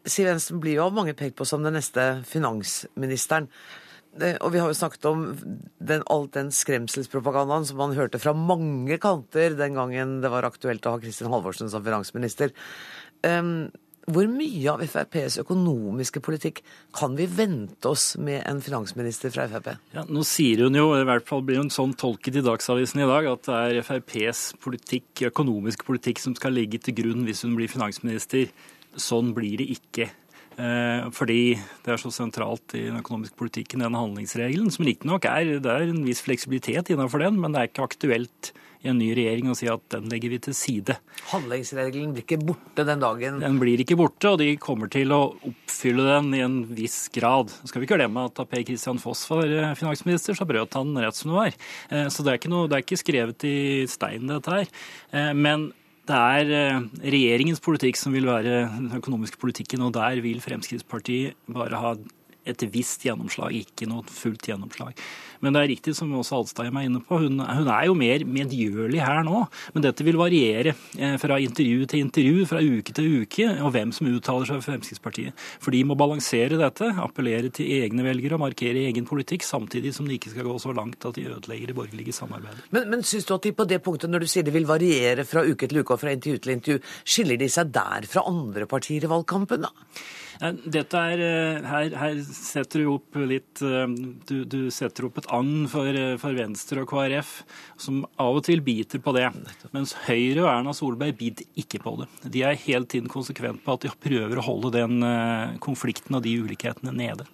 Siv 0.09 0.31
Jensen 0.31 0.63
blir 0.63 0.79
jo 0.79 0.87
av 0.87 0.97
mange 0.97 1.13
pekt 1.17 1.37
på 1.37 1.47
som 1.49 1.65
den 1.67 1.77
neste 1.77 2.09
finansministeren. 2.29 3.51
Og 4.19 4.53
vi 4.55 4.61
har 4.63 4.71
jo 4.71 4.77
snakket 4.77 5.09
om 5.11 5.27
den, 5.79 6.03
alt 6.11 6.33
den 6.35 6.53
skremselspropagandaen 6.55 7.67
som 7.69 7.79
man 7.81 7.97
hørte 7.97 8.21
fra 8.23 8.35
mange 8.37 8.99
kanter 9.03 9.57
den 9.59 9.79
gangen 9.79 10.21
det 10.25 10.31
var 10.33 10.49
aktuelt 10.49 10.87
å 10.87 10.97
ha 10.97 11.03
Kristin 11.03 11.31
Halvorsen 11.33 11.71
som 11.71 11.85
finansminister. 11.87 12.55
Um, 13.27 13.71
Hvor 14.09 14.25
mye 14.31 14.73
av 14.73 14.81
FrPs 14.81 15.37
økonomiske 15.43 16.23
politikk 16.25 16.63
kan 16.97 17.13
vi 17.19 17.27
vente 17.29 17.91
oss 17.91 18.15
med 18.17 18.41
en 18.49 18.63
finansminister 18.65 19.29
fra 19.35 19.45
Frp? 19.53 19.75
Ja, 19.93 20.07
nå 20.09 20.23
sier 20.25 20.63
hun 20.65 20.79
jo, 20.79 20.87
i 20.97 21.05
hvert 21.05 21.29
fall 21.29 21.45
blir 21.45 21.61
hun 21.61 21.69
sånn 21.69 21.93
tolket 21.93 22.39
i 22.41 22.45
Dagsavisen 22.47 23.03
i 23.05 23.09
dag, 23.11 23.29
at 23.29 23.45
det 23.45 23.59
er 23.59 23.83
FrPs 23.85 24.55
politikk, 24.65 25.27
økonomiske 25.29 25.85
politikk 25.85 26.23
som 26.25 26.33
skal 26.39 26.57
ligge 26.57 26.81
til 26.81 26.97
grunn 27.03 27.29
hvis 27.29 27.45
hun 27.45 27.53
blir 27.59 27.69
finansminister. 27.69 28.49
Sånn 28.97 29.35
blir 29.37 29.61
det 29.61 29.69
ikke. 29.77 30.09
Eh, 30.59 31.09
fordi 31.15 31.43
det 31.85 31.93
er 31.95 32.01
så 32.03 32.11
sentralt 32.11 32.75
i 32.75 32.89
den 32.89 32.99
økonomiske 32.99 33.39
politikken, 33.39 33.85
den 33.85 33.95
handlingsregelen, 33.95 34.73
som 34.75 34.87
riktignok 34.89 35.29
er, 35.31 35.59
det 35.63 35.71
er 35.71 35.85
en 35.87 36.07
viss 36.07 36.25
fleksibilitet 36.27 36.91
innenfor 36.91 37.23
den, 37.23 37.39
men 37.39 37.55
det 37.55 37.61
er 37.61 37.71
ikke 37.71 37.87
aktuelt 37.87 38.51
i 38.83 38.91
en 38.91 38.99
ny 38.99 39.09
regjering 39.15 39.49
å 39.51 39.57
si 39.59 39.67
at 39.71 39.83
den 39.91 40.07
legger 40.11 40.31
vi 40.31 40.39
til 40.43 40.55
side. 40.55 40.95
Handlingsregelen 41.33 42.13
blir 42.15 42.23
ikke 42.23 42.39
borte 42.47 42.85
den 42.87 43.03
dagen 43.03 43.41
Den 43.43 43.59
blir 43.59 43.81
ikke 43.83 43.97
borte, 43.99 44.31
og 44.35 44.39
de 44.43 44.53
kommer 44.63 44.91
til 44.91 45.15
å 45.15 45.33
oppfylle 45.35 46.05
den 46.07 46.31
i 46.39 46.45
en 46.45 46.61
viss 46.79 47.09
grad. 47.15 47.51
Så 47.51 47.71
skal 47.71 47.83
vi 47.83 47.89
ikke 47.89 47.99
glemme 47.99 48.29
at 48.29 48.39
da 48.39 48.47
Per 48.47 48.63
Christian 48.67 49.01
Foss 49.03 49.25
var 49.31 49.51
eh, 49.51 49.75
finansminister, 49.79 50.39
så 50.39 50.47
brøt 50.47 50.79
han 50.79 50.95
rett 50.95 51.19
som 51.19 51.35
det 51.35 51.41
var. 51.41 51.59
Eh, 51.91 52.07
Så 52.15 52.23
det 52.23 52.35
er 52.35 52.41
ikke, 52.43 52.55
noe, 52.55 52.71
det 52.71 52.79
er 52.79 52.87
ikke 52.87 53.03
skrevet 53.03 53.47
i 53.51 53.59
stein, 53.91 54.31
dette 54.31 54.55
her. 54.55 54.71
Men 55.35 55.73
det 56.09 56.17
er 56.17 56.53
eh, 56.57 56.85
regjeringens 57.13 57.61
politikk 57.65 57.99
som 58.01 58.15
vil 58.17 58.29
være 58.29 58.63
den 58.73 58.93
økonomiske 58.97 59.41
politikken, 59.41 59.85
og 59.85 59.93
der 59.97 60.23
vil 60.25 60.41
Fremskrittspartiet 60.41 61.37
bare 61.53 61.83
ha 61.83 61.93
et 62.49 62.67
visst 62.73 63.07
gjennomslag, 63.07 63.55
ikke 63.55 63.89
noe 63.91 64.07
fullt 64.09 64.49
gjennomslag. 64.51 64.99
Men 65.45 65.55
det 65.55 65.61
er 65.61 65.71
riktig, 65.71 65.95
som 65.95 66.11
også 66.19 66.41
Alstheim 66.41 66.77
er 66.81 66.89
inne 66.89 67.01
på, 67.05 67.21
hun, 67.23 67.39
hun 67.39 67.71
er 67.71 67.87
jo 67.87 67.95
mer 67.99 68.25
medgjørlig 68.27 69.01
her 69.05 69.23
nå. 69.27 69.45
Men 69.75 69.85
dette 69.85 70.07
vil 70.07 70.19
variere 70.19 70.75
eh, 70.99 71.15
fra 71.21 71.39
intervju 71.43 71.87
til 71.91 72.03
intervju, 72.03 72.47
fra 72.51 72.63
uke 72.63 72.95
til 72.97 73.23
uke, 73.23 73.47
og 73.63 73.73
hvem 73.77 73.93
som 73.95 74.11
uttaler 74.11 74.49
seg 74.49 74.59
for 74.59 74.73
Fremskrittspartiet. 74.73 75.47
For 75.63 75.75
de 75.75 75.85
må 75.87 75.97
balansere 75.99 76.59
dette, 76.59 76.91
appellere 77.05 77.53
til 77.55 77.71
egne 77.79 78.07
velgere 78.07 78.39
og 78.39 78.45
markere 78.49 78.87
egen 78.91 79.07
politikk, 79.09 79.47
samtidig 79.47 79.95
som 79.95 80.09
de 80.09 80.19
ikke 80.19 80.35
skal 80.35 80.49
gå 80.49 80.59
så 80.63 80.75
langt 80.75 81.07
at 81.07 81.19
de 81.19 81.29
ødelegger 81.31 81.71
det 81.71 81.79
borgerlige 81.79 82.17
samarbeidet. 82.17 82.67
Men, 82.75 82.91
men 82.91 83.07
syns 83.07 83.29
du 83.29 83.35
at 83.37 83.47
de 83.47 83.55
på 83.55 83.69
det 83.69 83.83
punktet, 83.85 84.11
når 84.11 84.25
du 84.25 84.31
sier 84.31 84.47
det 84.47 84.57
vil 84.57 84.69
variere 84.69 85.27
fra 85.29 85.47
uke 85.47 85.71
til 85.71 85.85
uke 85.85 85.95
og 85.95 86.03
fra 86.03 86.15
intervju 86.17 86.43
til 86.43 86.57
intervju, 86.57 86.83
skiller 87.07 87.39
de 87.39 87.51
seg 87.53 87.71
der 87.75 88.09
fra 88.11 88.27
andre 88.27 88.67
partier 88.71 89.07
i 89.07 89.11
valgkampen, 89.11 89.69
da? 89.69 89.71
Dette 90.39 91.01
er, 91.13 91.19
eh, 91.19 91.65
her, 91.67 91.95
her 91.99 92.19
setter 92.23 92.85
du 92.85 92.93
opp 92.93 93.17
litt 93.27 93.59
eh, 93.67 93.87
Du, 94.29 94.45
du 94.47 94.71
setter 94.71 95.09
opp 95.09 95.19
et 95.19 95.27
agn 95.35 95.67
for, 95.71 95.89
eh, 95.91 96.15
for 96.21 96.37
Venstre 96.39 96.85
og 96.85 96.93
KrF, 96.93 97.33
som 97.81 98.05
av 98.23 98.39
og 98.39 98.45
til 98.47 98.63
biter 98.63 99.03
på 99.03 99.15
det. 99.17 99.27
Mens 99.75 99.97
Høyre 100.07 100.45
og 100.45 100.51
Erna 100.53 100.75
Solberg 100.77 101.17
biter 101.19 101.49
ikke 101.59 101.83
på 101.83 101.97
det. 102.03 102.09
De 102.31 102.45
er 102.47 102.61
hele 102.63 102.87
tiden 102.87 103.11
konsekvent 103.11 103.65
på 103.65 103.75
at 103.75 103.87
de 103.87 103.95
prøver 104.07 104.39
å 104.39 104.47
holde 104.47 104.75
den 104.77 105.03
konflikten 105.65 106.19
og 106.19 106.23
de 106.27 106.37
ulikhetene 106.39 106.95
nede. 106.95 107.27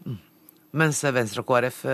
Mens 0.74 1.02
Venstre 1.04 1.44
og 1.44 1.50
KrF 1.50 1.84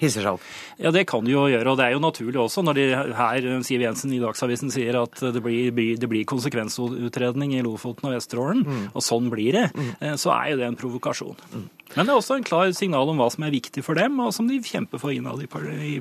hisser 0.00 0.24
seg 0.24 0.34
opp. 0.36 0.46
Ja, 0.82 0.90
det 0.90 1.04
kan 1.06 1.24
de 1.24 1.30
jo 1.34 1.44
gjøre, 1.48 1.70
og 1.70 1.78
det 1.78 1.84
er 1.86 1.92
jo 1.94 2.02
naturlig 2.02 2.40
også. 2.42 2.64
Når 2.66 2.74
de 2.78 2.86
her, 3.14 3.46
Siv 3.66 3.80
Jensen 3.84 4.12
i 4.16 4.18
Dagsavisen 4.22 4.72
sier 4.74 4.98
at 5.02 5.20
det 5.34 5.42
blir, 5.44 5.70
det 5.74 6.08
blir 6.10 6.24
konsekvensutredning 6.28 7.54
i 7.54 7.62
Lofoten 7.64 8.10
og 8.10 8.16
Vesterålen, 8.16 8.64
og 8.92 9.02
sånn 9.04 9.30
blir 9.32 9.52
det, 9.54 9.66
eh, 10.00 10.16
så 10.20 10.34
er 10.34 10.52
jo 10.52 10.60
det 10.62 10.66
en 10.68 10.76
provokasjon. 10.80 11.36
Men 11.94 12.06
det 12.06 12.10
er 12.10 12.18
også 12.18 12.36
en 12.40 12.46
klar 12.46 12.72
signal 12.74 13.08
om 13.12 13.18
hva 13.20 13.30
som 13.30 13.44
er 13.46 13.52
viktig 13.54 13.84
for 13.86 13.94
dem, 13.94 14.18
og 14.20 14.32
som 14.34 14.48
de 14.50 14.58
kjemper 14.58 14.98
for 14.98 15.14
innad 15.14 15.40
i 15.44 15.46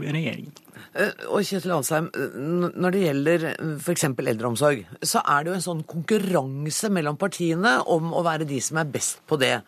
regjeringen. 0.02 0.54
Eh, 0.96 1.12
Og 1.30 1.42
Kjetil 1.46 1.74
Alsheim, 1.74 2.08
eh, 2.14 2.34
når 2.78 2.92
det 2.92 3.04
gjelder 3.04 3.46
f.eks. 3.82 4.04
eldreomsorg, 4.18 4.86
så 5.02 5.22
er 5.26 5.44
det 5.44 5.52
jo 5.52 5.58
en 5.60 5.68
sånn 5.68 5.84
konkurranse 5.90 6.90
mellom 6.94 7.18
partiene 7.18 7.80
om 7.90 8.12
å 8.14 8.24
være 8.26 8.48
de 8.50 8.60
som 8.62 8.78
er 8.82 8.86
best 8.90 9.22
på 9.28 9.38
det. 9.42 9.62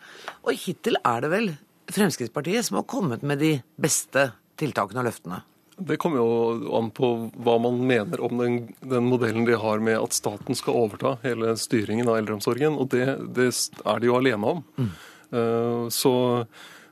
Og 0.44 0.52
hittil 0.54 0.96
er 1.04 1.20
det 1.22 1.30
vel 1.30 1.48
Fremskrittspartiet 1.92 2.66
som 2.66 2.80
har 2.80 2.86
kommet 2.90 3.22
med 3.22 3.38
de 3.38 3.52
beste 3.80 4.30
tiltakene 4.58 5.02
og 5.02 5.08
løftene. 5.10 5.42
Det 5.76 5.98
kommer 6.00 6.22
jo 6.22 6.76
an 6.78 6.88
på 6.96 7.08
hva 7.44 7.58
man 7.60 7.82
mener 7.84 8.20
om 8.24 8.38
den, 8.40 8.54
den 8.80 9.08
modellen 9.10 9.44
de 9.44 9.58
har 9.60 9.82
med 9.84 9.98
at 10.00 10.16
staten 10.16 10.56
skal 10.56 10.78
overta 10.86 11.18
hele 11.20 11.52
styringen 11.60 12.08
av 12.08 12.16
eldreomsorgen, 12.22 12.78
og 12.80 12.88
det, 12.94 13.04
det 13.36 13.50
er 13.52 14.00
de 14.00 14.08
jo 14.08 14.16
alene 14.16 14.54
om. 14.54 14.62
Eh, 14.80 15.82
Så 15.92 16.14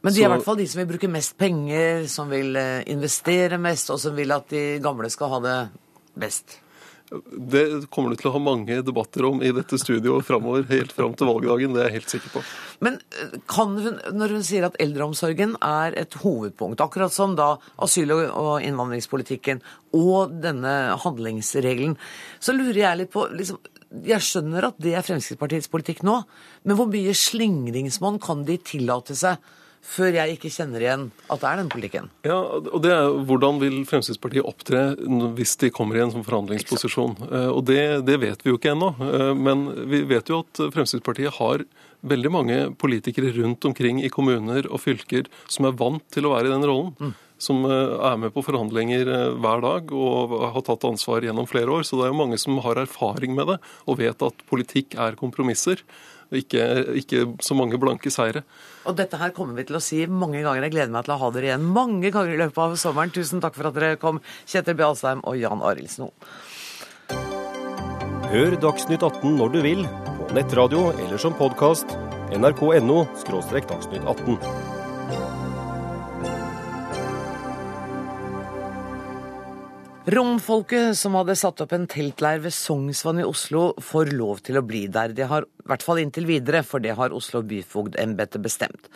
Men 0.05 0.13
de 0.13 0.21
er 0.21 0.29
i 0.29 0.33
hvert 0.35 0.45
fall 0.45 0.61
de 0.61 0.69
som 0.69 0.83
vil 0.83 0.91
bruke 0.93 1.09
mest 1.09 1.39
penger, 1.41 2.05
som 2.13 2.29
vil 2.29 2.53
eh, 2.61 2.85
investere 2.93 3.57
mest, 3.57 3.89
og 3.95 4.03
som 4.03 4.13
vil 4.19 4.37
at 4.37 4.53
de 4.53 4.67
gamle 4.85 5.09
skal 5.09 5.33
ha 5.33 5.41
det 5.47 5.59
best. 6.21 6.59
Det 7.13 7.91
kommer 7.93 8.11
du 8.11 8.17
til 8.19 8.31
å 8.31 8.35
ha 8.35 8.41
mange 8.43 8.79
debatter 8.83 9.27
om 9.29 9.43
i 9.45 9.51
dette 9.55 9.77
studioet 9.79 10.25
framover, 10.27 10.65
helt 10.71 10.93
fram 10.97 11.13
til 11.15 11.29
valgdagen. 11.29 11.75
Det 11.77 11.83
er 11.83 11.91
jeg 11.91 11.97
helt 11.99 12.15
sikker 12.15 12.33
på. 12.33 12.43
Men 12.87 12.97
eh, 13.21 13.37
kan 13.51 13.75
hun, 13.77 13.99
når 14.17 14.35
hun 14.39 14.47
sier 14.47 14.67
at 14.67 14.79
eldreomsorgen 14.83 15.55
er 15.61 15.99
et 16.01 16.17
hovedpunkt, 16.25 16.83
akkurat 16.83 17.15
som 17.15 17.37
da 17.39 17.55
asyl- 17.85 18.15
og- 18.15 18.65
innvandringspolitikken 18.65 19.61
og 19.95 20.35
denne 20.43 20.75
handlingsregelen, 21.05 21.99
så 22.41 22.57
lurer 22.57 22.81
jeg 22.87 23.03
litt 23.03 23.13
på 23.15 23.29
liksom, 23.35 23.61
Jeg 24.05 24.25
skjønner 24.27 24.65
at 24.67 24.79
det 24.83 24.97
er 24.99 25.05
Fremskrittspartiets 25.07 25.71
politikk 25.71 26.01
nå, 26.03 26.17
men 26.67 26.75
hvor 26.75 26.89
mye 26.91 27.13
slingringsmonn 27.15 28.17
kan 28.19 28.41
de 28.49 28.57
tillate 28.59 29.15
seg 29.15 29.39
før 29.85 30.17
jeg 30.17 30.35
ikke 30.37 30.51
kjenner 30.51 30.83
igjen 30.83 31.03
at 31.31 31.43
det 31.43 31.49
er 31.51 31.59
den 31.61 31.69
politikken? 31.73 32.07
Ja, 32.27 32.39
og 32.57 32.79
det 32.85 32.93
er 32.95 33.11
Hvordan 33.29 33.59
vil 33.61 33.77
Fremskrittspartiet 33.89 34.47
opptre 34.49 34.85
hvis 35.37 35.57
de 35.61 35.71
kommer 35.75 35.99
i 35.99 36.05
en 36.05 36.13
sånn 36.15 36.25
forhandlingsposisjon? 36.27 37.17
Eh, 37.29 37.51
Og 37.53 37.65
det, 37.69 37.81
det 38.09 38.17
vet 38.23 38.41
vi 38.45 38.51
jo 38.53 38.59
ikke 38.59 38.73
ennå. 38.73 38.93
Eh, 39.05 39.33
Men 39.37 39.67
vi 39.91 40.03
vet 40.09 40.31
jo 40.33 40.41
at 40.45 40.63
Fremskrittspartiet 40.75 41.37
har 41.41 41.67
veldig 42.05 42.31
mange 42.33 42.57
politikere 42.81 43.31
rundt 43.37 43.65
omkring 43.65 44.03
i 44.05 44.11
kommuner 44.13 44.67
og 44.71 44.81
fylker 44.83 45.29
som 45.49 45.69
er 45.69 45.77
vant 45.79 46.05
til 46.13 46.27
å 46.29 46.35
være 46.35 46.51
i 46.51 46.55
den 46.57 46.67
rollen. 46.69 47.15
Som 47.41 47.65
eh, 47.69 47.95
er 48.09 48.17
med 48.21 48.33
på 48.33 48.45
forhandlinger 48.47 49.09
hver 49.43 49.63
dag 49.65 49.93
og 49.93 50.35
har 50.55 50.65
tatt 50.65 50.85
ansvar 50.89 51.25
gjennom 51.27 51.49
flere 51.51 51.69
år. 51.77 51.85
Så 51.85 52.01
det 52.01 52.09
er 52.09 52.13
jo 52.15 52.21
mange 52.25 52.41
som 52.41 52.57
har 52.65 52.81
erfaring 52.83 53.37
med 53.37 53.53
det 53.53 53.61
og 53.87 54.01
vet 54.01 54.23
at 54.27 54.45
politikk 54.49 54.97
er 54.97 55.17
kompromisser. 55.21 55.83
Ikke, 56.35 56.65
ikke 57.01 57.25
så 57.45 57.57
mange 57.59 57.79
blanke 57.81 58.13
seire. 58.13 58.45
Og 58.85 58.97
dette 58.99 59.19
her 59.21 59.33
kommer 59.37 59.57
vi 59.59 59.67
til 59.69 59.79
å 59.79 59.83
si 59.83 60.03
mange 60.07 60.43
ganger. 60.43 60.67
Jeg 60.67 60.75
gleder 60.75 60.93
meg 60.95 61.07
til 61.07 61.15
å 61.17 61.21
ha 61.23 61.31
dere 61.35 61.51
igjen 61.51 61.69
mange 61.77 62.11
ganger 62.15 62.35
i 62.35 62.41
løpet 62.43 62.61
av 62.67 62.77
sommeren. 62.81 63.15
Tusen 63.15 63.43
takk 63.45 63.57
for 63.57 63.71
at 63.71 63.79
dere 63.79 64.01
kom, 64.01 64.21
Kjetil 64.51 64.77
B. 64.79 64.87
Alstheim 64.87 65.25
og 65.25 65.39
Jan 65.41 65.65
Arild 65.65 65.93
Snoe. 65.95 66.13
Hør 68.35 68.57
Dagsnytt 68.59 69.05
18 69.05 69.37
når 69.39 69.53
du 69.55 69.61
vil, 69.63 69.85
på 70.19 70.31
nettradio 70.35 70.89
eller 70.97 71.21
som 71.23 71.37
podkast. 71.39 71.95
nrk.no– 72.35 73.05
dagsnytt 73.31 74.03
18. 74.03 74.74
Romfolket 80.05 80.99
som 81.01 81.15
hadde 81.17 81.33
satt 81.33 81.63
opp 81.65 81.71
en 81.73 81.87
teltleir 81.89 82.43
ved 82.45 82.53
Sognsvann 82.53 83.23
i 83.23 83.25
Oslo, 83.25 83.71
får 83.81 84.11
lov 84.13 84.43
til 84.45 84.59
å 84.61 84.63
bli 84.69 84.83
der. 84.93 85.15
De 85.17 85.25
har, 85.31 85.47
i 85.49 85.69
hvert 85.71 85.87
fall 85.87 86.03
inntil 86.03 86.27
videre, 86.29 86.61
for 86.61 86.85
det 86.85 86.93
har 86.99 87.15
Oslo 87.17 87.41
byfogdembete 87.49 88.43
bestemt. 88.45 88.91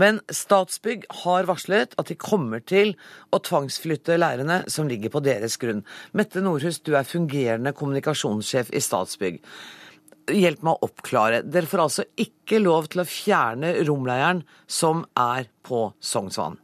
Men 0.00 0.22
Statsbygg 0.32 1.04
har 1.26 1.44
varslet 1.50 1.92
at 2.00 2.08
de 2.08 2.16
kommer 2.16 2.64
til 2.64 2.94
å 3.36 3.42
tvangsflytte 3.44 4.16
leirene 4.16 4.62
som 4.72 4.88
ligger 4.88 5.12
på 5.12 5.20
deres 5.28 5.60
grunn. 5.60 5.84
Mette 6.16 6.40
Nordhus, 6.40 6.80
du 6.80 6.94
er 6.96 7.04
fungerende 7.04 7.76
kommunikasjonssjef 7.76 8.72
i 8.72 8.80
Statsbygg. 8.80 9.42
Hjelp 10.32 10.64
meg 10.64 10.72
å 10.72 10.88
oppklare. 10.88 11.44
Dere 11.44 11.68
får 11.68 11.84
altså 11.84 12.08
ikke 12.16 12.64
lov 12.64 12.88
til 12.88 13.04
å 13.04 13.10
fjerne 13.10 13.76
romleiren 13.84 14.46
som 14.64 15.04
er 15.20 15.52
på 15.68 15.90
Sognsvann? 16.00 16.56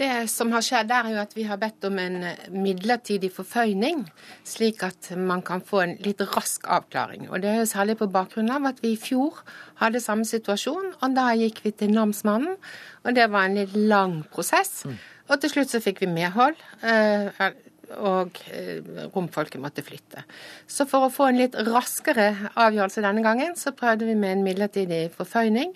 Det 0.00 0.08
som 0.32 0.48
har 0.54 0.64
skjedd, 0.64 0.92
er 0.96 1.10
jo 1.12 1.18
at 1.20 1.34
vi 1.36 1.44
har 1.44 1.58
bedt 1.60 1.84
om 1.84 1.98
en 2.00 2.22
midlertidig 2.54 3.28
forføyning, 3.36 4.06
slik 4.48 4.80
at 4.86 5.10
man 5.12 5.42
kan 5.44 5.60
få 5.60 5.82
en 5.84 5.94
litt 6.00 6.22
rask 6.32 6.64
avklaring. 6.64 7.28
Og 7.28 7.42
Det 7.42 7.50
er 7.50 7.58
jo 7.60 7.68
særlig 7.68 7.98
på 8.00 8.08
bakgrunn 8.08 8.48
av 8.54 8.70
at 8.72 8.80
vi 8.80 8.94
i 8.94 9.00
fjor 9.00 9.42
hadde 9.82 10.00
samme 10.00 10.24
situasjon, 10.24 10.94
og 11.02 11.16
da 11.18 11.30
gikk 11.36 11.60
vi 11.66 11.74
til 11.76 11.92
namsmannen. 11.92 12.56
Og 13.04 13.14
det 13.14 13.28
var 13.30 13.48
en 13.48 13.60
litt 13.60 13.76
lang 13.76 14.22
prosess. 14.32 14.86
Og 15.28 15.40
til 15.40 15.52
slutt 15.52 15.74
så 15.74 15.82
fikk 15.84 16.00
vi 16.00 16.14
medhold. 16.14 16.56
eh, 16.82 17.50
Og 17.90 18.36
eh, 18.54 18.86
romfolket 19.10 19.58
måtte 19.60 19.82
flytte. 19.82 20.22
Så 20.70 20.86
for 20.86 21.08
å 21.08 21.10
få 21.10 21.26
en 21.26 21.40
litt 21.40 21.56
raskere 21.66 22.50
avgjørelse 22.54 23.02
denne 23.02 23.24
gangen, 23.24 23.56
så 23.58 23.72
prøvde 23.74 24.06
vi 24.06 24.14
med 24.14 24.36
en 24.36 24.44
midlertidig 24.46 25.10
forføyning. 25.16 25.74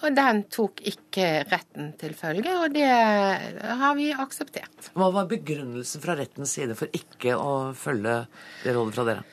Og 0.00 0.14
den 0.16 0.44
tok 0.48 0.80
ikke 0.88 1.26
retten 1.50 1.90
til 2.00 2.14
følge, 2.16 2.54
og 2.56 2.72
det 2.72 2.86
har 2.88 3.96
vi 3.98 4.10
akseptert. 4.16 4.92
Hva 4.96 5.10
var 5.12 5.28
begrunnelsen 5.28 6.00
fra 6.00 6.16
rettens 6.16 6.54
side 6.56 6.76
for 6.78 6.88
ikke 6.96 7.36
å 7.36 7.74
følge 7.76 8.22
det 8.64 8.76
rådet 8.76 8.96
fra 8.96 9.06
dere? 9.10 9.26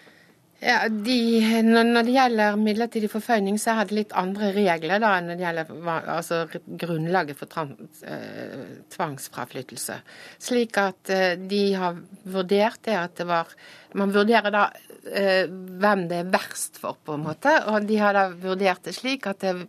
Ja, 0.57 0.87
de, 0.89 1.15
når, 1.61 1.99
det 2.07 2.13
gjelder 2.15 2.55
midlertidig 2.57 3.11
forføyning, 3.11 3.59
så 3.61 3.75
er 3.77 3.85
det 3.85 3.93
litt 3.93 4.13
andre 4.17 4.49
regler 4.55 4.97
da, 5.03 5.11
enn 5.19 5.29
når 5.29 5.37
det 5.37 5.45
gjelder 5.45 5.99
altså, 6.15 6.39
grunnlaget 6.81 7.37
for 7.37 7.51
trans, 7.51 8.01
eh, 8.01 8.63
tvangsfraflyttelse. 8.95 9.99
Slik 10.41 10.81
at 10.81 11.13
eh, 11.13 11.35
de 11.37 11.61
har 11.77 12.01
vurdert 12.25 12.81
det 12.89 12.97
at 12.97 13.15
det 13.21 13.29
var 13.29 13.53
Man 13.97 14.11
vurderer 14.11 14.51
da 14.51 14.65
eh, 15.05 15.45
hvem 15.47 16.03
det 16.09 16.17
er 16.23 16.33
verst 16.33 16.81
for, 16.81 16.97
på 17.05 17.15
en 17.15 17.23
måte. 17.29 17.53
Og 17.71 17.85
de 17.87 18.01
har 18.01 18.17
da 18.17 18.27
vurdert 18.33 18.83
det 18.89 18.97
slik 18.97 19.29
at 19.29 19.39
det 19.41 19.53
er 19.53 19.63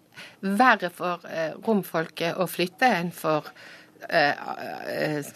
verre 0.59 0.91
for 0.93 1.22
romfolket 1.64 2.36
å 2.36 2.49
flytte 2.51 2.91
enn 2.99 3.12
for 3.14 3.49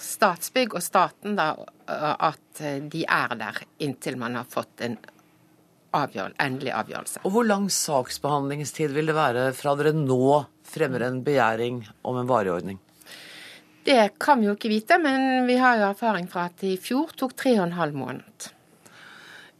Statsbygg 0.03 0.76
og 0.78 0.84
staten 0.84 1.34
da, 1.34 1.48
at 1.88 2.61
de 2.92 3.03
er 3.03 3.34
der 3.40 3.59
inntil 3.82 4.18
man 4.20 4.38
har 4.38 4.46
fått 4.50 4.84
en 4.86 4.94
avgjør, 5.97 6.34
endelig 6.43 6.72
avgjørelse. 6.76 7.22
Og 7.26 7.34
hvor 7.34 7.47
lang 7.49 7.68
saksbehandlingstid 7.72 8.95
vil 8.97 9.11
det 9.11 9.16
være 9.16 9.51
fra 9.57 9.74
dere 9.78 9.95
nå 9.97 10.43
fremmer 10.72 11.05
en 11.07 11.20
begjæring 11.24 11.82
om 12.09 12.18
en 12.20 12.30
varig 12.30 12.53
ordning? 12.55 12.80
Det 13.84 14.12
kan 14.22 14.40
vi 14.40 14.47
jo 14.47 14.55
ikke 14.55 14.70
vite, 14.70 14.99
men 15.03 15.47
vi 15.49 15.57
har 15.59 15.80
jo 15.80 15.88
erfaring 15.90 16.28
fra 16.30 16.47
at 16.51 16.62
i 16.66 16.76
fjor 16.78 17.14
tok 17.18 17.34
tre 17.38 17.57
og 17.59 17.66
en 17.66 17.78
halv 17.80 17.99
måned. 17.99 18.53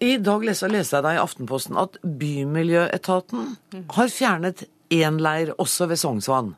I 0.03 0.17
dag 0.19 0.45
leste 0.47 0.67
jeg 0.67 0.91
deg 1.05 1.17
i 1.17 1.23
Aftenposten 1.23 1.79
at 1.79 1.99
Bymiljøetaten 2.03 3.53
har 3.95 4.11
fjernet 4.11 4.65
én 4.93 5.19
leir 5.23 5.55
også 5.63 5.87
ved 5.91 6.01
Sognsvann. 6.01 6.55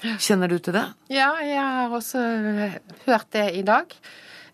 Kjenner 0.00 0.48
du 0.48 0.58
til 0.58 0.74
det? 0.78 0.86
Ja, 1.12 1.32
jeg 1.44 1.60
har 1.60 1.94
også 1.94 2.22
hørt 3.04 3.30
det 3.34 3.48
i 3.58 3.64
dag. 3.66 3.90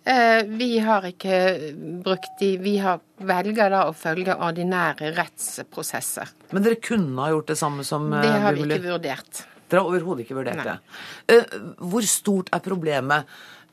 Eh, 0.06 0.44
Vi 0.46 0.78
har 0.78 1.02
ikke 1.08 1.38
brukt 2.04 2.38
de 2.38 2.52
Vi 2.62 2.76
har 2.78 3.00
velger 3.18 3.72
da 3.72 3.82
å 3.88 3.94
følge 3.96 4.36
ordinære 4.38 5.10
rettsprosesser. 5.16 6.30
Men 6.54 6.62
dere 6.66 6.78
kunne 6.78 7.24
ha 7.24 7.32
gjort 7.34 7.50
det 7.50 7.58
samme 7.58 7.86
som 7.86 8.06
eh, 8.12 8.22
Det 8.22 8.40
har 8.44 8.54
vi 8.54 8.66
ikke 8.68 8.84
vurdert. 8.86 9.42
Dere 9.66 9.82
har 9.82 9.90
overhodet 9.90 10.22
ikke 10.26 10.38
vurdert 10.38 10.62
Nei. 10.62 10.68
det. 10.68 10.78
Eh, 11.34 11.58
Hvor 11.90 12.06
stort 12.06 12.52
er 12.54 12.62
problemet 12.62 13.26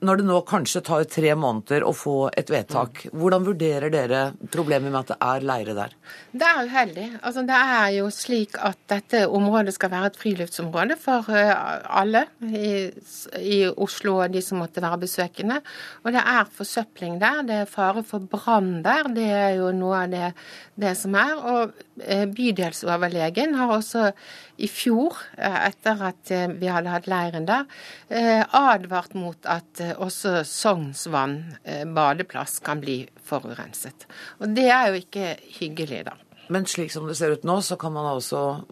når 0.03 0.19
det 0.19 0.25
nå 0.27 0.39
kanskje 0.47 0.81
tar 0.85 1.05
tre 1.09 1.33
måneder 1.39 1.85
å 1.87 1.93
få 1.95 2.15
et 2.35 2.49
vedtak? 2.51 3.05
Mm. 3.07 3.15
Hvordan 3.21 3.47
vurderer 3.47 3.93
dere 3.93 4.21
problemet 4.53 4.91
med 4.91 4.99
at 5.01 5.13
det 5.13 5.17
er 5.29 5.47
leire 5.47 5.75
der? 5.77 5.95
Det 6.33 6.49
er 6.49 6.69
uheldig. 6.69 7.07
Altså, 7.21 7.43
det 7.47 7.59
er 7.77 7.87
jo 7.97 8.09
slik 8.13 8.57
at 8.59 8.79
dette 8.91 9.23
området 9.27 9.75
skal 9.75 9.93
være 9.93 10.11
et 10.11 10.19
friluftsområde 10.19 10.97
for 11.01 11.29
eh, 11.33 11.53
alle 12.01 12.25
i, 12.43 12.73
i 13.39 13.59
Oslo 13.71 14.19
og 14.23 14.33
de 14.33 14.43
som 14.43 14.61
måtte 14.63 14.83
være 14.83 15.01
besøkende. 15.05 15.61
Og 16.03 16.13
det 16.15 16.23
er 16.23 16.51
forsøpling 16.59 17.19
der. 17.23 17.41
Det 17.47 17.59
er 17.63 17.71
fare 17.71 18.03
for 18.07 18.23
brann 18.31 18.81
der. 18.85 19.09
Det 19.15 19.29
er 19.29 19.57
jo 19.61 19.71
noe 19.75 20.03
av 20.03 20.13
det, 20.13 20.33
det 20.79 20.95
som 20.99 21.15
er. 21.19 21.33
Og 21.37 21.92
bydelsoverlegen 21.95 23.53
har 23.59 23.71
også 23.75 24.07
i 24.57 24.67
fjor, 24.71 25.17
eh, 25.37 25.59
etter 25.69 26.01
at 26.09 26.31
eh, 26.33 26.47
vi 26.59 26.69
hadde 26.71 26.91
hatt 26.93 27.09
leiren 27.09 27.45
der, 27.49 27.65
eh, 28.09 28.43
advart 28.43 29.13
mot 29.17 29.37
at 29.49 29.81
eh, 29.83 29.93
også 29.97 30.41
Sognsvann 30.47 31.37
eh, 31.63 31.85
badeplass 31.85 32.59
kan 32.65 32.81
bli 32.81 33.03
forurenset. 33.23 34.07
Og 34.41 34.53
det 34.57 34.69
er 34.73 34.89
jo 34.89 35.01
ikke 35.03 35.33
hyggelig, 35.59 36.03
da. 36.09 36.17
Men 36.53 36.67
slik 36.67 36.91
som 36.91 37.07
det 37.07 37.15
ser 37.17 37.33
ut 37.37 37.45
nå, 37.47 37.61
så 37.61 37.77
kan 37.79 37.93
man 37.95 38.09
altså 38.09 38.63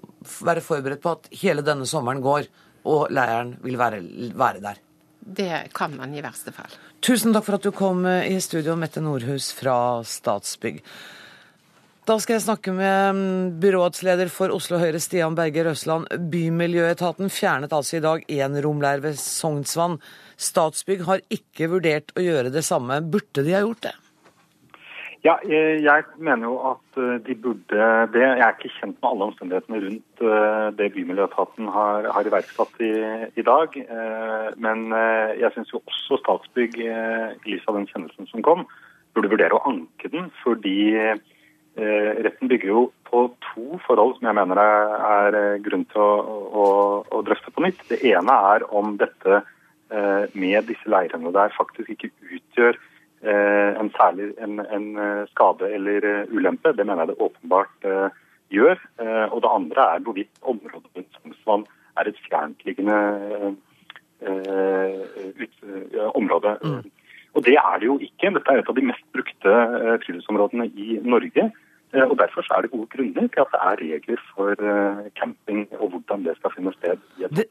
være 0.42 0.64
forberedt 0.66 1.02
på 1.04 1.16
at 1.16 1.30
hele 1.42 1.64
denne 1.66 1.88
sommeren 1.90 2.22
går, 2.24 2.50
og 2.90 3.12
leiren 3.14 3.56
vil 3.62 3.78
være, 3.78 4.02
være 4.38 4.64
der. 4.64 4.82
Det 5.22 5.68
kan 5.78 5.94
man 5.98 6.14
i 6.18 6.24
verste 6.26 6.52
fall. 6.54 6.74
Tusen 7.02 7.34
takk 7.34 7.46
for 7.46 7.58
at 7.58 7.66
du 7.66 7.72
kom 7.74 8.06
eh, 8.10 8.32
i 8.34 8.40
studio, 8.42 8.76
Mette 8.78 9.02
Nordhus 9.02 9.52
fra 9.58 10.02
Statsbygg. 10.06 10.82
Da 12.02 12.16
skal 12.18 12.40
jeg 12.40 12.42
snakke 12.48 12.72
med 12.74 13.14
mm, 13.14 13.50
byrådsleder 13.62 14.30
for 14.34 14.50
Oslo 14.50 14.80
Høyre, 14.82 14.98
Stian 14.98 15.36
Berger 15.38 15.68
Røsland. 15.70 16.08
Bymiljøetaten 16.34 17.30
fjernet 17.30 17.76
altså 17.78 18.00
i 18.00 18.02
dag 18.02 18.24
én 18.26 18.58
romleir 18.66 19.04
ved 19.04 19.20
Sognsvann. 19.22 20.00
Statsbygg 20.34 21.04
har 21.06 21.22
ikke 21.30 21.70
vurdert 21.70 22.10
å 22.18 22.24
gjøre 22.26 22.50
det 22.50 22.64
samme. 22.66 23.04
Burde 23.06 23.44
de 23.46 23.54
ha 23.54 23.62
gjort 23.62 23.86
det? 23.86 23.94
Ja, 25.22 25.36
eh, 25.46 25.78
jeg 25.86 26.08
mener 26.18 26.50
jo 26.50 26.56
at 26.72 26.98
eh, 26.98 27.20
de 27.22 27.36
burde 27.38 27.90
det. 28.16 28.24
Jeg 28.26 28.42
er 28.48 28.56
ikke 28.56 28.74
kjent 28.80 28.98
med 28.98 29.10
alle 29.12 29.28
omstendighetene 29.30 29.82
rundt 29.84 30.24
eh, 30.26 30.70
det 30.80 30.88
Bymiljøetaten 30.96 31.70
har, 31.76 32.08
har 32.16 32.30
iverksatt 32.32 32.82
i, 32.82 32.96
i 33.38 33.46
dag. 33.46 33.78
Men 34.58 34.88
jeg 35.38 35.54
syns 35.54 35.70
jo 35.70 35.84
også 35.86 36.18
Statsbygg, 36.24 36.82
i 36.82 37.54
lys 37.54 37.70
av 37.70 37.78
den 37.78 37.86
kjennelsen 37.94 38.32
som 38.34 38.42
kom, 38.48 38.66
burde 39.14 39.30
vurdere 39.30 39.54
å 39.54 39.62
anke 39.70 40.10
den. 40.10 40.34
Fordi 40.42 40.98
retten 41.76 42.50
bygger 42.52 42.68
jo 42.68 42.82
på 43.12 43.26
to 43.46 43.80
forhold 43.86 44.16
som 44.18 44.28
jeg 44.30 44.38
mener 44.38 44.60
er, 44.62 45.38
eh, 45.38 45.60
grunn 45.64 45.86
til 45.92 46.02
å, 46.04 46.12
å, 46.62 46.66
å 47.12 47.22
drøfte 47.28 47.52
på 47.52 47.64
nytt. 47.66 47.84
Det 47.90 48.00
ene 48.12 48.38
er 48.54 48.66
om 48.76 48.96
dette 49.02 49.42
eh, 49.92 50.24
med 50.34 50.68
disse 50.70 50.92
leirene 50.92 51.34
der 51.36 51.54
faktisk 51.56 51.92
ikke 51.92 52.12
utgjør 52.38 52.80
eh, 53.24 53.72
en 53.80 53.92
særlig 53.98 54.32
en, 54.44 54.62
en 54.64 54.88
eh, 54.98 55.24
skade 55.34 55.72
eller 55.76 56.08
eh, 56.08 56.32
ulempe. 56.32 56.74
Det 56.78 56.88
mener 56.88 57.06
jeg 57.06 57.14
det 57.14 57.26
åpenbart 57.28 57.90
eh, 57.90 58.22
gjør. 58.56 58.80
Eh, 59.04 59.26
og 59.28 59.44
det 59.44 59.56
andre 59.58 59.90
er 59.96 60.06
hvorvidt 60.06 60.34
området 60.42 60.88
rundt 60.96 61.20
Sognsvann 61.20 61.68
er 62.00 62.08
et 62.08 62.24
fjerntliggende 62.30 63.02
eh, 64.24 65.04
eh, 65.28 66.10
område. 66.16 66.58
Og 67.32 67.46
det 67.48 67.56
er 67.60 67.80
det 67.80 67.88
jo 67.88 68.00
ikke. 68.04 68.32
Dette 68.36 68.52
er 68.52 68.60
et 68.62 68.72
av 68.72 68.76
de 68.76 68.88
mest 68.88 69.06
brukte 69.16 69.31
eh, 69.50 69.98
friluftsområdene 70.06 70.68
i 70.76 71.00
Norge. 71.04 71.52
Eh, 71.94 72.04
Og 72.04 72.18
Derfor 72.18 72.42
så 72.42 72.58
er 72.58 72.62
det 72.62 72.72
gode 72.72 72.88
grunner 72.94 73.28
til 73.28 73.42
at 73.42 73.54
det 73.54 73.62
er 73.62 73.82
regler 73.84 74.20
for 74.36 74.52
eh, 74.52 75.10
camping 75.20 75.68
og 75.80 75.90
hvordan 75.90 76.26
det 76.26 76.38
skal 76.38 76.52
finne 76.56 76.74
sted. 76.74 76.98
i 77.20 77.24
et 77.24 77.32
det. 77.32 77.48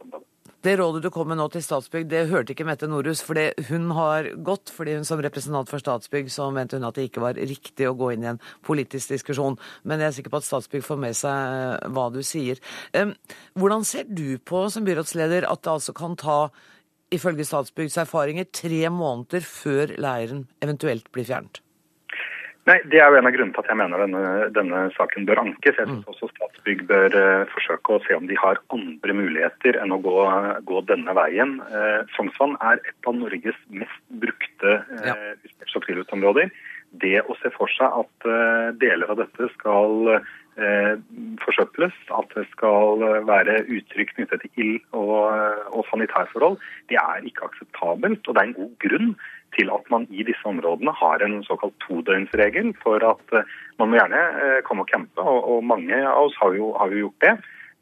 Det 0.61 0.75
rådet 0.77 1.01
du 1.03 1.09
kom 1.09 1.27
med 1.29 1.39
nå 1.41 1.47
til 1.49 1.63
Statsbygg, 1.65 2.11
det 2.11 2.29
hørte 2.29 2.53
ikke 2.53 2.67
Mette 2.69 2.85
Norhus. 2.85 3.23
for 3.25 3.35
hun 3.71 3.91
har 3.97 4.25
gått, 4.45 4.69
fordi 4.69 4.93
hun 4.95 5.05
som 5.09 5.19
representant 5.19 5.71
for 5.71 5.79
Statsbygg 5.81 6.29
så 6.29 6.51
mente 6.53 6.77
hun 6.77 6.85
at 6.85 6.95
det 6.95 7.09
ikke 7.09 7.23
var 7.23 7.33
riktig 7.33 7.89
å 7.89 7.97
gå 7.97 8.13
inn 8.13 8.25
i 8.25 8.29
en 8.35 8.41
politisk 8.63 9.09
diskusjon. 9.09 9.57
Men 9.85 10.01
jeg 10.01 10.07
er 10.07 10.13
sikker 10.19 10.31
på 10.31 10.37
at 10.37 10.45
Statsbygg 10.45 10.85
får 10.85 10.99
med 11.01 11.17
seg 11.17 11.89
hva 11.89 12.13
du 12.13 12.21
sier. 12.21 12.61
Hvordan 13.57 13.85
ser 13.89 14.05
du 14.05 14.37
på 14.37 14.69
som 14.69 14.85
byrådsleder 14.85 15.49
at 15.49 15.63
det 15.65 15.73
altså 15.73 15.97
kan 15.97 16.13
ta, 16.21 16.51
ifølge 17.11 17.49
Statsbyggs 17.49 17.97
erfaringer, 17.97 18.45
tre 18.53 18.85
måneder 18.93 19.41
før 19.41 19.97
leiren 19.97 20.45
eventuelt 20.61 21.09
blir 21.11 21.25
fjernet? 21.25 21.65
Nei, 22.69 22.77
Det 22.93 23.01
er 23.01 23.09
jo 23.09 23.17
en 23.17 23.29
av 23.29 23.33
grunnene 23.33 23.57
til 23.57 23.63
at 23.63 23.71
jeg 23.73 23.79
mener 23.81 24.03
denne, 24.05 24.25
denne 24.53 24.81
saken 24.93 25.25
bør 25.29 25.41
ankes. 25.43 25.79
Jeg 25.79 25.89
synes 25.89 26.11
også 26.13 26.29
Statsbygg 26.35 26.83
bør 26.91 27.15
uh, 27.17 27.47
forsøke 27.55 27.97
å 27.97 28.03
se 28.05 28.19
om 28.19 28.27
de 28.29 28.37
har 28.37 28.61
andre 28.75 29.17
muligheter 29.17 29.79
enn 29.81 29.95
å 29.97 30.01
gå, 30.05 30.17
gå 30.69 30.83
denne 30.91 31.15
veien. 31.17 31.57
Uh, 31.73 32.05
Sognsvann 32.17 32.59
er 32.61 32.83
et 32.85 33.09
av 33.09 33.17
Norges 33.17 33.57
mest 33.73 34.05
brukte 34.21 34.77
uh, 34.77 35.73
og 35.73 35.87
friluftsområder. 35.87 36.53
Det 37.01 37.17
å 37.23 37.39
se 37.41 37.53
for 37.55 37.71
seg 37.73 37.97
at 38.03 38.29
uh, 38.29 38.69
deler 38.83 39.09
av 39.09 39.23
dette 39.25 39.51
skal 39.57 40.21
forsøples, 41.41 41.95
at 42.13 42.33
det 42.37 42.43
skal 42.51 43.01
være 43.25 43.63
uttrykk 43.73 44.11
knyttet 44.13 44.43
til 44.43 44.59
ild 44.61 44.97
og, 44.99 45.31
og 45.73 45.87
sanitærforhold, 45.89 46.59
det 46.93 46.99
er 47.01 47.25
ikke 47.25 47.47
akseptabelt. 47.47 48.27
Og 48.27 48.37
det 48.37 48.43
er 48.43 48.51
en 48.51 48.59
god 48.59 48.75
grunn 48.85 49.15
til 49.57 49.71
at 49.75 49.87
man 49.93 50.07
i 50.11 50.25
disse 50.27 50.47
områdene 50.49 50.93
har 50.97 51.23
en 51.25 51.41
såkalt 51.47 51.77
todøgnsregel 51.87 52.75
for 52.83 53.03
at 53.07 53.37
eh, 53.37 53.57
man 53.81 53.91
må 53.91 53.99
gjerne 54.01 54.21
eh, 54.43 54.59
komme 54.67 54.85
og 54.87 54.93
campe, 54.93 55.25
og, 55.25 55.65
mange 55.65 55.97
av 55.97 56.27
oss 56.27 56.37
har 56.41 56.55
jo, 56.57 56.73
har 56.79 56.93
jo 56.95 57.07
gjort 57.07 57.27
det. 57.27 57.35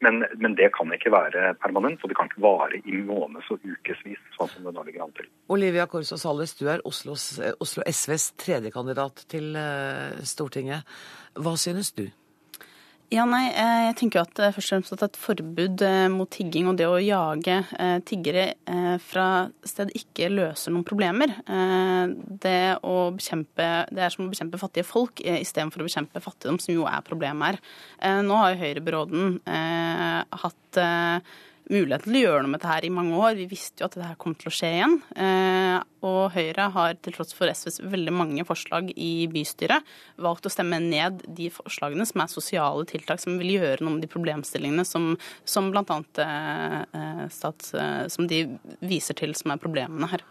Men, 0.04 0.20
men, 0.38 0.52
det 0.54 0.68
kan 0.76 0.92
ikke 0.94 1.10
være 1.10 1.56
permanent, 1.58 1.98
og 2.04 2.10
det 2.10 2.14
kan 2.14 2.28
ikke 2.30 2.44
vare 2.44 2.78
i 2.78 3.00
måneds- 3.02 3.48
og 3.50 3.64
ukevis, 3.66 4.20
sånn 4.36 4.52
som 4.52 4.68
det 4.68 4.74
nå 4.76 4.84
ligger 4.86 5.08
an 5.08 5.14
til. 5.16 5.26
Olivia 5.50 5.88
Korsås 5.90 6.22
Salles, 6.22 6.54
du 6.54 6.68
er 6.70 6.84
Oslos, 6.86 7.32
Oslo 7.58 7.82
SVs 7.82 8.28
tredjekandidat 8.38 9.24
til 9.34 9.58
Stortinget. 10.22 10.86
Hva 11.34 11.56
synes 11.58 11.90
du? 11.98 12.06
Ja, 13.08 13.22
nei, 13.24 13.46
eh, 13.56 13.86
jeg 13.86 13.94
tenker 14.02 14.20
at 14.20 14.36
eh, 14.36 14.50
først 14.52 14.68
og 14.68 14.74
fremst 14.74 14.92
at 14.92 15.02
et 15.06 15.14
forbud 15.16 15.80
eh, 15.86 16.10
mot 16.12 16.28
tigging 16.28 16.66
og 16.68 16.76
det 16.76 16.84
å 16.84 16.98
jage 17.00 17.56
tiggere 18.04 18.50
fra 19.00 19.48
sted 19.64 19.94
ikke 19.96 20.28
løser 20.28 20.74
noen 20.74 20.84
problemer. 20.86 21.32
Det, 21.48 22.60
å 22.84 22.96
bekjempe, 23.16 23.68
det 23.94 24.04
er 24.04 24.12
som 24.12 24.26
å 24.26 24.32
bekjempe 24.32 24.60
fattige 24.60 24.86
folk 24.86 25.22
istedenfor 25.24 25.82
å 25.82 25.88
bekjempe 25.88 26.22
fattigdom, 26.22 26.60
som 26.60 26.74
jo 26.74 26.84
er 26.90 27.04
problemet 27.06 27.56
her. 27.56 28.22
Nå 28.26 28.38
har 28.42 28.52
jo 28.52 28.60
høyrebyråden 28.66 29.38
hatt 30.42 30.80
muligheten 31.72 32.08
til 32.08 32.18
å 32.18 32.22
gjøre 32.24 32.44
noe 32.44 32.52
med 32.52 32.60
dette 32.60 32.72
her 32.72 32.86
i 32.86 32.92
mange 32.92 33.18
år. 33.18 33.36
Vi 33.38 33.48
visste 33.50 33.82
jo 33.82 33.88
at 33.88 33.96
dette 33.98 34.16
kom 34.20 34.34
til 34.38 34.50
å 34.50 34.54
skje 34.54 34.70
igjen. 34.76 34.96
Eh, 35.18 35.76
og 36.08 36.20
Høyre 36.34 36.68
har 36.74 36.96
til 37.02 37.16
tross 37.16 37.34
for 37.36 37.50
SVs 37.50 37.80
veldig 37.82 38.14
mange 38.14 38.46
forslag 38.48 38.92
i 38.94 39.26
bystyret 39.32 39.86
valgt 40.22 40.46
å 40.46 40.52
stemme 40.52 40.78
ned 40.84 41.24
de 41.26 41.50
forslagene 41.52 42.06
som 42.08 42.22
er 42.22 42.32
sosiale 42.32 42.86
tiltak 42.88 43.22
som 43.22 43.38
vil 43.40 43.56
gjøre 43.56 43.82
noe 43.82 43.96
med 43.96 44.06
de 44.06 44.12
problemstillingene 44.12 44.86
som, 44.86 45.12
som 45.44 45.72
bl.a. 45.74 46.00
Eh, 46.24 46.80
eh, 47.00 47.24
stats... 47.34 47.74
som 48.12 48.26
de 48.28 48.44
viser 48.84 49.16
til 49.18 49.34
som 49.36 49.52
er 49.52 49.60
problemene 49.60 50.08
her. 50.10 50.24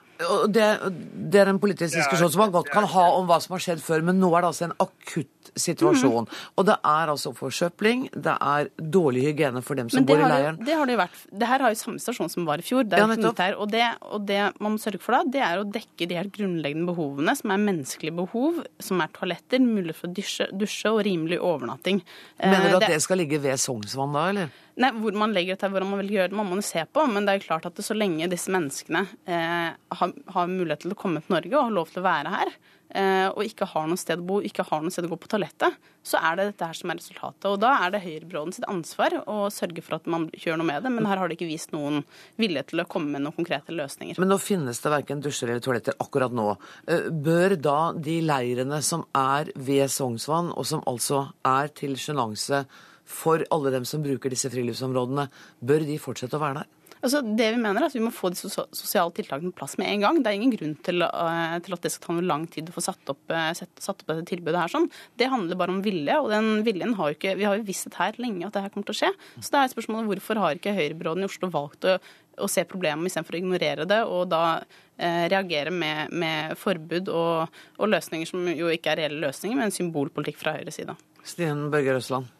Det, 0.50 0.66
det, 0.90 1.38
er 1.38 1.52
en 1.52 1.60
politisk 1.62 1.94
diskusjon 1.94 2.32
som 2.34 2.42
man 2.42 2.54
godt 2.56 2.72
kan 2.74 2.88
ha 2.90 3.04
om 3.20 3.28
hva 3.30 3.38
som 3.44 3.54
har 3.54 3.62
skjedd 3.62 3.84
før, 3.86 4.02
men 4.08 4.18
nå 4.18 4.32
er 4.34 4.44
det 4.44 4.50
altså 4.50 4.66
en 4.66 4.74
akutt 4.82 5.37
situasjon. 5.56 6.28
Mm. 6.28 6.44
Og 6.58 6.68
det 6.68 6.76
er 6.92 7.12
altså 7.14 7.34
forsøpling, 7.38 8.08
det 8.14 8.36
er 8.36 8.70
dårlig 8.78 9.28
hygiene 9.30 9.64
for 9.66 9.80
dem 9.80 9.92
som 9.94 10.06
bor 10.08 10.20
i 10.20 10.28
leiren. 10.28 10.60
det 10.64 10.76
har 10.78 10.90
det 10.90 10.98
jo 10.98 11.02
vært. 11.02 11.24
Det 11.32 11.50
her 11.50 11.66
har 11.66 11.74
jo 11.74 11.80
samme 11.80 12.04
stasjon 12.04 12.32
som 12.34 12.48
var 12.50 12.64
i 12.64 12.68
fjor. 12.68 12.86
Det 12.88 13.00
ja, 13.02 13.08
her, 13.08 13.58
og, 13.58 13.72
det, 13.74 13.86
og, 14.02 14.28
det, 14.28 14.42
man 14.60 14.76
må 14.76 14.82
sørge 14.82 15.02
for 15.04 15.18
da, 15.18 15.24
det 15.38 15.44
er 15.46 15.62
å 15.62 15.68
dekke 15.68 16.10
de 16.10 16.20
helt 16.20 16.36
grunnleggende 16.36 16.90
behovene, 16.92 17.36
som 17.38 17.54
er 17.54 17.66
menneskelige 17.66 18.18
behov, 18.22 18.62
som 18.84 19.04
er 19.04 19.12
toaletter, 19.16 19.64
mulighet 19.64 20.02
for 20.02 20.12
å 20.12 20.16
dusje, 20.18 20.50
dusje 20.58 20.94
og 20.94 21.04
rimelig 21.08 21.42
overnatting. 21.42 22.04
Mener 22.44 22.70
du 22.70 22.72
eh, 22.72 22.80
at 22.80 22.88
det, 22.88 22.96
det 22.98 23.04
skal 23.06 23.22
ligge 23.24 23.42
ved 23.44 23.60
Sognsvann 23.62 24.16
da, 24.16 24.30
eller? 24.34 24.56
Nei, 24.78 24.92
Hvor 24.94 25.16
man 25.18 25.34
legger 25.34 25.56
det 25.56 25.64
til, 25.64 25.72
hvordan 25.74 25.90
man 25.90 26.02
vil 26.04 26.14
gjøre 26.18 26.30
det, 26.30 26.38
må 26.38 26.46
man 26.46 26.62
jo 26.62 26.68
se 26.68 26.84
på. 26.86 27.06
Men 27.10 27.26
det 27.26 27.34
er 27.34 27.40
jo 27.40 27.48
klart 27.48 27.66
at 27.70 27.80
så 27.82 27.98
lenge 27.98 28.30
disse 28.30 28.54
menneskene 28.54 29.04
eh, 29.26 29.70
har, 29.74 30.12
har, 30.36 30.52
mulighet 30.52 30.86
til 30.86 30.94
å 30.94 31.00
komme 31.00 31.24
til 31.24 31.34
Norge 31.34 31.56
og 31.56 31.64
har 31.64 31.78
lov 31.80 31.94
til 31.94 32.04
å 32.04 32.06
være 32.06 32.34
her, 32.36 32.52
eh, 32.54 32.76
og 32.88 33.44
ikke 33.44 33.68
har 33.68 33.88
noe 33.90 34.00
sted 34.00 34.22
å 34.22 34.26
bo, 34.26 34.38
ikke 34.46 34.64
har 34.70 34.82
noe 34.82 34.94
sted 34.94 35.06
å 35.06 35.10
gå 35.12 35.18
på 35.20 35.30
toalettet, 35.30 35.76
så 36.08 36.20
er 36.24 36.38
det 36.38 36.46
dette 36.52 36.68
her 36.70 36.78
som 36.78 36.92
er 36.92 37.00
resultatet. 37.00 37.48
Og 37.50 37.60
da 37.60 37.74
er 37.84 37.92
det 37.94 38.04
høyrebyråden 38.06 38.56
sitt 38.56 38.68
ansvar 38.72 39.18
å 39.28 39.38
sørge 39.54 39.84
for 39.84 39.98
at 39.98 40.08
man 40.10 40.30
gjør 40.40 40.60
noe 40.62 40.70
med 40.70 40.86
det. 40.86 40.92
Men 40.96 41.08
her 41.10 41.20
har 41.20 41.28
de 41.28 41.36
ikke 41.38 41.50
vist 41.50 41.74
noen 41.76 42.04
vilje 42.40 42.64
til 42.72 42.84
å 42.84 42.88
komme 42.90 43.12
med 43.16 43.26
noen 43.26 43.36
konkrete 43.36 43.76
løsninger. 43.76 44.20
Men 44.22 44.32
nå 44.32 44.40
finnes 44.42 44.80
det 44.84 44.94
verken 44.94 45.24
dusjer 45.24 45.52
eller 45.52 45.64
toaletter 45.64 45.98
akkurat 46.04 46.36
nå. 46.36 46.54
Eh, 46.88 47.10
bør 47.12 47.58
da 47.60 47.80
de 47.94 48.20
leirene 48.24 48.80
som 48.86 49.04
er 49.18 49.52
ved 49.56 49.92
Sognsvann, 49.92 50.54
og 50.56 50.70
som 50.70 50.86
altså 50.88 51.28
er 51.48 51.74
til 51.76 51.98
sjenanse 52.00 52.64
for 53.08 53.44
alle 53.52 53.72
dem 53.76 53.86
som 53.88 54.04
bruker 54.04 54.32
disse 54.32 54.52
friluftsområdene. 54.52 55.28
Bør 55.64 55.88
de 55.88 56.00
fortsette 56.02 56.40
å 56.40 56.44
være 56.44 56.62
der? 56.62 56.74
Altså, 57.02 57.22
det 57.22 57.52
Vi 57.54 57.62
mener 57.62 57.82
er 57.82 57.88
at 57.88 57.96
vi 57.96 58.02
må 58.04 58.12
få 58.14 58.32
de 58.34 58.40
sosiale 58.40 59.14
tiltakene 59.16 59.52
på 59.52 59.60
plass 59.62 59.78
med 59.78 59.90
en 59.92 60.06
gang. 60.06 60.20
Det 60.24 60.32
er 60.32 60.38
ingen 60.40 60.54
grunn 60.54 60.76
til, 60.86 61.04
uh, 61.06 61.58
til 61.64 61.76
at 61.76 61.86
det 61.86 61.92
skal 61.94 62.08
ta 62.08 62.16
noe 62.18 62.28
lang 62.28 62.48
tid 62.52 62.72
å 62.72 62.76
få 62.76 62.84
satt 62.86 63.14
opp, 63.14 63.22
uh, 63.30 63.52
set, 63.58 63.72
satt 63.84 64.02
opp 64.02 64.14
dette 64.14 64.28
tilbudet 64.32 64.60
her. 64.64 64.74
sånn. 64.74 64.90
Det 65.20 65.30
handler 65.32 65.60
bare 65.60 65.76
om 65.76 65.82
vilje, 65.86 66.18
og 66.22 66.32
den 66.34 66.64
viljen 66.68 66.96
har 66.98 67.12
jo 67.12 67.18
ikke 67.20 67.36
Vi 67.38 67.46
har 67.46 67.58
jo 67.58 67.68
visst 67.68 67.94
her 68.00 68.18
lenge 68.18 68.48
at 68.48 68.56
det 68.56 68.64
her 68.66 68.74
kommer 68.74 68.90
til 68.90 68.98
å 68.98 69.02
skje. 69.02 69.12
Så 69.40 69.54
det 69.54 69.62
er 69.62 69.74
spørsmålet 69.76 70.12
hvorfor 70.12 70.42
har 70.42 70.58
ikke 70.58 70.76
høyrebyråden 70.78 71.26
i 71.26 71.30
Oslo 71.30 71.52
valgt 71.54 71.86
å, 71.86 71.98
å 72.38 72.50
se 72.52 72.66
problemet 72.70 73.10
istedenfor 73.10 73.38
å 73.38 73.42
ignorere 73.42 73.88
det, 73.90 74.02
og 74.06 74.30
da 74.34 74.44
uh, 74.62 75.26
reagere 75.30 75.74
med, 75.74 76.14
med 76.14 76.58
forbud 76.58 77.12
og, 77.14 77.60
og, 77.78 77.86
løsninger 77.94 78.30
som 78.30 78.48
jo 78.54 78.72
ikke 78.74 78.96
er 78.96 79.04
reelle 79.04 79.22
løsninger, 79.28 79.60
men 79.60 79.76
symbolpolitikk 79.76 80.42
fra 80.42 80.58
høyre 80.58 80.74
side. 80.74 80.98
Stine 81.28 81.70
Børge 81.74 81.98
Røsland. 81.98 82.37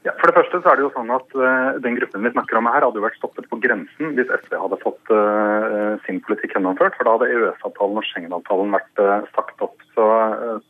Ja, 0.00 0.14
for 0.16 0.30
det 0.30 0.36
første 0.38 0.62
så 0.62 0.70
er 0.70 0.78
det 0.78 0.84
jo 0.86 0.92
sånn 0.94 1.10
at 1.12 1.34
uh, 1.36 1.76
Den 1.84 1.98
gruppen 1.98 2.24
vi 2.24 2.32
snakker 2.32 2.56
om 2.56 2.68
her, 2.70 2.86
hadde 2.86 2.96
jo 2.96 3.04
vært 3.04 3.18
stoppet 3.20 3.48
på 3.50 3.58
grensen 3.60 4.14
hvis 4.16 4.32
SV 4.46 4.56
hadde 4.62 4.80
fått 4.80 5.12
uh, 5.12 6.00
sin 6.06 6.22
politikk 6.24 6.56
gjennomført. 6.56 6.96
For 6.96 7.04
da 7.04 7.18
hadde 7.18 7.28
EØS-avtalen 7.34 8.00
og 8.00 8.08
Schengen-avtalen 8.08 8.72
vært 8.78 9.04
uh, 9.04 9.28
sagt 9.36 9.60
opp. 9.66 9.76
Så, 9.92 10.08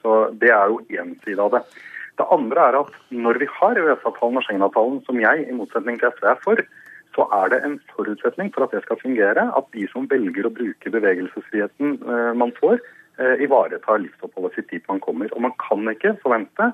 så, 0.03 0.19
Det 0.43 0.51
er 0.51 0.75
jo 0.75 0.83
én 0.99 1.15
side 1.23 1.47
av 1.47 1.55
det. 1.55 1.63
Det 2.19 2.27
andre 2.35 2.67
er 2.67 2.81
at 2.81 2.93
når 3.15 3.39
vi 3.45 3.51
har 3.61 3.79
EØS-avtalen 3.79 4.43
og 4.43 4.47
Schengen-avtalen, 4.49 5.01
som 5.07 5.23
jeg 5.23 5.47
i 5.47 5.57
motsetning 5.57 6.03
til 6.03 6.11
SV 6.19 6.31
er 6.33 6.43
for, 6.43 6.67
så 7.15 7.31
er 7.39 7.55
det 7.55 7.63
en 7.67 7.79
forutsetning 7.95 8.51
for 8.55 8.67
at 8.67 8.75
det 8.75 8.83
skal 8.83 8.99
fungere, 8.99 9.47
at 9.47 9.75
de 9.75 9.87
som 9.91 10.11
velger 10.11 10.47
å 10.47 10.55
bruke 10.55 10.93
bevegelsesfriheten 10.95 11.97
man 12.39 12.53
får, 12.59 12.79
ivaretar 13.43 13.99
livsoppholdet 13.99 14.55
sitt 14.55 14.71
dit 14.71 14.85
man 14.87 15.03
kommer. 15.03 15.27
Og 15.35 15.43
man 15.43 15.57
kan 15.59 15.91
ikke 15.91 16.15
forvente 16.23 16.71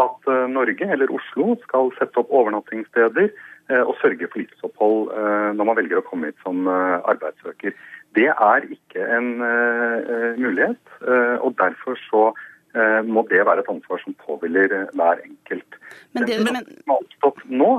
at 0.00 0.30
eh, 0.30 0.46
Norge 0.50 0.86
eller 0.92 1.12
Oslo 1.14 1.54
skal 1.64 1.92
sette 1.98 2.20
opp 2.22 2.32
overnattingssteder 2.34 3.28
eh, 3.28 3.82
og 3.82 3.94
sørge 4.00 4.28
for 4.30 4.42
livsopphold 4.42 5.12
eh, 5.14 5.50
når 5.58 5.68
man 5.70 5.78
velger 5.78 6.00
å 6.00 6.06
komme 6.06 6.30
hit 6.30 6.40
som 6.46 6.68
arbeidssøker. 6.70 7.76
Det 8.14 8.28
er 8.30 8.66
ikke 8.70 9.06
en 9.10 9.30
mulighet, 10.38 10.78
og 11.42 11.56
derfor 11.58 11.98
så 12.06 12.20
må 13.02 13.24
det 13.26 13.40
være 13.42 13.64
et 13.64 13.70
ansvar 13.72 13.98
som 14.04 14.14
påhviler 14.22 14.70
hver 14.94 15.18
enkelt. 15.24 15.76
Men 16.14 16.28
det, 16.28 16.36
men... 16.46 16.60
Den 16.60 16.78
som 16.78 16.92
har 16.92 17.02
oppstått 17.02 17.42
nå, 17.50 17.70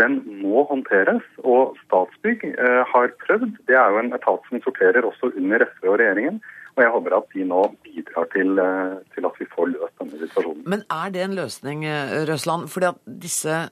den 0.00 0.16
må 0.40 0.64
håndteres. 0.70 1.26
Og 1.44 1.76
Statsbygg 1.84 2.46
har 2.94 3.12
prøvd. 3.26 3.52
Det 3.68 3.76
er 3.76 3.92
jo 3.92 4.00
en 4.00 4.16
etat 4.16 4.48
som 4.48 4.64
sorterer 4.64 5.04
også 5.04 5.34
under 5.36 5.66
SV 5.74 5.90
og 5.92 6.00
regjeringen. 6.00 6.40
Og 6.72 6.80
jeg 6.80 6.92
håper 6.94 7.16
at 7.18 7.34
de 7.34 7.44
nå 7.44 7.62
bidrar 7.84 8.28
til, 8.32 8.58
eh, 8.58 9.00
til 9.14 9.26
at 9.28 9.40
vi 9.40 9.48
får 9.52 9.72
løst 9.74 9.98
denne 10.00 10.20
situasjonen. 10.22 10.62
Men 10.64 10.84
er 10.88 11.10
det 11.12 11.22
en 11.22 11.36
løsning, 11.36 11.84
eh, 11.84 12.24
Røsland? 12.28 12.68
Fordi 12.72 12.86
at 12.88 13.00
disse 13.04 13.70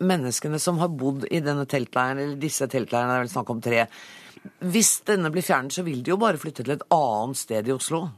menneskene 0.00 0.58
som 0.58 0.78
har 0.78 0.88
bodd 0.88 1.26
i 1.30 1.40
denne 1.40 1.66
teltleiren, 1.66 2.18
eller 2.18 2.36
disse 2.40 2.66
teltleirene, 2.66 3.12
det 3.12 3.18
er 3.18 3.26
vel 3.26 3.34
snakk 3.34 3.50
om 3.50 3.60
tre, 3.60 3.86
hvis 4.60 5.04
denne 5.04 5.30
blir 5.34 5.44
fjernet, 5.44 5.74
så 5.74 5.84
vil 5.84 6.02
de 6.02 6.14
jo 6.14 6.16
bare 6.16 6.40
flytte 6.40 6.64
til 6.64 6.76
et 6.76 6.86
annet 6.94 7.36
sted 7.36 7.68
i 7.68 7.74
Oslo? 7.74 8.08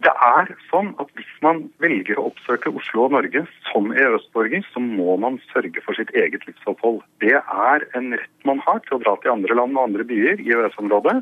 Det 0.00 0.12
er 0.24 0.48
sånn 0.70 0.94
at 1.02 1.10
Hvis 1.18 1.32
man 1.44 1.64
velger 1.82 2.20
å 2.20 2.30
oppsøke 2.30 2.70
Oslo 2.70 3.06
og 3.06 3.12
Norge 3.16 3.42
som 3.72 3.90
EØS-borger, 3.92 4.62
så 4.72 4.80
må 4.80 5.16
man 5.20 5.40
sørge 5.50 5.82
for 5.84 5.98
sitt 5.98 6.12
eget 6.14 6.46
livsopphold. 6.46 7.02
Det 7.20 7.34
er 7.34 7.84
en 7.98 8.12
rett 8.14 8.46
man 8.48 8.62
har 8.62 8.78
til 8.86 8.96
å 8.96 9.02
dra 9.02 9.16
til 9.20 9.34
andre 9.34 9.56
land 9.58 9.76
og 9.76 9.90
andre 9.90 10.06
byer 10.06 10.40
i 10.40 10.54
EØS-området. 10.54 11.18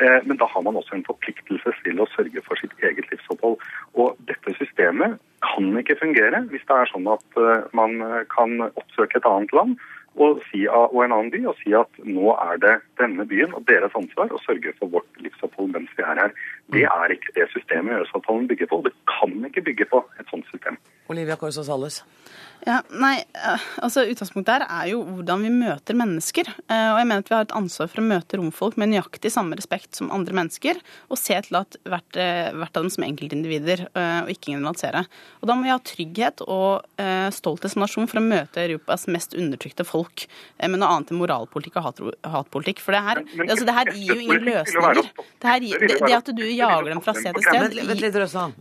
Eh, 0.00 0.20
men 0.24 0.40
da 0.40 0.48
har 0.48 0.62
man 0.64 0.76
også 0.80 0.96
en 0.96 1.06
forpliktelse 1.06 1.72
til 1.84 2.00
å 2.00 2.08
sørge 2.14 2.42
for 2.46 2.60
sitt 2.60 2.72
eget 2.84 3.08
livsopphold. 3.12 3.60
Og 4.00 4.16
dette 4.30 4.54
systemet 4.56 5.18
kan 5.44 5.70
ikke 5.80 5.98
fungere 6.00 6.42
hvis 6.52 6.64
det 6.68 6.76
er 6.76 6.92
sånn 6.92 7.08
at 7.12 7.40
eh, 7.40 7.66
man 7.76 8.00
kan 8.32 8.70
oppsøke 8.70 9.20
et 9.20 9.28
annet 9.28 9.52
land 9.56 9.76
og, 10.20 10.42
si, 10.50 10.66
og 10.68 10.98
en 11.04 11.14
annen 11.16 11.32
by 11.32 11.40
og 11.50 11.58
si 11.62 11.72
at 11.76 12.00
nå 12.04 12.34
er 12.36 12.60
det 12.62 12.74
denne 13.00 13.24
byen 13.28 13.54
og 13.56 13.64
deres 13.70 13.94
ansvar 13.98 14.32
å 14.32 14.42
sørge 14.44 14.74
for 14.78 14.92
vårt 14.92 15.22
livsopphold 15.24 15.72
mens 15.76 15.92
vi 15.96 16.04
er 16.04 16.20
her. 16.24 16.36
Det 16.74 16.84
er 16.86 17.16
ikke 17.16 17.34
det 17.38 17.48
systemet 17.54 17.96
EØS-avtalen 17.96 18.48
bygger 18.50 18.70
på. 18.70 18.82
Det 18.86 18.94
kan 19.10 19.34
ikke 19.48 19.64
bygge 19.70 19.88
på 19.90 20.04
et 20.20 20.32
sånt 20.32 20.46
system. 20.52 20.78
Olivia 21.10 21.38
Korsås 21.40 21.72
Alles. 21.72 22.02
Ja, 22.68 22.82
nei, 22.92 23.14
eh, 23.40 23.62
altså 23.80 24.02
Utgangspunktet 24.04 24.60
her 24.60 24.64
er 24.68 24.88
jo 24.90 25.00
hvordan 25.06 25.46
vi 25.46 25.52
møter 25.54 25.96
mennesker. 25.96 26.48
Eh, 26.68 26.88
og 26.92 26.98
jeg 27.00 27.08
mener 27.08 27.24
at 27.24 27.30
Vi 27.30 27.36
har 27.36 27.46
et 27.46 27.54
ansvar 27.56 27.88
for 27.88 28.02
å 28.02 28.04
møte 28.04 28.36
romfolk 28.36 28.76
med 28.76 28.90
nøyaktig 28.92 29.32
samme 29.32 29.56
respekt 29.56 29.96
som 29.96 30.10
andre 30.12 30.36
mennesker, 30.36 30.76
og 31.08 31.18
se 31.18 31.38
til 31.46 31.56
at 31.56 31.78
hvert, 31.88 32.18
eh, 32.20 32.52
hvert 32.52 32.76
av 32.76 32.84
dem 32.84 32.90
som 32.92 33.06
enkeltindivider, 33.06 33.86
og 33.94 34.28
ikke 34.28 34.52
generalisere. 34.52 35.06
Og 35.40 35.48
Da 35.48 35.54
må 35.54 35.62
vi 35.64 35.72
ha 35.72 35.78
trygghet 35.78 36.42
og 36.46 36.84
stolthet 37.32 37.70
som 37.70 37.82
nasjon 37.82 38.08
for 38.08 38.20
å 38.20 38.28
møte 38.28 38.60
Europas 38.60 39.06
mest 39.08 39.34
undertrykte 39.34 39.86
folk 39.86 40.09
med 40.60 40.80
noe 40.80 40.90
annet 40.94 41.12
enn 41.12 41.20
moralpolitikk 41.20 41.78
og 41.80 42.10
hatpolitikk. 42.34 42.82
For 42.84 42.96
det 42.96 43.02
her, 43.06 43.22
altså, 43.46 43.66
det 43.68 43.76
her 43.76 43.90
gir 43.94 44.12
jo 44.12 44.18
ingen 44.24 44.46
løsninger. 44.48 45.00
Det, 45.40 45.48
her, 45.48 45.64
det, 45.64 45.98
det 46.04 46.16
at 46.16 46.30
du 46.36 46.44
jager 46.44 46.90
dem 46.90 47.02
fra 47.04 47.14
sted 47.16 47.36
til 47.36 47.46
sted, 47.46 47.76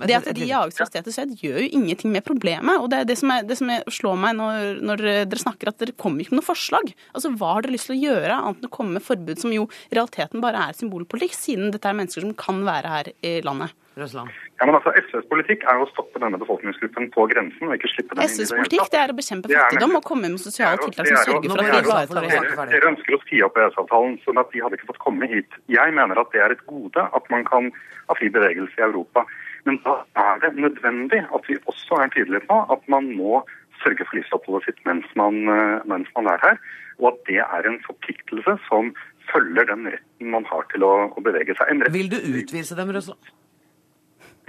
det 0.10 0.18
at 0.20 0.30
de 0.36 0.50
jages 0.50 0.80
fra 0.80 0.90
sted 0.90 1.08
til 1.08 1.16
sted, 1.16 1.36
gjør 1.40 1.62
jo 1.64 1.72
ingenting 1.80 2.14
med 2.14 2.26
problemet. 2.28 2.80
og 2.80 2.90
det 2.92 3.04
er 3.04 3.10
det 3.10 3.18
som 3.20 3.34
er, 3.36 3.46
det 3.48 3.60
som 3.60 3.72
er 3.74 3.86
slår 4.00 4.20
meg 4.20 4.38
når, 4.38 4.82
når, 4.86 5.06
dere 5.32 5.42
snakker 5.42 5.72
at 5.72 5.82
dere 5.82 5.98
kommer 6.00 6.24
ikke 6.24 6.36
med 6.36 6.44
noe 6.44 6.50
forslag. 6.50 6.94
Altså, 7.14 7.34
Hva 7.36 7.56
har 7.56 7.66
dere 7.66 7.76
lyst 7.76 7.90
til 7.90 7.98
å 7.98 8.02
gjøre 8.04 8.40
annet 8.40 8.64
enn 8.64 8.70
å 8.70 8.74
komme 8.74 8.98
med 8.98 9.06
forbud 9.06 9.42
som 9.42 9.54
jo 9.56 9.68
i 9.90 9.98
realiteten 9.98 10.44
bare 10.44 10.70
er 10.70 10.78
symbolpolitikk, 10.78 11.36
siden 11.38 11.74
dette 11.76 11.90
er 11.90 11.98
mennesker 11.98 12.26
som 12.26 12.38
kan 12.38 12.64
være 12.68 12.96
her 12.96 13.12
i 13.26 13.40
landet? 13.46 13.76
Røsland. 14.00 14.32
Ja, 14.60 14.66
men 14.68 14.76
altså, 14.76 14.92
SVs 14.92 15.28
politikk 15.32 15.62
er 15.64 15.78
jo 15.80 15.86
å 15.86 15.90
stoppe 15.94 16.20
denne 16.20 16.38
befolkningsgruppen 16.42 17.06
på 17.16 17.26
grensen 17.32 17.70
og 17.70 17.76
ikke 17.78 17.92
slippe 17.94 18.16
dem 18.18 18.24
inn 18.26 18.28
i 18.28 18.34
SVs 18.34 18.40
det 18.40 18.48
SVs 18.50 18.58
politikk 18.60 18.90
det 18.92 19.00
er 19.00 19.14
å 19.14 19.16
bekjempe 19.20 19.48
er 19.50 19.62
fattigdom 19.64 19.96
og 20.00 20.04
komme 20.10 20.32
med 20.34 20.42
sosiale 20.44 20.76
jo- 20.76 20.88
tiltak 20.90 21.08
som 21.08 21.16
er 21.16 21.20
jo- 21.20 21.28
sørger 21.30 21.50
for 21.50 21.58
det 21.60 21.70
at 21.70 21.76
vi 21.76 21.88
ivaretar 21.88 22.68
det. 22.68 22.72
dere 22.74 22.90
ønsker 22.92 23.16
å 23.16 23.22
si 23.30 23.42
opp 23.48 23.56
EØS-avtalen, 23.62 24.18
sånn 24.26 24.40
at 24.44 24.52
de 24.52 24.60
hadde 24.66 24.76
ikke 24.80 24.90
fått 24.92 25.00
komme 25.06 25.30
hit. 25.32 25.48
Jeg 25.70 25.94
mener 25.96 26.20
at 26.20 26.32
det 26.36 26.42
er 26.44 26.52
et 26.52 26.66
gode 26.68 26.98
at 27.20 27.30
man 27.30 27.46
kan 27.46 27.72
ha 28.10 28.14
fri 28.20 28.30
bevegelse 28.30 28.76
i 28.78 28.84
Europa. 28.84 29.26
Men 29.66 29.80
da 29.86 30.04
er 30.16 30.40
det 30.44 30.52
nødvendig 30.60 31.24
at 31.24 31.48
vi 31.48 31.56
også 31.72 32.04
er 32.04 32.10
tydelige 32.10 32.44
på 32.48 32.60
at 32.72 32.84
man 32.90 33.16
må 33.16 33.44
sørge 33.84 34.04
for 34.04 34.16
livsoppholdet 34.20 34.66
sitt 34.66 34.80
mens 34.86 35.06
man, 35.16 35.48
eh, 35.48 35.80
mens 35.88 36.08
man 36.16 36.28
er 36.28 36.40
her, 36.44 36.58
og 37.00 37.14
at 37.14 37.26
det 37.32 37.40
er 37.40 37.68
en 37.70 37.80
forpliktelse 37.88 38.60
som 38.68 38.92
følger 39.32 39.66
den 39.72 39.88
retten 39.88 40.32
man 40.36 40.44
har 40.46 40.64
til 40.74 40.84
å, 40.84 40.94
å 41.16 41.22
bevege 41.24 41.56
seg. 41.56 41.70
En 41.72 41.82
rett 41.86 41.94
Vil 41.96 42.10
du 42.10 42.18
utvise 42.18 42.76
dem, 42.76 42.92
Røsland? 42.92 43.20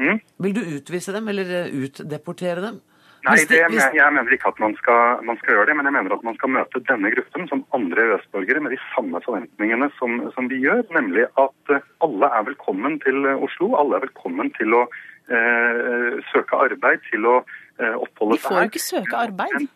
Mm? 0.00 0.20
Vil 0.46 0.54
du 0.56 0.62
utvise 0.78 1.12
dem, 1.12 1.28
eller 1.28 1.50
eh, 1.64 1.74
utdeportere 1.84 2.62
dem? 2.64 2.80
Nei, 3.26 3.34
det, 3.44 3.58
hvis- 3.68 3.92
jeg 3.92 4.12
mener 4.16 4.32
ikke 4.32 4.48
at 4.48 4.60
man 4.62 4.72
skal, 4.78 5.18
man 5.28 5.36
skal 5.36 5.52
gjøre 5.54 5.66
det, 5.68 5.74
men 5.76 5.84
jeg 5.84 5.92
mener 5.92 6.14
at 6.16 6.22
man 6.24 6.36
skal 6.38 6.48
møte 6.54 6.80
denne 6.88 7.10
gruppen 7.12 7.48
som 7.50 7.66
andre 7.76 8.06
EØS-borgere 8.06 8.62
med 8.64 8.72
de 8.72 8.78
samme 8.94 9.20
forventningene 9.26 9.90
som, 9.98 10.14
som 10.32 10.48
vi 10.48 10.62
gjør, 10.64 10.80
nemlig 10.96 11.26
at 11.36 11.74
eh, 11.76 11.84
alle 12.06 12.30
er 12.38 12.46
velkommen 12.48 12.96
til 13.04 13.20
eh, 13.28 13.44
Oslo, 13.48 13.74
alle 13.76 13.98
er 14.00 14.06
velkommen 14.08 14.48
til 14.56 14.72
å 14.78 14.86
eh, 15.28 16.20
søke 16.32 16.62
arbeid, 16.64 17.04
til 17.10 17.28
å 17.28 17.36
eh, 17.44 17.92
oppholde 18.06 18.38
De 18.40 18.44
får 18.46 18.56
jo 18.62 18.70
ikke 18.72 18.84
søke 18.86 19.20
arbeid. 19.26 19.68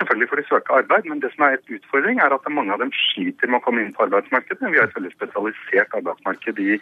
Selvfølgelig 0.00 0.28
får 0.32 0.40
de 0.40 0.48
søke 0.48 0.74
arbeid, 0.80 1.06
men 1.12 1.20
det 1.22 1.30
som 1.34 1.44
er 1.46 1.58
et 1.58 1.72
utfordring 1.76 2.18
er 2.24 2.32
at 2.34 2.50
mange 2.50 2.72
av 2.72 2.80
dem 2.82 2.90
sliter 3.12 3.50
med 3.50 3.60
å 3.60 3.64
komme 3.66 3.82
inn 3.84 3.94
på 3.94 4.06
arbeidsmarkedet. 4.06 4.70
Vi 4.72 4.80
har 4.80 4.88
et 4.88 4.96
veldig 4.96 5.12
spesialisert 5.12 5.96
arbeidsmarked 5.98 6.60
i, 6.66 6.78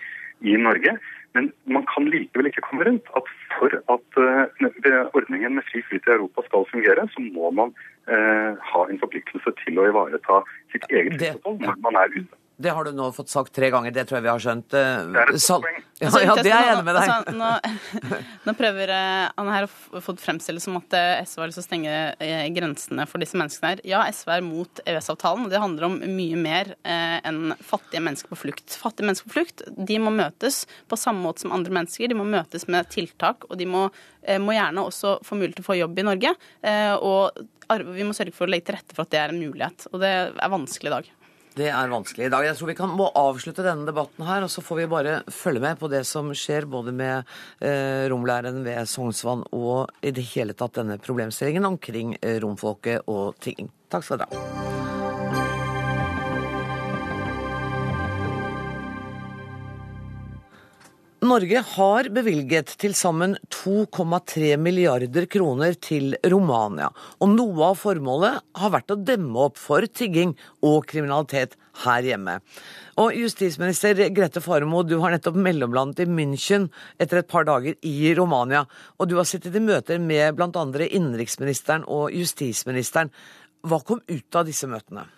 i 0.47 0.55
Norge. 0.61 0.97
Men 1.37 1.53
man 1.69 1.85
kan 1.91 2.09
likevel 2.09 2.49
ikke 2.51 2.65
komme 2.65 2.87
rundt 2.89 3.09
at 3.19 3.27
for 3.59 3.75
at 3.95 4.19
uh, 4.19 5.17
ordningen 5.19 5.55
med 5.59 5.67
fri 5.71 5.83
flyt 5.89 6.09
i 6.09 6.15
Europa 6.17 6.45
skal 6.47 6.67
fungere, 6.73 7.09
så 7.13 7.21
må 7.37 7.51
man 7.51 7.75
eh, 8.09 8.53
ha 8.73 8.83
en 8.89 9.01
forpliktelse 9.03 9.53
til 9.63 9.81
å 9.81 9.89
ivareta 9.91 10.41
sitt 10.73 10.87
eget 10.91 11.19
Det- 11.21 11.35
når 11.45 11.81
man 11.85 12.01
er 12.01 12.09
ute. 12.17 12.35
Det 12.61 12.73
har 12.75 12.85
du 12.89 12.91
nå 12.91 13.13
fått 13.15 13.31
sagt 13.31 13.53
tre 13.55 13.69
ganger, 13.71 13.93
det 13.95 14.03
tror 14.09 14.19
jeg 14.19 14.25
vi 14.25 14.31
har 14.33 14.41
skjønt. 14.43 14.75
eh, 14.75 15.21
er 15.23 15.37
Sal- 15.39 15.63
Ja, 16.01 16.07
Altså, 16.09 16.21
ja, 16.23 16.35
det 16.39 16.51
er 16.55 16.63
jeg 16.63 16.75
enig 16.77 16.85
med 16.87 16.95
deg. 16.95 17.09
Altså, 17.11 17.33
nå, 17.35 18.19
nå 18.47 18.53
prøver 18.55 18.91
han 19.35 19.49
her 19.51 19.65
å 19.67 20.01
få 20.03 20.13
det 20.15 20.23
fremstillet 20.23 20.63
som 20.63 20.77
at 20.79 20.95
eh, 20.95 21.23
SV 21.27 21.41
har 21.43 21.49
lyst 21.51 21.59
til 21.59 21.65
å 21.65 21.67
stenge 21.67 21.95
eh, 22.23 22.45
grensene 22.55 23.07
for 23.11 23.19
disse 23.23 23.39
menneskene 23.39 23.73
her. 23.73 23.83
Ja, 23.87 24.05
SV 24.15 24.31
er 24.37 24.45
mot 24.47 24.83
EØS-avtalen. 24.85 25.47
og 25.49 25.51
Det 25.55 25.59
handler 25.63 25.89
om 25.89 25.97
mye 25.99 26.39
mer 26.39 26.71
eh, 26.87 27.19
enn 27.27 27.51
fattige 27.67 28.03
mennesker 28.07 28.31
på 28.31 28.39
flukt. 28.45 28.79
Fattige 28.79 29.07
mennesker 29.11 29.27
på 29.31 29.39
flukt 29.41 29.65
de 29.91 29.99
må 30.03 30.15
møtes 30.15 30.61
på 30.91 30.99
samme 31.03 31.23
måte 31.27 31.43
som 31.43 31.55
andre 31.59 31.75
mennesker. 31.81 32.11
De 32.11 32.19
må 32.19 32.27
møtes 32.31 32.69
med 32.71 32.87
tiltak, 32.95 33.47
og 33.51 33.59
de 33.59 33.67
må, 33.67 33.89
eh, 34.23 34.39
må 34.39 34.55
gjerne 34.55 34.87
også 34.87 35.17
få 35.27 35.39
mulighet 35.39 35.59
til 35.59 35.67
å 35.67 35.71
få 35.73 35.79
jobb 35.83 35.99
i 35.99 36.07
Norge. 36.13 36.35
Eh, 36.63 36.95
og 36.95 37.43
vi 37.91 38.07
må 38.07 38.15
sørge 38.15 38.33
for 38.39 38.47
å 38.47 38.55
legge 38.55 38.71
til 38.71 38.79
rette 38.79 38.95
for 38.95 39.03
at 39.03 39.11
det 39.13 39.19
er 39.27 39.35
en 39.35 39.43
mulighet. 39.43 39.91
Og 39.91 39.99
det 40.07 40.15
er 40.31 40.55
vanskelig 40.55 40.93
i 40.95 40.95
dag. 41.01 41.11
Det 41.59 41.71
er 41.75 41.91
vanskelig 41.91 42.29
i 42.29 42.31
dag. 42.31 42.45
Jeg 42.47 42.59
tror 42.59 42.71
vi 42.71 42.77
kan, 42.79 42.93
må 42.95 43.09
avslutte 43.19 43.65
denne 43.67 43.89
debatten 43.89 44.27
her, 44.29 44.45
og 44.47 44.53
så 44.53 44.63
får 44.63 44.83
vi 44.83 44.91
bare 44.93 45.15
følge 45.35 45.63
med 45.65 45.81
på 45.81 45.91
det 45.91 46.05
som 46.07 46.31
skjer 46.37 46.69
både 46.71 46.95
med 46.95 47.27
eh, 47.65 48.07
romlæreren 48.13 48.63
ved 48.67 48.87
Sognsvann 48.91 49.43
og 49.57 49.91
i 50.07 50.15
det 50.15 50.29
hele 50.37 50.55
tatt 50.59 50.79
denne 50.79 51.01
problemstillingen 51.03 51.67
omkring 51.67 52.15
eh, 52.21 52.39
romfolket 52.45 53.11
og 53.11 53.35
tigging. 53.43 53.73
Takk 53.91 54.07
skal 54.07 54.23
dere 54.23 54.39
ha. 54.39 54.98
Norge 61.19 61.59
har 61.67 62.07
bevilget 62.15 62.69
til 62.79 62.93
sammen 62.95 63.33
2,3 63.51 64.53
milliarder 64.63 65.25
kroner 65.27 65.75
til 65.83 66.15
Romania, 66.31 66.93
og 67.19 67.33
noe 67.33 67.73
av 67.73 67.81
formålet 67.81 68.39
har 68.61 68.71
vært 68.71 68.95
å 68.95 68.99
demme 69.03 69.49
opp 69.49 69.59
for 69.59 69.83
tigging 69.83 70.37
og 70.63 70.87
kriminalitet 70.87 71.59
her 71.83 72.07
hjemme. 72.07 72.39
Og 73.03 73.19
justisminister 73.19 73.99
Grete 74.15 74.45
Faremo, 74.45 74.85
du 74.87 75.01
har 75.03 75.11
nettopp 75.11 75.43
mellomlandet 75.43 76.07
i 76.07 76.09
München 76.21 76.71
etter 77.03 77.25
et 77.25 77.31
par 77.35 77.51
dager 77.51 77.75
i 77.83 78.15
Romania, 78.15 78.63
og 78.95 79.11
du 79.11 79.19
har 79.19 79.27
sittet 79.27 79.59
i 79.59 79.67
møter 79.67 79.99
med 79.99 80.39
bl.a. 80.39 80.67
innenriksministeren 80.87 81.83
og 81.91 82.15
justisministeren. 82.15 83.11
Hva 83.67 83.83
kom 83.83 84.07
ut 84.07 84.39
av 84.39 84.47
disse 84.47 84.71
møtene? 84.71 85.09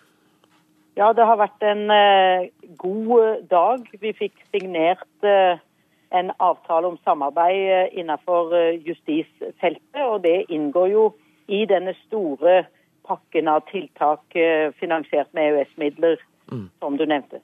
Ja, 0.97 1.13
det 1.13 1.29
har 1.29 1.37
vært 1.37 1.61
en 1.61 1.91
eh, 1.93 2.49
god 2.81 3.45
dag. 3.53 3.85
Vi 4.01 4.17
fikk 4.17 4.41
signert 4.49 5.05
eh, 5.29 5.61
en 6.11 6.31
avtale 6.37 6.87
om 6.87 6.97
samarbeid 7.05 7.71
eh, 7.71 7.99
innenfor 7.99 8.55
eh, 8.57 8.79
justisfeltet, 8.87 10.01
og 10.03 10.21
det 10.25 10.45
inngår 10.51 10.89
jo 10.91 11.05
i 11.51 11.63
denne 11.69 11.93
store 12.05 12.65
pakken 13.07 13.49
av 13.51 13.63
tiltak 13.71 14.35
eh, 14.35 14.71
finansiert 14.79 15.31
med 15.35 15.53
EØS-midler, 15.53 16.19
som 16.81 16.97
du 16.99 17.05
nevnte. 17.07 17.39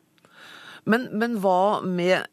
Men, 0.88 1.09
men 1.20 1.36
hva 1.43 1.84
med 1.84 2.28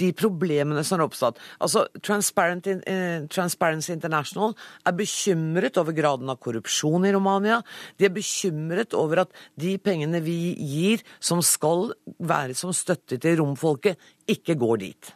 de 0.00 0.08
problemene 0.16 0.82
som 0.86 0.98
har 0.98 1.08
oppstått? 1.10 1.40
Altså, 1.60 1.84
Transparency 2.00 3.92
International 3.92 4.54
er 4.88 4.96
bekymret 4.96 5.76
over 5.80 5.96
graden 5.96 6.32
av 6.32 6.40
korrupsjon 6.40 7.04
i 7.04 7.12
Romania. 7.12 7.60
De 8.00 8.08
er 8.08 8.16
bekymret 8.16 8.96
over 8.96 9.26
at 9.26 9.44
de 9.60 9.76
pengene 9.84 10.22
vi 10.24 10.54
gir, 10.56 11.04
som 11.20 11.44
skal 11.44 11.90
være 12.16 12.56
som 12.56 12.72
støtte 12.76 13.20
til 13.20 13.40
romfolket, 13.42 14.00
ikke 14.32 14.56
går 14.60 14.84
dit. 14.88 15.14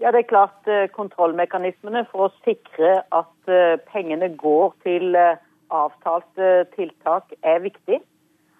Ja, 0.00 0.08
det 0.10 0.22
er 0.22 0.30
klart 0.30 0.68
eh, 0.68 0.86
Kontrollmekanismene 0.96 2.06
for 2.08 2.30
å 2.30 2.34
sikre 2.40 3.02
at 3.12 3.50
eh, 3.52 3.76
pengene 3.92 4.30
går 4.40 4.72
til 4.80 5.16
eh, 5.18 5.36
avtalte 5.68 6.64
tiltak 6.72 7.34
er 7.44 7.60
viktig. 7.60 7.98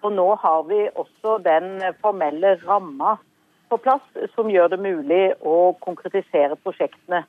Og 0.05 0.13
nå 0.13 0.27
har 0.43 0.67
vi 0.69 0.83
også 0.93 1.39
den 1.41 1.81
formelle 2.01 2.53
ramma 2.61 3.15
på 3.73 3.79
plass 3.81 4.05
som 4.35 4.51
gjør 4.53 4.69
det 4.73 4.79
mulig 4.83 5.23
å 5.41 5.73
konkretisere 5.81 6.59
prosjektene. 6.61 7.23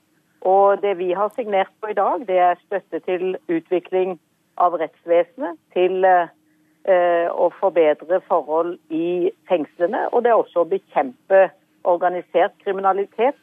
Og 0.45 0.83
det 0.83 0.97
vi 0.99 1.13
har 1.17 1.33
signert 1.37 1.73
på 1.81 1.93
i 1.93 1.97
dag, 1.97 2.27
det 2.29 2.37
er 2.37 2.61
støtte 2.67 3.01
til 3.07 3.39
utvikling 3.49 4.19
av 4.61 4.77
rettsvesenet, 4.81 5.57
til 5.73 6.05
eh, 6.05 7.29
å 7.33 7.49
forbedre 7.61 8.21
forhold 8.27 8.75
i 8.93 9.31
fengslene, 9.49 10.09
og 10.13 10.25
det 10.25 10.33
er 10.35 10.43
også 10.43 10.67
å 10.67 10.69
bekjempe 10.73 11.47
organisert 11.89 12.53
kriminalitet. 12.65 13.39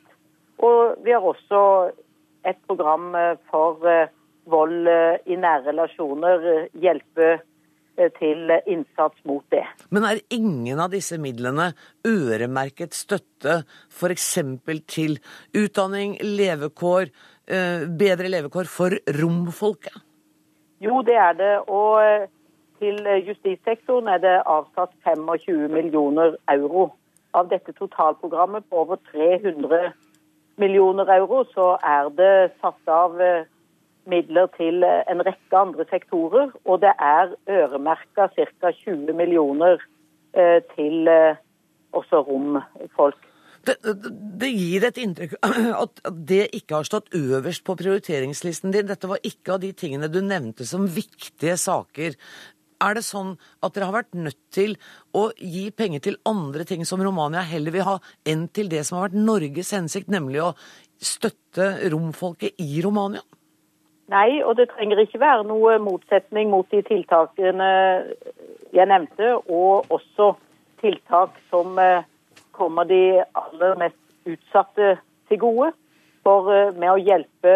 Og 0.66 0.99
vi 1.05 1.14
har 1.16 1.24
også 1.24 1.91
et 2.47 2.57
program 2.68 3.14
eh, 3.16 3.36
for 3.51 3.86
eh, 3.88 4.10
vold 4.49 4.88
eh, 4.88 5.20
i 5.30 5.38
nære 5.39 5.70
relasjoner, 5.70 6.68
hjelpe 6.74 7.38
til 8.16 8.47
innsats 8.64 9.18
mot 9.28 9.43
det. 9.51 9.66
Men 9.91 10.05
er 10.07 10.22
ingen 10.32 10.80
av 10.80 10.93
disse 10.93 11.18
midlene 11.20 11.74
øremerket 12.07 12.95
støtte 12.95 13.57
f.eks. 13.91 14.30
til 14.88 15.18
utdanning, 15.51 16.14
levekår, 16.24 17.12
bedre 17.99 18.32
levekår 18.32 18.72
for 18.72 18.95
romfolket? 19.20 19.99
Jo, 20.80 21.01
det 21.03 21.20
er 21.20 21.36
det. 21.41 21.51
Og 21.68 22.24
til 22.80 23.03
justissektoren 23.28 24.07
er 24.16 24.24
det 24.24 24.36
avsatt 24.47 24.95
25 25.03 25.68
millioner 25.68 26.39
euro. 26.55 26.93
Av 27.36 27.51
dette 27.51 27.76
totalprogrammet 27.76 28.64
på 28.72 28.80
over 28.86 29.03
300 29.12 29.91
millioner 30.60 31.10
euro, 31.16 31.43
så 31.53 31.78
er 31.84 32.12
det 32.18 32.34
satt 32.62 32.91
av 32.91 33.20
eh, 33.24 33.47
midler 34.10 34.49
til 34.57 34.84
eh, 34.84 35.01
en 35.12 35.24
rekke 35.26 35.62
andre 35.64 35.86
sektorer. 35.89 36.51
Og 36.66 36.82
det 36.84 36.93
er 36.95 37.34
øremerka 37.49 38.30
ca. 38.36 38.72
20 38.84 39.16
millioner 39.18 39.80
eh, 40.34 40.60
til 40.76 41.10
også 41.91 42.22
romfolk. 42.28 43.26
Det, 43.68 43.76
det, 44.39 44.49
gir 44.55 44.86
et 44.88 44.99
inntrykk 45.01 45.34
at 45.84 45.99
det 46.30 46.45
ikke 46.55 46.78
har 46.78 46.88
stått 46.88 47.12
øverst 47.18 47.66
på 47.68 47.76
prioriteringslisten 47.80 48.72
din. 48.72 48.88
Dette 48.88 49.10
var 49.10 49.20
ikke 49.26 49.57
av 49.57 49.64
de 49.66 49.74
tingene 49.76 50.07
du 50.12 50.22
nevnte 50.24 50.68
som 50.68 50.88
viktige 50.88 51.57
saker. 51.60 52.16
Er 52.80 52.96
det 52.96 53.04
sånn 53.04 53.34
at 53.66 53.74
dere 53.76 53.90
har 53.90 53.98
vært 53.98 54.16
nødt 54.16 54.40
til 54.56 54.78
å 55.12 55.26
gi 55.36 55.66
penger 55.76 56.04
til 56.06 56.20
andre 56.30 56.64
ting 56.68 56.86
som 56.88 57.02
Romania 57.04 57.44
heller 57.44 57.76
vil 57.76 57.88
ha, 57.88 57.98
enn 58.24 58.48
til 58.56 58.72
det 58.72 58.86
som 58.88 59.00
har 59.00 59.10
vært 59.10 59.20
Norges 59.20 59.74
hensikt, 59.76 60.08
nemlig 60.08 60.40
å 60.46 60.54
støtte 60.96 61.74
romfolket 61.92 62.56
i 62.64 62.80
Romania? 62.86 63.24
Nei, 64.10 64.40
og 64.42 64.56
det 64.58 64.70
trenger 64.72 65.04
ikke 65.04 65.22
være 65.22 65.44
noe 65.46 65.76
motsetning 65.84 66.50
mot 66.50 66.66
de 66.72 66.82
tiltakene 66.88 67.68
jeg 68.74 68.90
nevnte, 68.90 69.36
og 69.52 69.92
også 69.94 70.32
tiltak 70.82 71.36
som 71.52 71.78
eh, 71.82 72.08
kommer 72.56 72.88
de 72.90 73.20
aller 73.38 73.76
mest 73.82 74.00
utsatte 74.30 74.96
til 75.30 75.42
gode. 75.44 75.74
For 76.26 76.50
eh, 76.54 76.72
med 76.80 76.94
å 76.94 77.02
hjelpe 77.02 77.54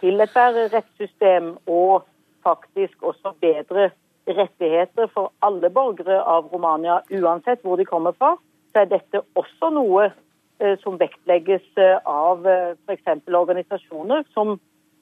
til 0.00 0.24
et 0.24 0.38
rettssystem 0.72 1.52
og 1.68 2.06
faktisk 2.44 3.02
også 3.02 3.34
bedre 3.40 3.90
rettigheter 4.28 5.06
for 5.14 5.32
alle 5.42 5.70
borgere 5.70 6.20
av 6.22 6.48
Romania, 6.52 7.00
uansett 7.10 7.62
hvor 7.62 7.76
de 7.76 7.84
kommer 7.88 8.12
fra, 8.18 8.36
så 8.72 8.82
er 8.82 8.90
dette 8.90 9.22
også 9.38 9.70
noe 9.74 10.08
eh, 10.60 10.76
som 10.82 10.98
vektlegges 11.00 11.64
eh, 11.76 11.96
av 12.06 12.46
eh, 12.46 12.74
f.eks. 12.86 13.24
organisasjoner 13.26 14.26
som 14.34 14.58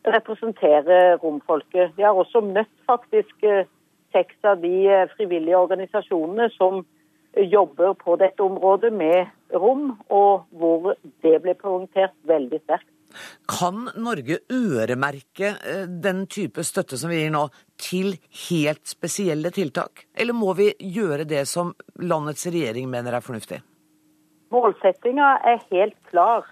representerer 0.08 1.18
romfolket. 1.22 1.92
Vi 1.96 2.06
har 2.06 2.16
også 2.16 2.40
møtt 2.40 2.70
faktisk 2.88 3.44
seks 4.14 4.46
av 4.46 4.62
de 4.62 5.04
frivillige 5.16 5.58
organisasjonene 5.58 6.46
som 6.54 6.84
jobber 7.36 7.92
på 7.98 8.14
dette 8.16 8.40
området 8.40 8.92
med 8.94 9.26
rom, 9.52 9.98
og 10.08 10.46
hvor 10.56 10.94
det 11.26 11.34
ble 11.42 11.52
poengtert 11.58 12.14
veldig 12.30 12.62
sterkt. 12.62 12.88
Kan 13.48 13.88
Norge 13.96 14.42
øremerke 14.52 15.54
eh, 15.56 15.86
den 15.88 16.26
type 16.28 16.64
støtte 16.64 16.98
som 17.00 17.08
vi 17.08 17.22
gir 17.22 17.32
nå, 17.32 17.46
til 17.80 18.12
helt 18.48 18.84
spesielle 18.90 19.50
tiltak? 19.56 20.04
Eller 20.14 20.36
må 20.36 20.52
vi 20.58 20.74
gjøre 20.78 21.24
det 21.24 21.46
som 21.48 21.72
landets 21.96 22.44
regjering 22.46 22.90
mener 22.92 23.16
er 23.16 23.24
fornuftig? 23.24 23.62
Målsettinga 24.52 25.38
er 25.48 25.62
helt 25.72 25.96
klar. 26.10 26.44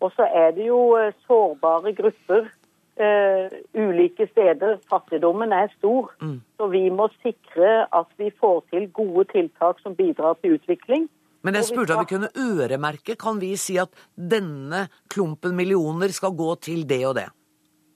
Og 0.00 0.10
så 0.16 0.26
er 0.26 0.50
det 0.56 0.66
jo 0.66 0.80
eh, 0.98 1.14
sårbare 1.28 1.94
grupper 1.94 2.50
eh, 2.98 3.56
ulike 3.78 4.26
steder. 4.32 4.80
Fattigdommen 4.90 5.52
er 5.52 5.70
stor. 5.76 6.10
Så 6.58 6.70
vi 6.74 6.88
må 6.90 7.08
sikre 7.20 7.86
at 7.86 8.10
vi 8.18 8.32
får 8.40 8.64
til 8.72 8.90
gode 8.96 9.28
tiltak 9.30 9.78
som 9.84 9.94
bidrar 9.94 10.34
til 10.42 10.58
utvikling. 10.58 11.06
Men 11.42 11.56
jeg 11.56 11.70
spurte 11.70 11.96
om 11.96 12.04
vi 12.04 12.12
kunne 12.14 12.32
øremerke. 12.36 13.16
Kan 13.20 13.40
vi 13.40 13.54
si 13.56 13.78
at 13.80 13.94
denne 14.14 14.86
klumpen 15.12 15.56
millioner 15.56 16.12
skal 16.12 16.34
gå 16.36 16.54
til 16.60 16.84
det 16.88 17.00
og 17.08 17.16
det? 17.16 17.28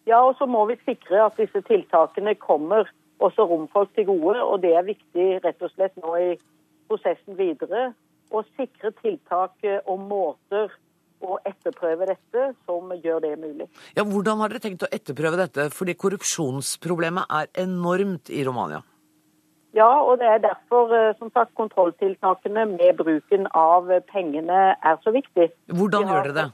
Ja, 0.09 0.21
og 0.25 0.37
så 0.39 0.49
må 0.49 0.65
vi 0.69 0.79
sikre 0.85 1.27
at 1.27 1.37
disse 1.41 1.61
tiltakene 1.65 2.35
kommer 2.41 2.89
også 3.25 3.47
romfolk 3.49 3.93
til 3.97 4.09
gode. 4.09 4.41
Og 4.43 4.63
det 4.65 4.75
er 4.77 4.89
viktig 4.89 5.29
rett 5.45 5.65
og 5.65 5.73
slett 5.75 5.97
nå 6.01 6.17
i 6.21 6.33
prosessen 6.89 7.37
videre 7.39 7.93
å 8.35 8.43
sikre 8.57 8.93
tiltak 9.03 9.61
eh, 9.65 9.81
og 9.89 10.01
måter 10.09 10.73
å 11.25 11.39
etterprøve 11.49 12.09
dette 12.11 12.51
som 12.67 12.91
gjør 12.93 13.23
det 13.25 13.35
mulig. 13.41 13.69
Ja, 13.97 14.05
Hvordan 14.05 14.43
har 14.43 14.53
dere 14.53 14.65
tenkt 14.65 14.85
å 14.85 14.91
etterprøve 14.93 15.41
dette? 15.41 15.71
Fordi 15.73 15.95
korrupsjonsproblemet 15.97 17.31
er 17.39 17.49
enormt 17.65 18.33
i 18.33 18.45
Romania. 18.45 18.83
Ja, 19.75 20.03
og 20.09 20.19
det 20.19 20.27
er 20.27 20.39
derfor 20.39 20.93
eh, 20.95 21.15
som 21.19 21.31
sagt 21.35 21.55
kontrolltiltakene 21.55 22.65
med 22.65 22.97
bruken 22.99 23.47
av 23.55 23.91
eh, 23.91 24.03
pengene 24.13 24.61
er 24.91 25.01
så 25.03 25.11
viktig. 25.11 25.49
Hvordan 25.67 26.07
gjør 26.11 26.29
dere 26.29 26.37
det? 26.37 26.45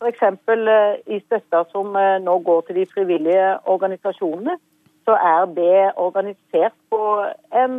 F.eks. 0.00 0.22
eh, 0.24 0.98
i 1.16 1.20
støtta 1.24 1.62
som 1.72 1.96
nå 2.26 2.34
går 2.44 2.60
til 2.66 2.82
de 2.82 2.86
frivillige 2.92 3.48
organisasjonene, 3.64 4.58
så 5.08 5.16
er 5.16 5.48
det 5.56 5.92
organisert 5.96 6.76
på 6.92 7.00
en 7.62 7.78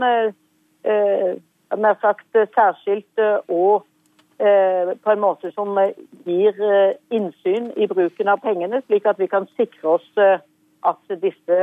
nær 1.83 1.97
sagt 2.01 2.39
særskilt 2.55 3.21
og 3.47 3.85
på 5.05 5.13
en 5.13 5.21
måte 5.21 5.51
som 5.53 5.77
gir 6.25 6.57
innsyn 7.13 7.69
i 7.77 7.85
bruken 7.87 8.31
av 8.33 8.41
pengene, 8.41 8.81
slik 8.87 9.05
at 9.05 9.21
vi 9.21 9.29
kan 9.29 9.45
sikre 9.53 9.93
oss 9.93 10.09
at 10.17 11.13
disse 11.21 11.59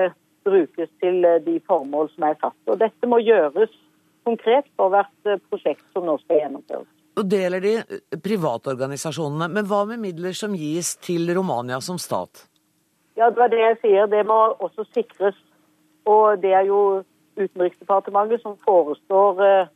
brukes 0.49 0.90
til 1.03 1.24
eh, 1.24 1.40
de 1.44 1.59
formål 1.66 2.11
som 2.14 2.28
er 2.28 2.38
satt. 2.42 2.59
Og 2.66 2.78
Dette 2.80 3.11
må 3.11 3.20
gjøres 3.22 3.72
konkret 4.28 4.68
for 4.76 4.92
hvert 4.92 5.30
eh, 5.30 5.40
prosjekt 5.51 5.84
som 5.94 6.07
nå 6.09 6.18
skal 6.24 6.42
gjennomføres. 6.42 6.88
Og 7.18 7.26
det 7.26 7.42
gjelder 7.42 7.64
de 7.64 7.74
eh, 7.80 8.20
private 8.24 8.72
organisasjonene. 8.74 9.51
Men 9.55 9.68
hva 9.70 9.84
med 9.90 10.03
midler 10.03 10.36
som 10.36 10.57
gis 10.59 10.94
til 11.05 11.30
Romania 11.36 11.80
som 11.84 12.01
stat? 12.03 12.46
Ja, 13.18 13.30
det 13.30 13.40
var 13.40 13.53
det 13.53 13.62
jeg 13.64 13.80
sier. 13.82 14.11
Det 14.11 14.24
må 14.26 14.38
også 14.59 14.86
sikres. 14.92 15.38
Og 16.09 16.40
det 16.42 16.55
er 16.57 16.68
jo 16.68 17.03
Utenriksdepartementet 17.38 18.40
som 18.42 18.57
forestår 18.66 19.68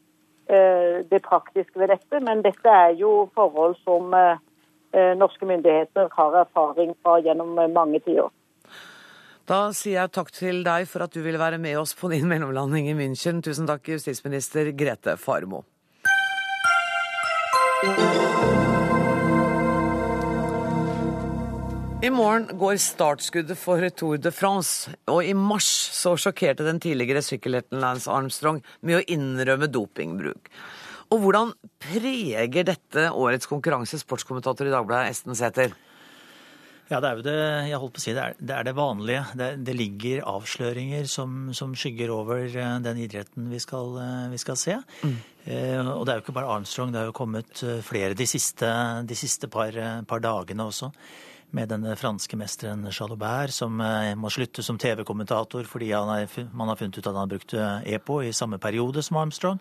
det 1.07 1.20
praktiske 1.23 1.79
ved 1.79 1.93
dette. 1.93 2.18
Men 2.27 2.41
dette 2.43 2.66
er 2.66 2.97
jo 2.99 3.29
forhold 3.39 3.77
som 3.85 4.11
norske 5.20 5.47
myndigheter 5.47 6.09
har 6.11 6.39
erfaring 6.41 6.91
fra 7.05 7.20
gjennom 7.23 7.55
mange 7.70 8.01
tiår. 8.03 8.33
Da 9.53 9.66
sier 9.76 9.98
jeg 9.98 10.12
takk 10.16 10.30
til 10.32 10.62
deg 10.64 10.86
for 10.88 11.05
at 11.05 11.12
du 11.12 11.18
ville 11.20 11.36
være 11.36 11.59
med 11.61 11.76
oss 11.76 11.90
på 11.98 12.09
din 12.09 12.24
mellomlanding 12.24 12.86
i 12.88 12.94
München. 12.96 13.42
Tusen 13.44 13.66
takk, 13.68 13.84
justisminister 13.84 14.70
Grete 14.72 15.18
Farmo. 15.20 15.61
I 22.00 22.09
morgen 22.09 22.48
går 22.57 22.80
startskuddet 22.80 23.61
for 23.61 23.84
Tour 23.92 24.16
de 24.24 24.32
France, 24.32 24.88
og 25.12 25.20
i 25.20 25.36
mars 25.36 25.68
så 26.00 26.16
sjokkerte 26.16 26.64
den 26.64 26.80
tidligere 26.80 27.20
sykkelhelten 27.20 27.82
Lance 27.84 28.09
Armstrong 28.09 28.64
med 28.80 29.03
å 29.03 29.05
innrømme 29.05 29.68
dopingbruk. 29.68 30.48
Og 31.12 31.26
hvordan 31.26 31.53
preger 31.76 32.72
dette 32.72 33.11
årets 33.12 33.53
konkurranse, 33.53 34.00
sportskommentator 34.00 34.72
i 34.72 34.72
Dagbladet 34.72 35.12
Esten 35.12 35.36
Sæther? 35.36 35.76
Ja, 36.93 36.99
det 37.01 37.09
er 37.09 37.16
jo 37.16 37.24
det 37.24 37.34
jeg 37.70 37.78
holdt 37.80 37.95
på 37.97 38.01
å 38.03 38.05
si. 38.05 38.12
Det 38.12 38.22
er 38.22 38.34
det, 38.36 38.53
er 38.53 38.66
det 38.68 38.72
vanlige. 38.76 39.22
Det, 39.38 39.47
det 39.64 39.74
ligger 39.78 40.26
avsløringer 40.28 41.07
som, 41.09 41.47
som 41.57 41.72
skygger 41.78 42.12
over 42.12 42.43
eh, 42.45 42.74
den 42.84 42.99
idretten 43.01 43.47
vi 43.49 43.61
skal, 43.62 43.95
eh, 44.03 44.26
vi 44.28 44.40
skal 44.43 44.59
se. 44.61 44.74
Eh, 45.01 45.78
og 45.80 46.05
det 46.05 46.12
er 46.12 46.20
jo 46.20 46.24
ikke 46.26 46.34
bare 46.36 46.51
Armstrong, 46.53 46.93
det 46.93 47.01
har 47.01 47.09
jo 47.09 47.14
kommet 47.16 47.62
eh, 47.64 47.80
flere 47.86 48.18
de 48.18 48.26
siste, 48.28 48.68
de 49.09 49.16
siste 49.16 49.49
par, 49.49 49.78
par 50.09 50.20
dagene 50.20 50.68
også. 50.68 50.90
Med 51.57 51.72
denne 51.72 51.97
franske 52.01 52.36
mesteren 52.40 52.84
Jalobert, 52.93 53.53
som 53.53 53.76
må 54.16 54.30
slutte 54.32 54.64
som 54.64 54.78
TV-kommentator 54.80 55.66
fordi 55.68 55.90
han 55.93 56.09
er, 56.14 56.47
man 56.57 56.72
har 56.72 56.78
funnet 56.80 56.97
ut 56.97 57.05
at 57.05 57.11
han 57.12 57.20
har 57.26 57.28
brukt 57.28 57.53
EPO 57.93 58.22
i 58.24 58.30
samme 58.32 58.57
periode 58.57 59.05
som 59.05 59.18
Armstrong. 59.20 59.61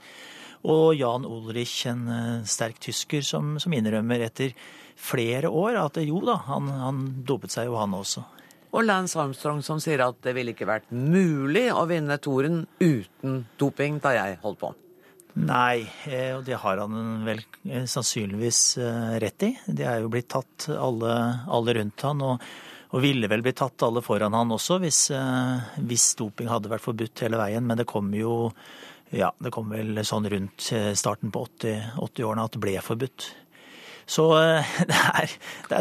Og 0.72 0.94
Jan 0.96 1.28
Ulrich, 1.28 1.82
en 1.92 2.06
sterk 2.48 2.80
tysker, 2.80 3.26
som, 3.28 3.58
som 3.60 3.76
innrømmer 3.76 4.24
etter 4.24 4.56
flere 5.02 5.50
år 5.50 5.80
at 5.82 5.98
jo 6.06 6.22
da, 6.26 6.38
han, 6.48 6.70
han 6.82 7.02
dopet 7.28 7.54
seg 7.54 7.70
jo 7.70 7.80
han 7.80 7.98
også. 7.98 8.24
Og 8.72 8.86
Lance 8.86 9.20
Armstrong 9.20 9.60
som 9.66 9.82
sier 9.84 10.04
at 10.06 10.22
det 10.24 10.32
ville 10.38 10.54
ikke 10.54 10.70
vært 10.70 10.92
mulig 10.94 11.68
å 11.74 11.84
vinne 11.90 12.16
toren 12.24 12.64
uten 12.80 13.42
doping 13.60 14.00
da 14.04 14.16
jeg 14.16 14.40
holdt 14.46 14.62
på. 14.62 14.72
Nei, 15.40 15.88
eh, 16.12 16.34
og 16.36 16.44
det 16.48 16.58
har 16.60 16.82
han 16.82 17.24
vel 17.24 17.40
eh, 17.64 17.86
sannsynligvis 17.88 18.62
eh, 18.84 19.14
rett 19.24 19.48
i. 19.48 19.52
De 19.66 19.86
er 19.88 20.02
jo 20.04 20.12
blitt 20.12 20.30
tatt 20.32 20.68
alle, 20.76 21.14
alle 21.48 21.76
rundt 21.78 22.04
han, 22.08 22.24
og, 22.28 22.48
og 22.92 23.04
ville 23.04 23.30
vel 23.32 23.44
blitt 23.44 23.60
tatt 23.62 23.88
alle 23.88 24.04
foran 24.04 24.36
han 24.36 24.52
også 24.52 24.82
hvis, 24.84 25.06
hvis 25.88 26.10
doping 26.20 26.52
hadde 26.52 26.72
vært 26.72 26.84
forbudt 26.84 27.24
hele 27.24 27.40
veien. 27.40 27.68
Men 27.68 27.80
det 27.80 27.88
kom 27.92 28.12
jo 28.16 28.52
ja, 29.12 29.28
det 29.44 29.52
kom 29.52 29.72
vel 29.72 30.00
sånn 30.08 30.28
rundt 30.32 30.70
starten 30.96 31.32
på 31.36 31.44
80 31.44 31.98
80-årene 32.00 32.44
at 32.48 32.54
det 32.56 32.64
ble 32.64 32.76
forbudt. 32.84 33.26
Så 34.10 34.26
eh, 34.40 34.72
det 34.90 34.98
er, 34.98 35.36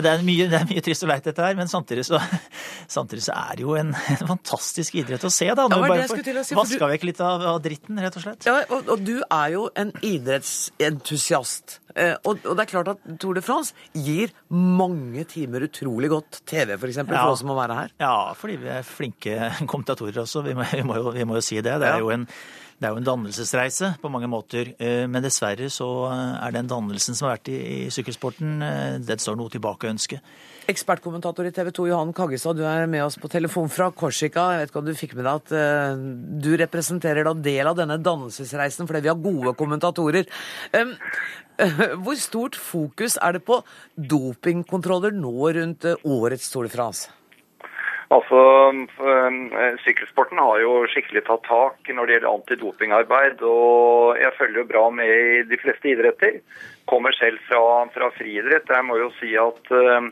det 0.05 0.11
er, 0.12 0.25
mye, 0.27 0.49
det 0.53 0.59
er 0.61 0.66
mye 0.71 0.83
trist 0.85 1.05
og 1.07 1.11
leit 1.12 1.25
dette 1.27 1.45
her, 1.45 1.57
men 1.59 1.68
samtidig 1.71 2.05
så, 2.09 2.21
samtidig 2.97 3.25
så 3.27 3.35
er 3.37 3.59
det 3.61 3.64
jo 3.66 3.77
en, 3.81 3.95
en 4.16 4.27
fantastisk 4.35 4.99
idrett 5.01 5.25
å 5.27 5.33
se, 5.33 5.49
da. 5.55 5.66
Når 5.71 5.85
ja, 5.87 5.93
bare 5.95 6.09
får 6.11 6.25
si, 6.45 6.59
vaska 6.59 6.85
du- 6.85 6.93
vekk 6.95 7.09
litt 7.11 7.23
av, 7.25 7.47
av 7.55 7.61
dritten, 7.64 8.01
rett 8.05 8.16
og 8.21 8.27
slett. 8.27 8.47
Ja, 8.49 8.59
og, 8.68 8.89
og 8.97 9.05
du 9.07 9.16
er 9.25 9.55
jo 9.57 9.66
en 9.81 9.93
idrettsentusiast. 10.01 11.79
Eh, 11.97 12.14
og, 12.23 12.39
og 12.47 12.55
det 12.57 12.64
er 12.64 12.71
klart 12.71 12.91
at 12.93 13.03
Tour 13.21 13.35
de 13.35 13.43
France 13.45 13.75
gir 13.97 14.31
mange 14.55 15.25
timer 15.31 15.64
utrolig 15.66 16.11
godt 16.12 16.43
TV, 16.47 16.75
f.eks., 16.77 16.81
for, 16.81 16.89
eksempel, 16.93 17.16
Ja. 17.18 17.25
for 17.27 17.35
oss 17.35 17.43
som 17.43 17.51
må 17.51 17.57
være 17.59 17.79
her. 17.81 17.95
Ja, 18.03 18.14
fordi 18.39 18.57
vi 18.62 18.71
er 18.73 18.87
flinke 18.87 19.51
kommentatorer 19.66 20.23
også. 20.25 20.45
Vi 20.47 20.55
må, 20.59 20.66
vi 20.71 20.85
må, 20.87 20.99
jo, 21.01 21.11
vi 21.16 21.27
må 21.27 21.39
jo 21.41 21.45
si 21.45 21.59
det. 21.61 21.79
Det 21.83 21.89
er 21.91 21.99
jo 22.05 22.12
en, 22.14 22.27
det 22.81 22.89
er 22.89 22.95
jo 22.95 23.01
en 23.03 23.05
dannelsesreise 23.05 23.91
på 24.01 24.09
mange 24.09 24.28
måter. 24.33 24.70
Eh, 24.81 25.05
Men 25.07 25.20
dessverre 25.22 25.68
så 25.68 25.87
er 26.11 26.55
den 26.55 26.70
dannelsen 26.70 27.14
som 27.14 27.28
har 27.28 27.37
vært 27.37 27.51
i, 27.53 27.59
i 27.61 27.91
sykkelsporten, 27.93 28.55
eh, 28.64 28.95
den 29.05 29.20
står 29.20 29.37
noe 29.37 29.53
tilbake 29.53 29.85
å 29.85 29.93
ønske. 29.93 30.20
Ekspertkommentator 30.70 31.45
i 31.45 31.53
TV 31.53 31.68
2 31.76 31.89
Johan 31.91 32.14
Kaggestad, 32.16 32.57
du 32.57 32.64
er 32.64 32.87
med 32.89 33.05
oss 33.05 33.18
på 33.20 33.28
telefon 33.28 33.68
fra 33.68 33.91
Korsika. 33.93 34.47
Jeg 34.55 34.62
vet 34.62 34.72
ikke 34.72 34.81
om 34.81 34.89
du 34.89 34.95
fikk 34.97 35.14
med 35.18 35.28
deg 35.28 35.43
at 35.43 35.55
eh, 35.61 36.03
du 36.41 36.51
representerer 36.62 37.28
da 37.28 37.37
del 37.37 37.68
av 37.68 37.76
denne 37.76 38.01
dannelsesreisen 38.01 38.89
fordi 38.89 39.05
vi 39.05 39.12
har 39.12 39.20
gode 39.28 39.55
kommentatorer. 39.61 40.28
Hvor 42.01 42.16
stort 42.16 42.57
fokus 42.57 43.18
er 43.20 43.37
det 43.37 43.45
på 43.45 43.61
dopingkontroller 43.97 45.12
nå 45.12 45.53
rundt 45.61 45.85
eh, 45.85 46.01
årets 46.09 46.49
Tour 46.49 46.64
de 46.64 46.72
France? 46.72 47.11
Altså, 48.11 48.40
eh, 49.06 49.76
Sykkelsporten 49.84 50.40
har 50.42 50.58
jo 50.64 50.72
skikkelig 50.90 51.20
tatt 51.28 51.44
tak 51.46 51.78
når 51.94 52.06
det 52.06 52.14
gjelder 52.16 52.34
antidopingarbeid. 52.34 53.36
og 53.46 54.18
Jeg 54.18 54.36
følger 54.38 54.58
jo 54.61 54.72
bra 54.72 54.90
med 54.90 55.06
i 55.06 55.42
de 55.46 55.56
fleste 55.62 55.86
idretter. 55.92 56.40
Kommer 56.90 57.12
selv 57.14 57.38
fra, 57.46 57.86
fra 57.94 58.11
friidrett. 58.16 58.66
Jeg 58.66 58.84
må 58.88 58.94
jo 58.98 59.11
si 59.20 59.30
at 59.38 59.62
eh, 59.70 60.02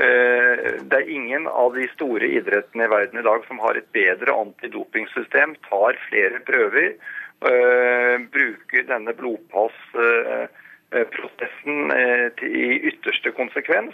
det 0.00 0.96
er 0.96 1.12
ingen 1.12 1.44
av 1.46 1.74
de 1.76 1.84
store 1.92 2.26
idrettene 2.40 2.84
i 2.86 2.94
verden 2.94 3.18
i 3.20 3.28
dag 3.28 3.40
som 3.44 3.60
har 3.60 3.76
et 3.76 3.92
bedre 3.92 4.32
antidopingsystem, 4.32 5.54
tar 5.68 5.92
flere 6.08 6.40
prøver, 6.48 6.96
uh, 7.44 8.16
bruker 8.32 8.82
denne 8.88 9.12
blodpassprosessen 9.18 11.76
uh, 11.92 12.28
i 12.40 12.88
ytterste 12.88 13.36
konsekvens. 13.36 13.92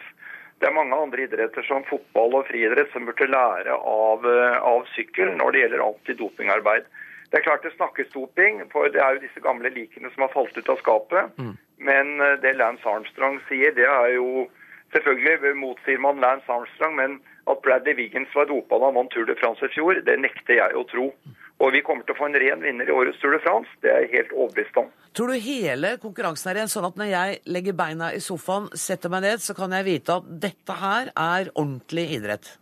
Det 0.59 0.66
er 0.66 0.74
mange 0.74 0.96
andre 0.96 1.22
idretter 1.22 1.62
som 1.68 1.84
fotball 1.86 2.40
og 2.40 2.48
friidrett 2.48 2.90
som 2.92 3.06
burde 3.06 3.30
lære 3.30 3.74
av, 3.78 4.26
eh, 4.26 4.56
av 4.59 4.86
sykkel 4.94 5.36
når 5.38 5.54
det 5.54 5.62
gjelder 5.62 5.84
antidopingarbeid. 5.86 6.88
Det 7.30 7.38
er 7.38 7.44
klart 7.44 7.62
det 7.62 7.74
snakkes 7.76 8.11
doping, 8.14 8.62
for 8.72 8.88
det 8.88 9.00
er 9.04 9.14
jo 9.14 9.26
disse 9.26 9.42
gamle 9.44 9.70
likene 9.70 10.11
som 10.14 10.24
har 10.24 10.32
falt 10.32 10.56
ut 10.56 10.70
av 10.72 10.80
skapet. 10.80 11.34
Men 11.78 12.20
eh, 12.20 12.38
det 12.42 12.56
Lance 12.56 12.88
Armstrong 12.88 13.38
sier, 13.48 13.74
det 13.74 13.86
er 13.86 14.14
jo 14.18 14.48
Selvfølgelig 14.88 15.56
motsier 15.61 15.98
man 16.00 16.16
Lance 16.16 16.48
Armstrong, 16.48 16.94
men 16.96 17.18
at 17.50 17.59
Bradley 17.61 17.92
Wiggins 17.98 18.32
var 18.32 18.46
dopa 18.48 18.78
da 18.78 18.88
han 18.88 18.96
vant 18.96 19.11
Tour 19.12 19.26
de 19.28 19.34
France 19.36 19.61
i 19.61 19.72
fjor, 19.74 20.00
det 20.00 20.14
nekter 20.16 20.56
jeg 20.56 20.76
å 20.76 20.84
tro. 20.88 21.11
Og 21.59 21.72
vi 21.74 21.82
kommer 21.82 22.06
til 22.06 22.14
å 22.14 22.18
få 22.20 22.28
en 22.28 22.38
ren 22.38 22.62
vinner 22.62 22.86
i 22.86 22.94
årets 22.94 23.18
Tour 23.18 23.34
de 23.34 23.40
France. 23.42 23.70
Det 23.82 23.90
er 23.90 24.04
jeg 24.04 24.12
helt 24.12 24.34
overbevist 24.36 24.78
om. 24.78 24.92
Tror 25.18 25.32
du 25.32 25.42
hele 25.42 25.96
konkurransen 25.98 26.52
er 26.52 26.61
ren, 26.61 26.70
sånn 26.70 26.86
at 26.86 26.98
når 27.00 27.11
jeg 27.11 27.38
legger 27.50 27.74
beina 27.78 28.12
i 28.14 28.22
sofaen, 28.22 28.68
setter 28.78 29.11
meg 29.11 29.24
ned, 29.26 29.42
så 29.42 29.56
kan 29.59 29.74
jeg 29.74 29.86
vite 29.88 30.20
at 30.20 30.28
dette 30.46 30.76
her 30.78 31.11
er 31.11 31.50
ordentlig 31.56 32.06
idrett? 32.20 32.52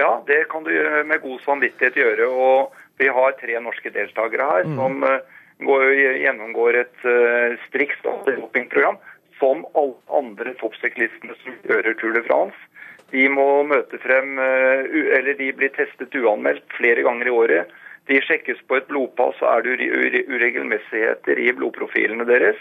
Ja, 0.00 0.22
det 0.26 0.48
kan 0.50 0.64
du 0.66 0.72
med 1.06 1.22
god 1.22 1.42
samvittighet 1.44 1.98
gjøre. 2.00 2.26
Og 2.30 2.74
vi 2.98 3.10
har 3.14 3.36
tre 3.38 3.60
norske 3.62 3.92
deltakere 3.94 4.48
her 4.48 4.66
som 4.74 5.04
uh, 5.06 5.20
går, 5.62 5.86
gjennomgår 6.24 6.80
et 6.82 7.06
uh, 7.06 7.54
strikt 7.68 8.02
dopingprogram 8.26 8.98
som 9.40 9.62
alle 9.78 9.96
andre 10.18 10.56
toppsyklistene 10.60 11.36
som 11.44 11.62
gjør 11.68 11.92
Tour 12.00 12.18
de 12.18 12.24
France. 12.26 12.58
De 13.10 13.24
må 13.32 13.62
møte 13.66 13.98
frem, 14.02 14.34
uh, 14.38 14.82
eller 15.18 15.38
de 15.38 15.52
blir 15.56 15.72
testet 15.78 16.18
uanmeldt 16.18 16.66
flere 16.78 17.06
ganger 17.06 17.30
i 17.30 17.36
året. 17.44 17.78
De 18.10 18.18
sjekkes 18.26 18.58
på 18.66 18.80
et 18.80 18.88
blodpass, 18.90 19.38
og 19.42 19.68
er 19.70 19.78
det 19.78 20.24
uregelmessigheter 20.26 21.38
i 21.38 21.52
blodprofilene 21.54 22.26
deres, 22.26 22.58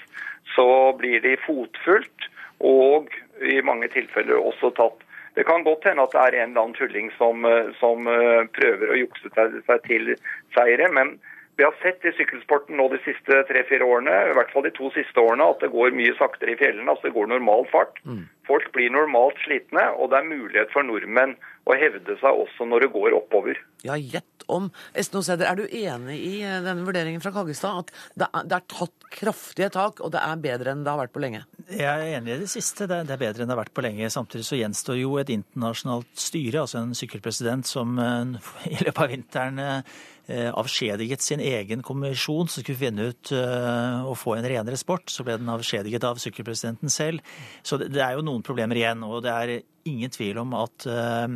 så 0.55 0.67
blir 0.99 1.23
de 1.25 1.37
fotfulgt 1.45 2.29
og 2.59 3.09
i 3.41 3.61
mange 3.65 3.87
tilfeller 3.93 4.37
også 4.37 4.69
tatt. 4.77 5.01
Det 5.37 5.45
kan 5.47 5.63
godt 5.63 5.85
hende 5.87 6.03
at 6.03 6.13
det 6.13 6.21
er 6.21 6.37
en 6.37 6.51
eller 6.51 6.65
annen 6.65 6.77
tulling 6.77 7.09
som, 7.15 7.45
som 7.79 8.07
prøver 8.55 8.91
å 8.91 8.97
jukse 8.99 9.31
seg 9.33 9.85
til 9.87 10.13
seire, 10.55 10.89
men 10.93 11.15
vi 11.59 11.65
har 11.65 11.75
sett 11.83 12.05
i 12.07 12.11
sykkelsporten 12.15 12.77
nå 12.79 12.85
de 12.87 13.01
siste 13.03 13.41
tre-fire 13.49 13.83
årene, 13.83 14.13
i 14.29 14.35
hvert 14.37 14.51
fall 14.53 14.63
de 14.63 14.71
to 14.77 14.87
siste 14.95 15.19
årene, 15.19 15.43
at 15.43 15.59
det 15.59 15.73
går 15.73 15.91
mye 15.91 16.13
saktere 16.15 16.53
i 16.53 16.59
fjellene. 16.59 16.87
altså 16.87 17.09
Det 17.09 17.17
går 17.17 17.27
normal 17.33 17.65
fart. 17.67 17.99
Mm. 18.07 18.21
Folk 18.47 18.69
blir 18.71 18.93
normalt 18.95 19.41
slitne, 19.43 19.83
og 19.99 20.13
det 20.13 20.21
er 20.21 20.29
mulighet 20.29 20.71
for 20.71 20.87
nordmenn 20.87 21.35
å 21.69 21.77
hevde 21.77 22.17
seg 22.21 22.43
også 22.43 22.67
når 22.67 22.85
det 22.85 22.91
går 22.95 23.15
oppover. 23.19 23.59
Ja, 23.85 23.95
gjett 23.95 24.45
om. 24.49 24.69
Esten 24.97 25.21
Osæder, 25.21 25.47
er 25.47 25.59
du 25.59 25.65
enig 25.65 26.17
i 26.17 26.33
eh, 26.41 26.59
denne 26.65 26.85
vurderingen 26.87 27.21
fra 27.23 27.31
Kaggestad? 27.35 27.85
At 27.85 27.93
det 28.17 28.27
er, 28.27 28.47
det 28.49 28.57
er 28.57 28.67
tatt 28.73 29.09
kraftige 29.13 29.71
tak, 29.73 30.03
og 30.03 30.13
det 30.15 30.21
er 30.25 30.43
bedre 30.43 30.73
enn 30.73 30.83
det 30.85 30.91
har 30.91 31.01
vært 31.03 31.15
på 31.15 31.23
lenge? 31.23 31.43
Jeg 31.69 31.87
er 31.87 32.17
enig 32.17 32.35
i 32.35 32.39
det 32.43 32.51
siste. 32.51 32.89
Det 32.89 33.01
er, 33.01 33.07
det 33.07 33.15
er 33.15 33.23
bedre 33.23 33.45
enn 33.45 33.51
det 33.51 33.55
har 33.55 33.63
vært 33.63 33.75
på 33.77 33.85
lenge. 33.85 34.11
Samtidig 34.13 34.47
så 34.47 34.59
gjenstår 34.59 34.99
jo 34.99 35.17
et 35.21 35.33
internasjonalt 35.33 36.09
styre, 36.27 36.63
altså 36.65 36.81
en 36.81 36.95
sykkelpresident 36.97 37.69
som 37.69 37.99
eh, 38.01 38.39
i 38.73 38.79
løpet 38.81 39.03
av 39.05 39.13
vinteren 39.13 39.63
eh, 39.69 40.49
avskjediget 40.53 41.23
sin 41.25 41.41
egen 41.41 41.81
kommisjon 41.85 42.49
som 42.49 42.61
skulle 42.61 42.77
finne 42.77 43.09
ut 43.09 43.31
uh, 43.33 44.05
å 44.05 44.13
få 44.17 44.35
en 44.37 44.45
renere 44.45 44.77
sport. 44.77 45.09
Så 45.09 45.25
ble 45.25 45.39
den 45.39 45.49
avskjediget 45.49 46.05
av 46.05 46.21
sykkelpresidenten 46.21 46.93
selv. 46.93 47.25
Så 47.65 47.79
det, 47.81 47.89
det, 47.95 48.03
er 48.05 48.17
jo 48.17 48.25
noen 48.25 48.45
problemer 48.45 48.77
igjen. 48.77 49.01
Og 49.07 49.23
det 49.25 49.33
er 49.33 49.55
ingen 49.89 50.13
tvil 50.13 50.39
om 50.41 50.55
at 50.59 50.87
uh, 50.89 51.27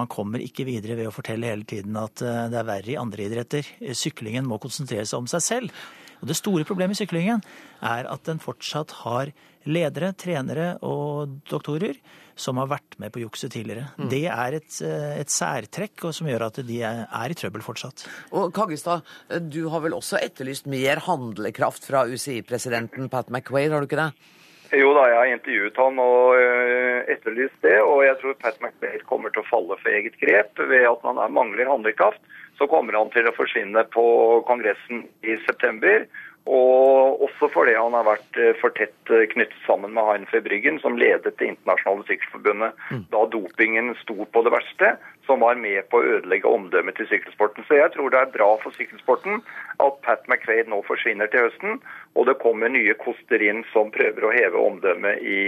man 0.00 0.10
kommer 0.10 0.42
ikke 0.42 0.66
videre 0.68 0.98
ved 0.98 1.10
å 1.10 1.14
fortelle 1.14 1.50
hele 1.52 1.68
tiden 1.68 1.98
at 2.00 2.24
uh, 2.24 2.46
det 2.52 2.60
er 2.60 2.68
verre 2.68 2.94
i 2.94 3.00
andre 3.00 3.26
idretter. 3.26 3.68
Syklingen 3.96 4.48
må 4.48 4.60
konsentrere 4.62 5.06
seg 5.08 5.22
om 5.22 5.30
seg 5.30 5.44
selv. 5.46 5.84
Og 6.20 6.28
det 6.28 6.36
store 6.36 6.66
problemet 6.68 6.98
i 6.98 7.04
syklingen 7.04 7.40
er 7.86 8.08
at 8.10 8.26
den 8.28 8.42
fortsatt 8.42 8.92
har 9.04 9.32
ledere, 9.68 10.12
trenere 10.16 10.74
og 10.86 11.40
doktorer 11.48 11.98
som 12.40 12.56
har 12.60 12.70
vært 12.70 12.96
med 13.00 13.12
på 13.12 13.22
jukset 13.24 13.52
tidligere. 13.52 13.90
Mm. 13.98 14.08
Det 14.12 14.22
er 14.32 14.56
et, 14.56 14.78
et, 15.20 15.32
særtrekk 15.32 16.06
og 16.08 16.14
som 16.16 16.28
gjør 16.30 16.46
at 16.48 16.60
de 16.64 16.80
er, 16.86 17.02
er 17.04 17.32
i 17.32 17.36
trøbbel 17.36 17.64
fortsatt. 17.64 18.06
Og 18.36 18.52
Kaggestad, 18.56 19.04
du 19.52 19.62
har 19.72 19.84
vel 19.84 19.96
også 19.96 20.20
etterlyst 20.20 20.68
mer 20.70 21.02
handlekraft 21.04 21.88
fra 21.88 22.06
UCI-presidenten 22.08 23.10
Pat 23.12 23.28
McQuaid, 23.32 23.74
har 23.74 23.84
du 23.84 23.90
ikke 23.90 24.00
det? 24.00 24.10
Jo 24.70 24.92
da, 24.94 25.02
jeg 25.10 25.18
har 25.18 25.28
intervjuet 25.32 25.78
han 25.82 25.96
og 25.98 26.36
etterlyst 27.10 27.64
det. 27.66 27.78
Og 27.82 28.04
jeg 28.06 28.18
tror 28.20 28.36
Pat 28.38 28.60
McQuaid 28.62 29.02
kommer 29.08 29.32
til 29.34 29.42
å 29.42 29.48
falle 29.48 29.78
for 29.80 29.90
eget 29.90 30.18
grep 30.22 30.62
ved 30.70 30.86
at 30.86 31.06
man 31.06 31.18
mangler 31.34 31.70
handlekraft. 31.70 32.22
Så 32.58 32.68
kommer 32.70 32.94
han 32.94 33.10
til 33.10 33.26
å 33.26 33.34
forsvinne 33.34 33.82
på 33.90 34.04
kongressen 34.46 35.06
i 35.26 35.34
september. 35.46 36.04
Og 36.50 37.20
også 37.22 37.46
fordi 37.54 37.76
han 37.76 37.94
har 37.94 38.06
vært 38.08 38.38
for 38.58 38.74
tett 38.74 39.12
knyttet 39.32 39.58
sammen 39.66 39.92
med 39.94 40.08
Hein 40.08 40.26
Bryggen, 40.42 40.80
som 40.82 40.96
ledet 40.98 41.36
Det 41.38 41.46
internasjonale 41.46 42.06
sykkelforbundet 42.08 42.80
mm. 42.90 43.04
da 43.12 43.20
dopingen 43.30 43.92
sto 44.00 44.26
på 44.26 44.42
det 44.42 44.52
verste, 44.56 44.96
som 45.28 45.44
var 45.44 45.60
med 45.60 45.86
på 45.92 46.00
å 46.00 46.08
ødelegge 46.16 46.50
omdømmet 46.50 46.98
til 46.98 47.06
sykkelsporten. 47.12 47.66
Så 47.68 47.78
jeg 47.78 47.92
tror 47.94 48.10
det 48.10 48.24
er 48.24 48.34
bra 48.34 48.50
for 48.64 48.74
sykkelsporten 48.74 49.44
at 49.84 50.02
Pat 50.06 50.26
McQuaid 50.26 50.72
nå 50.72 50.82
forsvinner 50.88 51.30
til 51.30 51.46
høsten, 51.46 51.78
og 52.18 52.26
det 52.26 52.40
kommer 52.42 52.72
nye 52.72 52.98
koster 52.98 53.42
inn 53.46 53.62
som 53.70 53.94
prøver 53.94 54.26
å 54.26 54.34
heve 54.34 54.66
omdømmet 54.66 55.22
i 55.22 55.40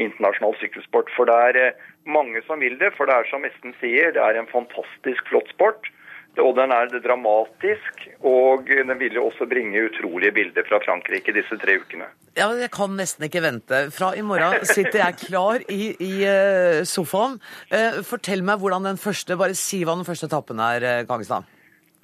internasjonal 0.00 0.56
sykkelsport. 0.62 1.12
For 1.16 1.28
det 1.28 1.36
er 1.52 1.74
mange 2.08 2.40
som 2.46 2.64
vil 2.64 2.78
det, 2.80 2.94
for 2.96 3.10
det 3.10 3.18
er 3.18 3.28
som 3.28 3.44
Esten 3.44 3.76
sier, 3.82 4.14
det 4.16 4.24
er 4.24 4.40
en 4.40 4.48
fantastisk 4.48 5.28
flott 5.28 5.52
sport. 5.52 5.90
Og 6.38 6.52
den 6.54 6.70
er 6.70 6.92
dramatisk, 7.02 8.04
og 8.22 8.68
den 8.68 8.92
vil 9.00 9.16
jo 9.18 9.26
også 9.26 9.48
bringe 9.50 9.82
utrolige 9.88 10.32
bilder 10.36 10.66
fra 10.68 10.78
Frankrike 10.84 11.34
disse 11.34 11.58
tre 11.58 11.74
ukene. 11.82 12.06
Ja, 12.36 12.46
Jeg 12.54 12.70
kan 12.70 12.94
nesten 12.94 13.26
ikke 13.26 13.42
vente. 13.42 13.90
Fra 13.90 14.12
i 14.14 14.22
morgen 14.22 14.62
sitter 14.64 15.02
jeg 15.02 15.18
klar 15.26 15.64
i, 15.66 15.90
i 15.98 16.12
uh, 16.22 16.86
sofaen. 16.86 17.40
Uh, 17.72 17.98
fortell 18.06 18.44
meg 18.46 18.62
hvordan 18.62 18.86
den 18.86 19.00
første 19.00 19.36
Bare 19.40 19.58
si 19.58 19.82
hva 19.82 19.96
den 19.98 20.06
første 20.06 20.30
etappen 20.30 20.62
er, 20.62 20.86
uh, 20.86 21.02
Kagestad. 21.08 21.50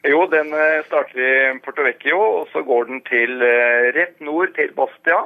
Jo, 0.06 0.20
den 0.30 0.52
starter 0.86 1.18
i 1.18 1.30
Porto 1.64 1.82
Vecchio, 1.82 2.18
og 2.18 2.50
så 2.52 2.60
går 2.62 2.84
den 2.86 3.00
til 3.08 3.40
rett 3.96 4.20
nord 4.22 4.52
til 4.54 4.70
Bastia. 4.76 5.24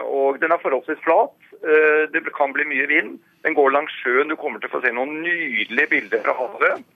Og 0.00 0.38
den 0.40 0.54
er 0.54 0.62
forholdsvis 0.62 1.02
flat. 1.04 1.34
Det 2.08 2.22
kan 2.38 2.54
bli 2.56 2.64
mye 2.70 2.86
vind. 2.88 3.18
Den 3.44 3.58
går 3.58 3.74
langs 3.74 3.92
sjøen. 4.00 4.32
Du 4.32 4.38
kommer 4.40 4.62
til 4.62 4.70
å 4.70 4.78
få 4.78 4.80
se 4.80 4.94
noen 4.96 5.12
nydelige 5.26 5.90
bilder 5.92 6.24
fra 6.24 6.38
havet. 6.38 6.88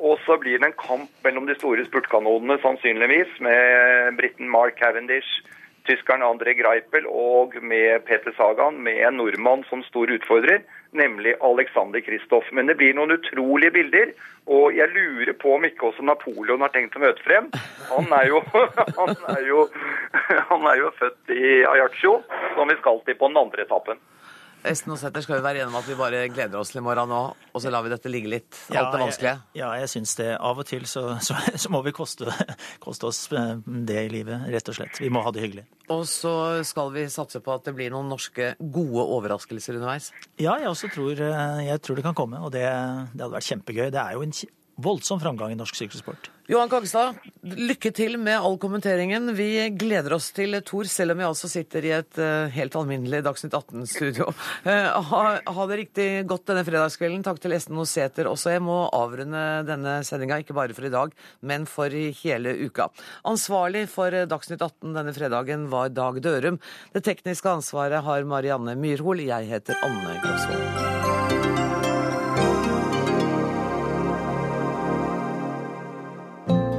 Og 0.00 0.20
så 0.24 0.38
blir 0.40 0.58
det 0.58 0.70
en 0.70 0.80
kamp 0.80 1.10
mellom 1.24 1.46
de 1.48 1.54
store 1.58 1.84
spurtkanonene, 1.84 2.56
sannsynligvis, 2.62 3.34
med 3.44 4.16
briten 4.16 4.48
Mark 4.48 4.78
Cavendish, 4.80 5.42
tyskeren 5.88 6.24
André 6.24 6.54
Greipel 6.56 7.04
og 7.08 7.56
med 7.60 8.04
Peter 8.08 8.32
Sagan, 8.36 8.78
med 8.84 9.00
en 9.04 9.18
nordmann 9.20 9.64
som 9.68 9.82
stor 9.84 10.08
utfordrer, 10.12 10.62
nemlig 10.96 11.34
Alexander 11.44 12.00
Kristoff. 12.00 12.48
Men 12.52 12.70
det 12.70 12.78
blir 12.80 12.96
noen 12.96 13.12
utrolige 13.18 13.74
bilder, 13.76 14.14
og 14.48 14.76
jeg 14.76 14.88
lurer 14.94 15.34
på 15.40 15.56
om 15.56 15.66
ikke 15.68 15.90
også 15.90 16.06
Napoleon 16.08 16.64
har 16.64 16.72
tenkt 16.72 16.96
å 16.96 17.04
møte 17.04 17.24
frem. 17.26 17.50
Han 17.90 18.08
er 18.22 18.30
jo, 18.30 18.40
han 19.00 19.16
er 19.34 19.44
jo, 19.48 19.66
han 20.52 20.70
er 20.72 20.80
jo 20.80 20.94
født 21.00 21.36
i 21.36 21.58
Ajaccio, 21.74 22.16
som 22.56 22.72
vi 22.72 22.80
skal 22.80 23.04
til 23.04 23.20
på 23.20 23.28
den 23.28 23.42
andre 23.44 23.68
etappen. 23.68 24.00
Esten 24.66 24.92
og 24.92 24.98
Sæther 25.00 25.24
skal 25.24 25.38
jo 25.38 25.44
være 25.44 25.62
enige 25.62 25.70
om 25.70 25.78
at 25.78 25.86
vi 25.88 25.96
bare 25.96 26.20
gleder 26.28 26.60
oss 26.60 26.72
til 26.72 26.82
i 26.82 26.84
morgen 26.84 27.08
nå, 27.08 27.20
og 27.54 27.62
så 27.62 27.72
lar 27.72 27.84
vi 27.86 27.92
dette 27.92 28.10
ligge 28.12 28.28
litt. 28.28 28.58
Alt 28.76 28.92
det 28.92 29.00
vanskelige. 29.00 29.32
Ja, 29.56 29.70
jeg, 29.78 29.86
ja, 29.86 29.90
syns 29.94 30.12
det. 30.18 30.28
Av 30.36 30.60
og 30.60 30.68
til 30.68 30.84
så, 30.90 31.04
så, 31.24 31.36
så 31.62 31.72
må 31.72 31.80
vi 31.86 31.94
koste, 31.96 32.28
koste, 32.84 33.08
oss 33.08 33.22
det 33.30 33.98
i 34.04 34.12
livet, 34.12 34.44
rett 34.52 34.68
og 34.72 34.76
slett. 34.76 35.00
Vi 35.00 35.08
må 35.12 35.24
ha 35.24 35.32
det 35.32 35.46
hyggelig. 35.46 35.64
Og 35.90 36.04
så 36.08 36.34
skal 36.68 36.92
vi 36.94 37.06
satse 37.12 37.40
på 37.44 37.54
at 37.56 37.66
det 37.66 37.74
blir 37.78 37.94
noen 37.94 38.12
norske 38.12 38.52
gode 38.60 39.06
overraskelser 39.16 39.80
underveis. 39.80 40.10
Ja, 40.36 40.58
jeg 40.60 40.68
også 40.68 40.92
tror, 40.92 41.24
jeg 41.64 41.84
tror 41.84 42.00
det 42.00 42.06
kan 42.10 42.18
komme, 42.18 42.42
og 42.44 42.52
det, 42.54 42.66
det 43.14 43.24
hadde 43.24 43.34
vært 43.38 43.48
kjempegøy. 43.48 43.86
Det 43.94 44.02
er 44.02 44.18
jo 44.18 44.26
en 44.28 44.36
voldsom 44.80 45.20
framgang 45.22 45.54
i 45.54 45.58
norsk 45.58 45.76
sykkelsport. 45.76 46.30
Johan 46.50 46.66
Kagstad, 46.66 47.14
lykke 47.46 47.92
til 47.94 48.16
med 48.18 48.34
all 48.42 48.56
kommenteringen. 48.58 49.28
Vi 49.38 49.68
gleder 49.78 50.16
oss 50.16 50.32
til 50.34 50.56
Tor, 50.66 50.88
selv 50.90 51.14
om 51.14 51.20
vi 51.20 51.26
altså 51.28 51.46
sitter 51.46 51.84
i 51.86 51.92
et 51.94 52.18
uh, 52.18 52.50
helt 52.50 52.74
alminnelig 52.74 53.20
Dagsnytt 53.22 53.54
18-studio. 53.54 54.26
Uh, 54.64 54.88
ha, 55.12 55.20
ha, 55.46 55.66
det 55.70 55.76
riktig 55.78 56.08
godt 56.26 56.48
denne 56.50 56.64
fredagskvelden. 56.66 57.22
Takk 57.22 57.38
til 57.44 57.54
Esten 57.54 57.78
Oseter 57.78 58.26
også. 58.26 58.50
Jeg 58.56 58.64
må 58.66 58.80
avrunde 58.88 59.44
denne 59.68 60.00
sendinga, 60.08 60.40
ikke 60.42 60.56
bare 60.58 60.74
for 60.74 60.88
i 60.88 60.92
dag, 60.96 61.14
men 61.46 61.68
for 61.70 61.94
hele 62.24 62.56
uka. 62.66 62.88
Ansvarlig 63.30 63.84
for 63.94 64.10
Dagsnytt 64.10 64.66
18 64.66 64.98
denne 64.98 65.14
fredagen 65.14 65.68
var 65.70 65.94
Dag 65.94 66.18
Dørum. 66.24 66.58
Det 66.90 67.04
tekniske 67.06 67.54
ansvaret 67.60 68.02
har 68.10 68.26
Marianne 68.26 68.74
Myrhol. 68.74 69.22
Jeg 69.22 69.52
heter 69.54 69.78
Anne 69.86 70.18
Grosvold. 70.26 71.49